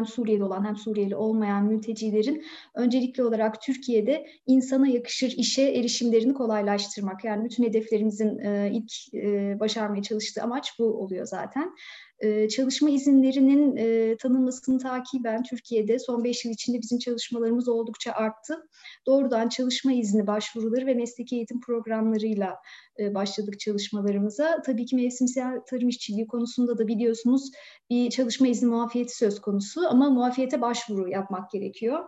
[0.00, 2.44] hem Suriyeli olan hem Suriyeli olmayan mültecilerin
[2.74, 7.24] öncelikli olarak Türkiye'de insana yakışır işe erişimlerini kolaylaştırmak.
[7.24, 11.74] Yani bütün hedeflerimizin e, ilk e, başarmaya çalıştığı amaç bu oluyor zaten.
[12.20, 18.68] Ee, çalışma izinlerinin e, tanınmasını takiben Türkiye'de son 5 yıl içinde bizim çalışmalarımız oldukça arttı.
[19.06, 22.56] Doğrudan çalışma izni başvuruları ve mesleki eğitim programlarıyla
[23.14, 24.62] başladık çalışmalarımıza.
[24.66, 27.50] Tabii ki mevsimsel tarım işçiliği konusunda da biliyorsunuz
[27.90, 32.04] bir çalışma izni muafiyeti söz konusu ama muafiyete başvuru yapmak gerekiyor.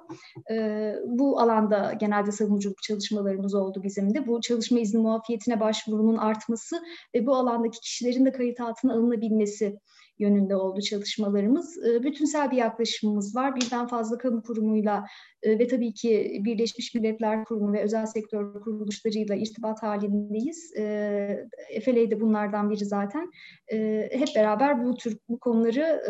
[0.51, 4.27] E, bu alanda genelde savunuculuk çalışmalarımız oldu bizim de.
[4.27, 6.83] Bu çalışma izni muafiyetine başvurunun artması
[7.15, 9.79] ve bu alandaki kişilerin de kayıt altına alınabilmesi
[10.23, 11.79] yönünde oldu çalışmalarımız.
[11.87, 13.57] Ee, bütünsel bir yaklaşımımız var.
[13.57, 15.05] Birden fazla kamu kurumuyla
[15.43, 20.77] e, ve tabii ki Birleşmiş Milletler Kurumu ve özel sektör kuruluşlarıyla irtibat halindeyiz.
[20.77, 21.49] E,
[21.85, 23.31] FLA de bunlardan biri zaten.
[23.73, 26.03] E, hep beraber bu tür bu konuları,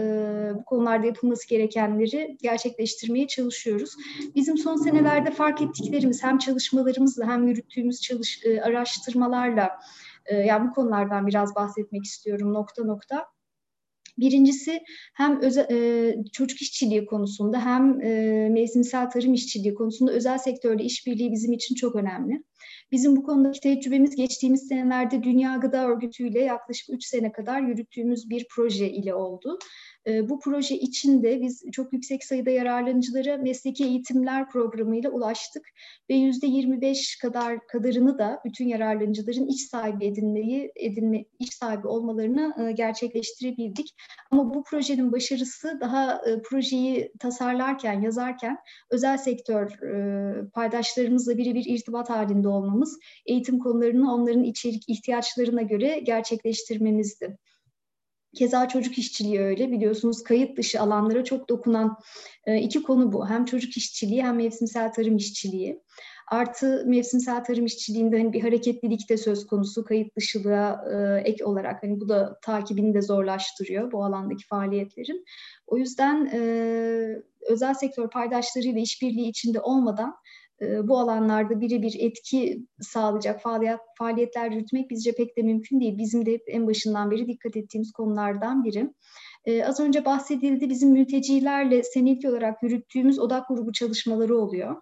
[0.59, 3.97] bu konularda yapılması gerekenleri gerçekleştirmeye çalışıyoruz.
[4.35, 9.71] Bizim son senelerde fark ettiklerimiz hem çalışmalarımızla hem yürüttüğümüz çalış, araştırmalarla
[10.47, 13.27] yani bu konulardan biraz bahsetmek istiyorum nokta nokta.
[14.19, 14.81] Birincisi
[15.15, 21.33] hem özel, e, çocuk işçiliği konusunda hem e, mevsimsel tarım işçiliği konusunda özel sektörle işbirliği
[21.33, 22.43] bizim için çok önemli.
[22.93, 28.31] Bizim bu konudaki tecrübemiz geçtiğimiz senelerde Dünya Gıda Örgütü ile yaklaşık 3 sene kadar yürüttüğümüz
[28.31, 29.59] bir proje ile oldu.
[30.07, 35.69] E, bu proje içinde biz çok yüksek sayıda yararlanıcılara mesleki eğitimler programıyla ulaştık
[36.11, 42.69] ve yüzde 25 kadar kadarını da bütün yararlanıcıların iş sahibi edinmeyi, edinme, iş sahibi olmalarını
[42.69, 43.95] e, gerçekleştirebildik.
[44.31, 48.59] Ama bu projenin başarısı daha e, projeyi tasarlarken, yazarken
[48.91, 57.39] özel sektör e, paydaşlarımızla birebir irtibat halinde olmamız, eğitim konularını onların içerik ihtiyaçlarına göre gerçekleştirmemizdi.
[58.35, 61.97] Keza çocuk işçiliği öyle biliyorsunuz kayıt dışı alanlara çok dokunan
[62.47, 63.29] e, iki konu bu.
[63.29, 65.83] Hem çocuk işçiliği hem mevsimsel tarım işçiliği.
[66.31, 71.83] Artı mevsimsel tarım işçiliğinde hani bir hareketlilik de söz konusu kayıt dışılığa e, ek olarak
[71.83, 75.25] hani bu da takibini de zorlaştırıyor bu alandaki faaliyetlerin.
[75.67, 76.41] O yüzden e,
[77.49, 80.15] özel sektör paydaşlarıyla işbirliği içinde olmadan
[80.83, 85.99] bu alanlarda birebir etki sağlayacak faaliyet, faaliyetler yürütmek bizce pek de mümkün değil.
[85.99, 88.91] Bizim de en başından beri dikkat ettiğimiz konulardan biri.
[89.45, 94.77] Ee, az önce bahsedildi bizim mültecilerle senetli olarak yürüttüğümüz odak grubu çalışmaları oluyor.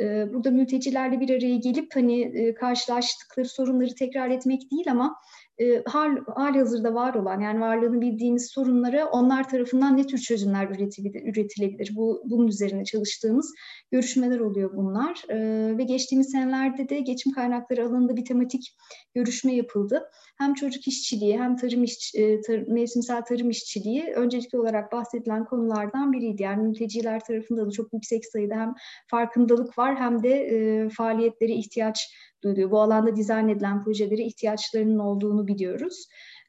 [0.00, 5.16] E, burada mültecilerle bir araya gelip hani e, karşılaştıkları sorunları tekrar etmek değil ama
[5.58, 10.70] e, hal, hali hazırda var olan yani varlığını bildiğimiz sorunlara onlar tarafından ne tür çözümler
[10.70, 11.92] üretilebilir, üretilebilir?
[11.96, 13.54] Bu, bunun üzerine çalıştığımız
[13.90, 15.22] görüşmeler oluyor bunlar.
[15.28, 15.36] E,
[15.78, 18.76] ve geçtiğimiz senelerde de geçim kaynakları alanında bir tematik
[19.14, 20.10] görüşme yapıldı.
[20.38, 26.12] Hem çocuk işçiliği hem tarım iş, e, tar, mevsimsel tarım işçiliği öncelikli olarak bahsedilen konulardan
[26.12, 26.42] biriydi.
[26.42, 28.74] Yani mülteciler tarafında da çok yüksek sayıda hem
[29.06, 32.70] farkındalık var hem de e, faaliyetlere ihtiyaç duyuluyor.
[32.70, 36.06] Bu alanda dizayn edilen projelere ihtiyaçlarının olduğunu biliyoruz.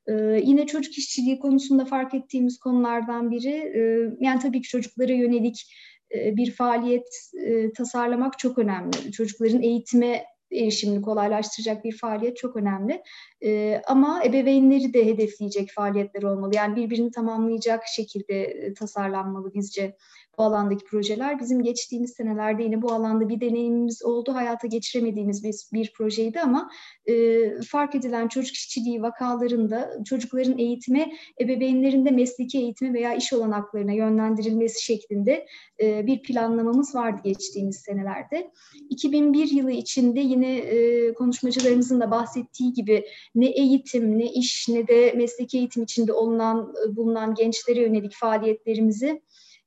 [0.08, 5.72] Ee, yine çocuk işçiliği konusunda fark ettiğimiz konulardan biri, e, yani tabii ki çocuklara yönelik
[6.16, 7.08] e, bir faaliyet
[7.46, 9.12] e, tasarlamak çok önemli.
[9.12, 13.02] Çocukların eğitime erişimini kolaylaştıracak bir faaliyet çok önemli.
[13.44, 16.56] E, ama ebeveynleri de hedefleyecek faaliyetler olmalı.
[16.56, 19.96] Yani birbirini tamamlayacak şekilde tasarlanmalı bizce
[20.38, 21.40] bu alandaki projeler.
[21.40, 24.34] Bizim geçtiğimiz senelerde yine bu alanda bir deneyimimiz oldu.
[24.34, 26.70] Hayata geçiremediğimiz bir, bir projeydi ama
[27.06, 27.14] e,
[27.62, 31.12] fark edilen çocuk işçiliği vakalarında çocukların eğitime,
[31.42, 35.48] ebeveynlerin de mesleki eğitime veya iş olanaklarına yönlendirilmesi şeklinde
[35.82, 38.52] e, bir planlamamız vardı geçtiğimiz senelerde.
[38.90, 43.06] 2001 yılı içinde yine e, konuşmacılarımızın da bahsettiği gibi
[43.38, 49.22] ne eğitim, ne iş, ne de mesleki eğitim içinde olunan, bulunan gençlere yönelik faaliyetlerimizi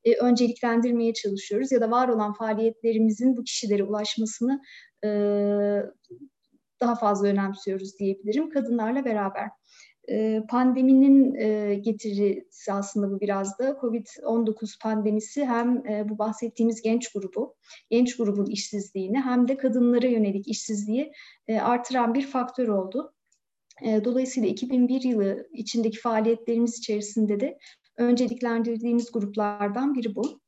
[0.04, 4.62] e, önceliklendirmeye çalışıyoruz ya da var olan faaliyetlerimizin bu kişilere ulaşmasını
[5.04, 5.08] e,
[6.80, 9.48] daha fazla önemsiyoruz diyebilirim kadınlarla beraber.
[10.08, 17.12] E, pandeminin e, getirisi aslında bu biraz da COVID-19 pandemisi hem e, bu bahsettiğimiz genç
[17.12, 17.56] grubu,
[17.90, 21.12] genç grubun işsizliğini hem de kadınlara yönelik işsizliği
[21.60, 23.14] artıran bir faktör oldu.
[23.84, 27.58] Dolayısıyla 2001 yılı içindeki faaliyetlerimiz içerisinde de
[27.98, 30.40] önceliklendirdiğimiz gruplardan biri bu.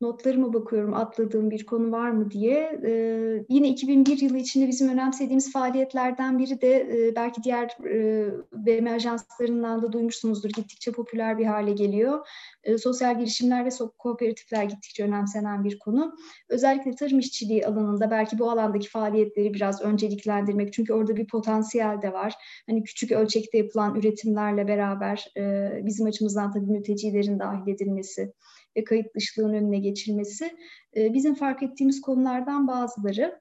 [0.00, 2.80] Notlarıma bakıyorum atladığım bir konu var mı diye.
[2.86, 8.92] Ee, yine 2001 yılı içinde bizim önemsediğimiz faaliyetlerden biri de e, belki diğer e, BM
[8.92, 12.26] ajanslarından da duymuşsunuzdur gittikçe popüler bir hale geliyor.
[12.64, 13.68] E, sosyal girişimler ve
[13.98, 16.16] kooperatifler gittikçe önemsenen bir konu.
[16.48, 22.12] Özellikle tarım işçiliği alanında belki bu alandaki faaliyetleri biraz önceliklendirmek çünkü orada bir potansiyel de
[22.12, 22.34] var.
[22.66, 28.32] Hani küçük ölçekte yapılan üretimlerle beraber e, bizim açımızdan tabii mültecilerin dahil edilmesi
[28.76, 30.56] ve kayıt dışılığın önüne geçilmesi
[30.96, 33.40] e, bizim fark ettiğimiz konulardan bazıları.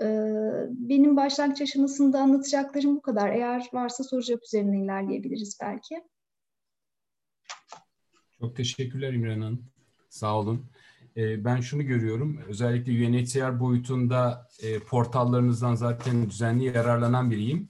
[0.00, 0.06] E,
[0.68, 3.28] benim başlangıç aşamasında anlatacaklarım bu kadar.
[3.28, 5.94] Eğer varsa soru cevap üzerinden ilerleyebiliriz belki.
[8.40, 9.64] Çok teşekkürler İmran Hanım.
[10.08, 10.66] Sağ olun.
[11.16, 12.40] E, ben şunu görüyorum.
[12.48, 14.48] Özellikle UNHCR boyutunda
[14.86, 17.68] portallarınızdan zaten düzenli yararlanan biriyim.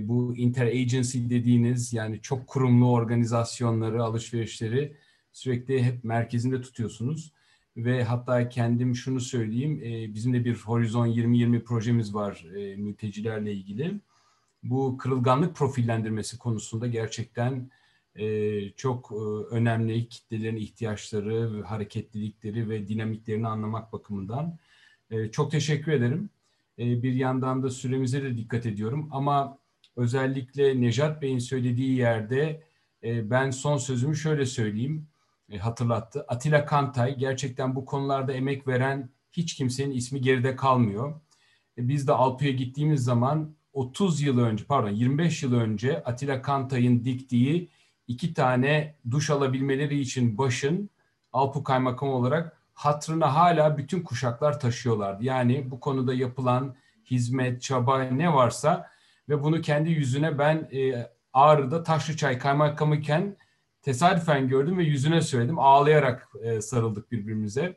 [0.00, 4.96] Bu interagency dediğiniz yani çok kurumlu organizasyonları, alışverişleri
[5.38, 7.32] sürekli hep merkezinde tutuyorsunuz.
[7.76, 13.52] Ve hatta kendim şunu söyleyeyim, e, bizim de bir Horizon 2020 projemiz var e, mültecilerle
[13.52, 14.00] ilgili.
[14.62, 17.70] Bu kırılganlık profillendirmesi konusunda gerçekten
[18.14, 19.14] e, çok e,
[19.54, 24.58] önemli kitlelerin ihtiyaçları, hareketlilikleri ve dinamiklerini anlamak bakımından.
[25.10, 26.30] E, çok teşekkür ederim.
[26.78, 29.58] E, bir yandan da süremize de dikkat ediyorum ama
[29.96, 32.62] özellikle Nejat Bey'in söylediği yerde
[33.04, 35.06] e, ben son sözümü şöyle söyleyeyim
[35.56, 36.24] hatırlattı.
[36.28, 41.20] Atilla Kantay gerçekten bu konularda emek veren hiç kimsenin ismi geride kalmıyor.
[41.78, 47.04] E, biz de Alpu'ya gittiğimiz zaman 30 yıl önce pardon 25 yıl önce Atilla Kantay'ın
[47.04, 47.70] diktiği
[48.06, 50.90] iki tane duş alabilmeleri için başın
[51.32, 55.24] Alpu Kaymakamı olarak hatrına hala bütün kuşaklar taşıyorlardı.
[55.24, 58.90] Yani bu konuda yapılan hizmet, çaba ne varsa
[59.28, 63.36] ve bunu kendi yüzüne ben e, Ağrı'da Taşlıçay Kaymakamıken
[63.82, 65.58] tesadüfen gördüm ve yüzüne söyledim.
[65.58, 67.76] Ağlayarak e, sarıldık birbirimize.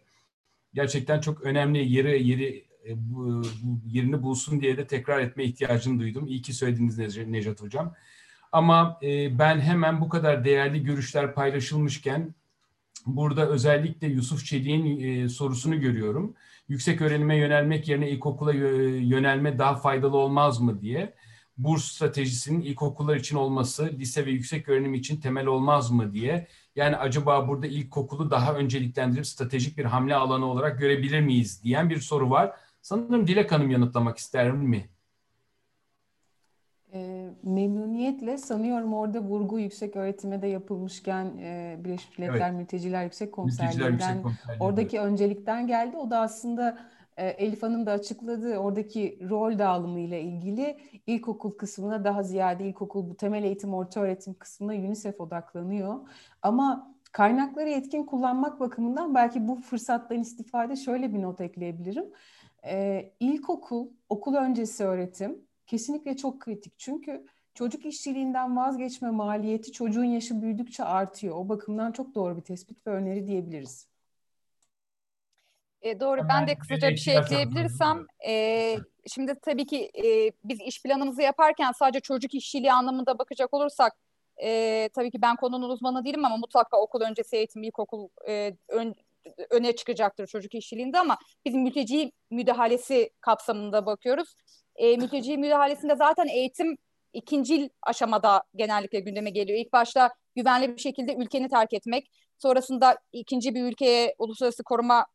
[0.73, 3.41] Gerçekten çok önemli yeri yeri e, bu,
[3.85, 6.27] yerini bulsun diye de tekrar etme ihtiyacını duydum.
[6.27, 7.93] İyi ki söylediniz Nejat Hocam.
[8.51, 12.35] Ama e, ben hemen bu kadar değerli görüşler paylaşılmışken
[13.05, 16.35] burada özellikle Yusuf Çelik'in e, sorusunu görüyorum.
[16.67, 21.13] Yüksek öğrenime yönelmek yerine ilkokula yönelme daha faydalı olmaz mı diye
[21.63, 26.47] burs stratejisinin ilkokullar için olması lise ve yüksek öğrenim için temel olmaz mı diye.
[26.75, 31.99] Yani acaba burada ilkokulu daha önceliklendirip stratejik bir hamle alanı olarak görebilir miyiz diyen bir
[31.99, 32.51] soru var.
[32.81, 34.89] Sanırım Dilek Hanım yanıtlamak ister mi?
[36.93, 42.59] E, memnuniyetle sanıyorum orada vurgu yüksek öğretime de yapılmışken e, Birleşmiş Milletler evet.
[42.59, 44.23] Mülteciler Yüksek Konserliği'nden
[44.59, 45.97] oradaki öncelikten geldi.
[45.97, 46.77] O da aslında
[47.29, 50.77] Elif Hanım da açıkladığı oradaki rol dağılımı ile ilgili
[51.07, 55.99] ilkokul kısmına daha ziyade ilkokul bu temel eğitim orta öğretim kısmına UNICEF odaklanıyor.
[56.41, 62.05] Ama Kaynakları etkin kullanmak bakımından belki bu fırsattan istifade şöyle bir not ekleyebilirim.
[62.65, 66.73] Ee, ilkokul, okul öncesi öğretim kesinlikle çok kritik.
[66.77, 71.35] Çünkü çocuk işçiliğinden vazgeçme maliyeti çocuğun yaşı büyüdükçe artıyor.
[71.35, 73.90] O bakımdan çok doğru bir tespit ve öneri diyebiliriz.
[75.81, 76.21] E, doğru.
[76.29, 78.77] Ben, de kısaca bir şey ekleyebilirsem, e,
[79.07, 83.93] şimdi tabii ki e, biz iş planımızı yaparken sadece çocuk işçiliği anlamında bakacak olursak,
[84.43, 88.95] e, tabii ki ben konunun uzmanı değilim ama mutlaka okul öncesi eğitim, ilkokul e, ön,
[89.49, 94.35] öne çıkacaktır çocuk işçiliğinde ama biz mülteci müdahalesi kapsamında bakıyoruz.
[94.75, 96.77] E, mülteci müdahalesinde zaten eğitim
[97.13, 99.59] ikinci aşamada genellikle gündeme geliyor.
[99.59, 105.05] İlk başta güvenli bir şekilde ülkeni terk etmek, sonrasında ikinci bir ülkeye uluslararası koruma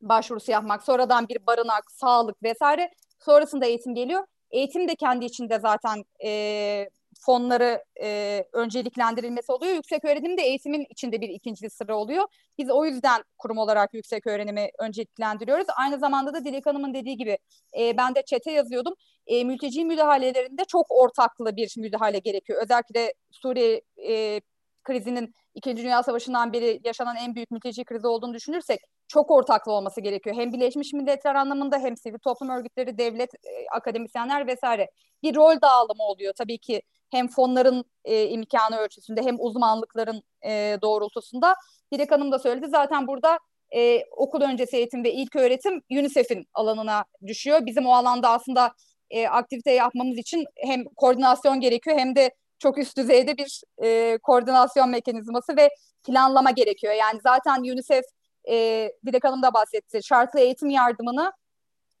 [0.00, 4.26] başvurusu yapmak, sonradan bir barınak, sağlık vesaire, sonrasında eğitim geliyor.
[4.50, 6.88] Eğitim de kendi içinde zaten e,
[7.20, 9.74] fonları e, önceliklendirilmesi oluyor.
[9.74, 12.24] Yüksek öğrenim de eğitimin içinde bir ikinci sıra oluyor.
[12.58, 15.66] Biz o yüzden kurum olarak yüksek öğrenimi önceliklendiriyoruz.
[15.76, 17.38] Aynı zamanda da Dilek Hanım'ın dediği gibi
[17.78, 18.94] e, ben de çete yazıyordum.
[19.26, 22.62] E, mülteci müdahalelerinde çok ortaklı bir müdahale gerekiyor.
[22.62, 24.40] Özellikle Suriye e,
[24.82, 30.00] krizinin İkinci Dünya Savaşı'ndan beri yaşanan en büyük mülteci krizi olduğunu düşünürsek çok ortaklı olması
[30.00, 30.36] gerekiyor.
[30.36, 34.90] Hem Birleşmiş Milletler anlamında hem sivil toplum örgütleri, devlet, e, akademisyenler vesaire.
[35.22, 41.54] Bir rol dağılımı oluyor tabii ki hem fonların e, imkanı ölçüsünde hem uzmanlıkların e, doğrultusunda.
[41.92, 43.38] Dilek Hanım da söyledi zaten burada
[43.74, 47.66] e, okul öncesi eğitim ve ilk öğretim UNICEF'in alanına düşüyor.
[47.66, 48.72] Bizim o alanda aslında
[49.10, 54.90] e, aktivite yapmamız için hem koordinasyon gerekiyor hem de çok üst düzeyde bir e, koordinasyon
[54.90, 55.68] mekanizması ve
[56.04, 56.94] planlama gerekiyor.
[56.94, 58.04] Yani zaten UNICEF,
[58.48, 61.32] e, Dilek Hanım da bahsetti, şartlı eğitim yardımını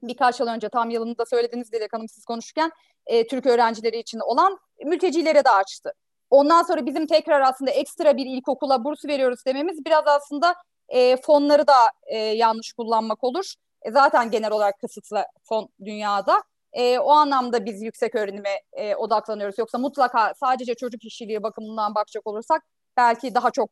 [0.02, 2.70] birkaç yıl önce tam yılını da söylediniz Dilek Hanım siz konuşurken
[3.06, 5.92] e, Türk öğrencileri için olan mültecilere de açtı.
[6.30, 10.54] Ondan sonra bizim tekrar aslında ekstra bir ilkokula burs veriyoruz dememiz biraz aslında
[10.88, 11.76] e, fonları da
[12.06, 13.54] e, yanlış kullanmak olur.
[13.82, 16.42] E, zaten genel olarak kısıtlı fon dünyada.
[16.72, 19.58] E, o anlamda biz yüksek öğrenime e, odaklanıyoruz.
[19.58, 22.62] Yoksa mutlaka sadece çocuk işçiliği bakımından bakacak olursak
[22.96, 23.70] belki daha çok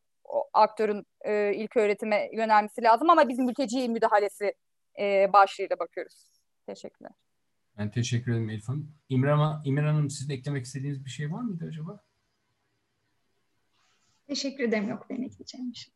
[0.52, 4.54] aktörün e, ilk öğretime yönelmesi lazım ama biz mülteci müdahalesi
[4.98, 6.32] e, başlığıyla bakıyoruz.
[6.66, 7.12] Teşekkürler.
[7.78, 8.94] Ben teşekkür ederim Elif Hanım.
[9.08, 12.00] İmran, İmran Hanım sizin eklemek istediğiniz bir şey var mıydı acaba?
[14.26, 14.88] Teşekkür ederim.
[14.88, 15.94] Yok benim ekleyeceğim bir şey.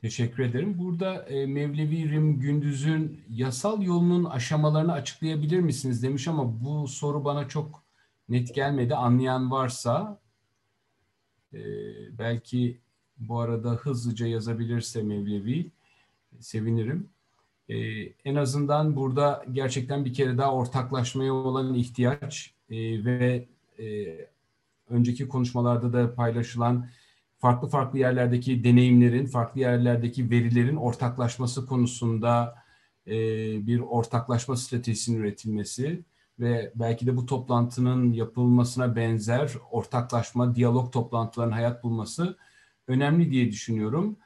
[0.00, 0.78] Teşekkür ederim.
[0.78, 7.48] Burada e, Mevlevi Rim Gündüz'ün yasal yolunun aşamalarını açıklayabilir misiniz demiş ama bu soru bana
[7.48, 7.84] çok
[8.28, 8.94] net gelmedi.
[8.94, 10.20] Anlayan varsa
[11.54, 11.58] e,
[12.18, 12.80] belki
[13.18, 15.70] bu arada hızlıca yazabilirse Mevlevi
[16.40, 17.08] sevinirim.
[17.68, 17.76] E,
[18.24, 23.48] en azından burada gerçekten bir kere daha ortaklaşmaya olan ihtiyaç e, ve
[23.78, 24.16] e,
[24.88, 26.88] önceki konuşmalarda da paylaşılan
[27.38, 32.54] farklı farklı yerlerdeki deneyimlerin, farklı yerlerdeki verilerin ortaklaşması konusunda
[33.06, 33.12] e,
[33.66, 36.04] bir ortaklaşma stratejisinin üretilmesi
[36.40, 42.36] ve belki de bu toplantının yapılmasına benzer ortaklaşma, diyalog toplantılarının hayat bulması
[42.86, 44.16] önemli diye düşünüyorum.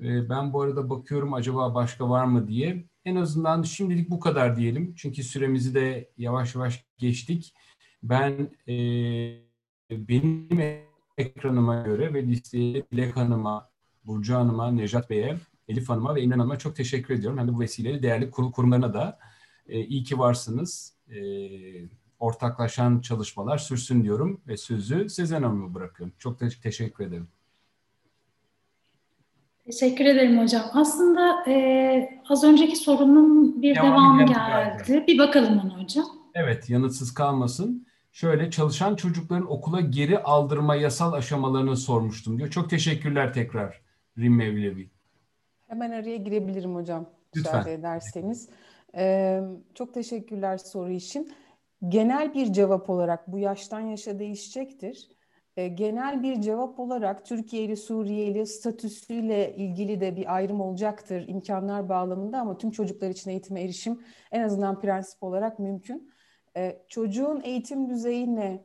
[0.00, 2.84] E, ben bu arada bakıyorum acaba başka var mı diye.
[3.04, 4.94] En azından şimdilik bu kadar diyelim.
[4.94, 7.54] Çünkü süremizi de yavaş yavaş geçtik.
[8.02, 8.74] Ben e,
[9.90, 10.60] benim
[11.18, 13.70] ekranıma göre ve listeye Dilek Hanım'a,
[14.04, 15.36] Burcu Hanım'a, Nejat Bey'e,
[15.68, 17.38] Elif Hanım'a ve İmran Hanım'a çok teşekkür ediyorum.
[17.38, 19.18] Hem de bu vesileyle değerli kurul kurumlarına da
[19.66, 20.96] e, iyi ki varsınız.
[21.08, 21.18] E,
[22.18, 26.14] ortaklaşan çalışmalar sürsün diyorum ve sözü Sezen Hanım'a bırakıyorum.
[26.18, 27.28] Çok te- teşekkür ederim.
[29.66, 30.62] Teşekkür ederim hocam.
[30.72, 34.82] Aslında e, az önceki sorunun bir Devam devamı geldi.
[34.88, 35.04] geldi.
[35.06, 36.04] Bir bakalım ona hocam.
[36.34, 42.50] Evet, yanıtsız kalmasın şöyle çalışan çocukların okula geri aldırma yasal aşamalarını sormuştum diyor.
[42.50, 43.80] Çok teşekkürler tekrar
[44.18, 44.90] Rim Mevlevi.
[45.68, 47.06] Hemen araya girebilirim hocam.
[47.36, 47.56] Lütfen.
[47.56, 48.48] Müsaade ederseniz.
[48.96, 49.40] Ee,
[49.74, 51.32] çok teşekkürler soru için.
[51.88, 55.08] Genel bir cevap olarak bu yaştan yaşa değişecektir.
[55.56, 61.28] Ee, genel bir cevap olarak Türkiye ile Suriye ile statüsüyle ilgili de bir ayrım olacaktır
[61.28, 64.00] imkanlar bağlamında ama tüm çocuklar için eğitime erişim
[64.32, 66.12] en azından prensip olarak mümkün.
[66.56, 68.64] E, çocuğun eğitim düzeyi ne?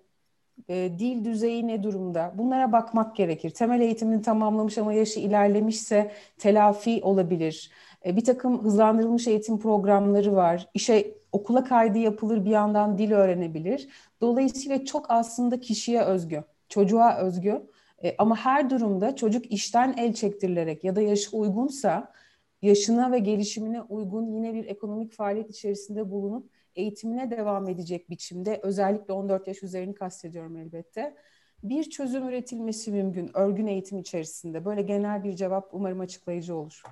[0.69, 2.33] E, dil düzeyi ne durumda?
[2.37, 3.49] Bunlara bakmak gerekir.
[3.49, 7.71] Temel eğitimini tamamlamış ama yaşı ilerlemişse telafi olabilir.
[8.05, 10.69] E, bir takım hızlandırılmış eğitim programları var.
[10.73, 13.87] İşe okula kaydı yapılır bir yandan dil öğrenebilir.
[14.21, 17.61] Dolayısıyla çok aslında kişiye özgü, çocuğa özgü.
[18.03, 22.13] E, ama her durumda çocuk işten el çektirilerek ya da yaşı uygunsa
[22.61, 29.13] yaşına ve gelişimine uygun yine bir ekonomik faaliyet içerisinde bulunup eğitimine devam edecek biçimde özellikle
[29.13, 31.15] 14 yaş üzerini kastediyorum elbette.
[31.63, 34.65] bir çözüm üretilmesi mümkün örgün eğitim içerisinde?
[34.65, 36.83] Böyle genel bir cevap umarım açıklayıcı olur.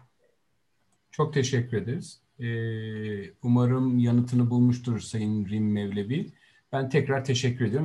[1.12, 2.22] Çok teşekkür ederiz.
[2.40, 6.32] Ee, umarım yanıtını bulmuştur Sayın Rim Mevlevi.
[6.72, 7.78] Ben tekrar teşekkür ediyorum.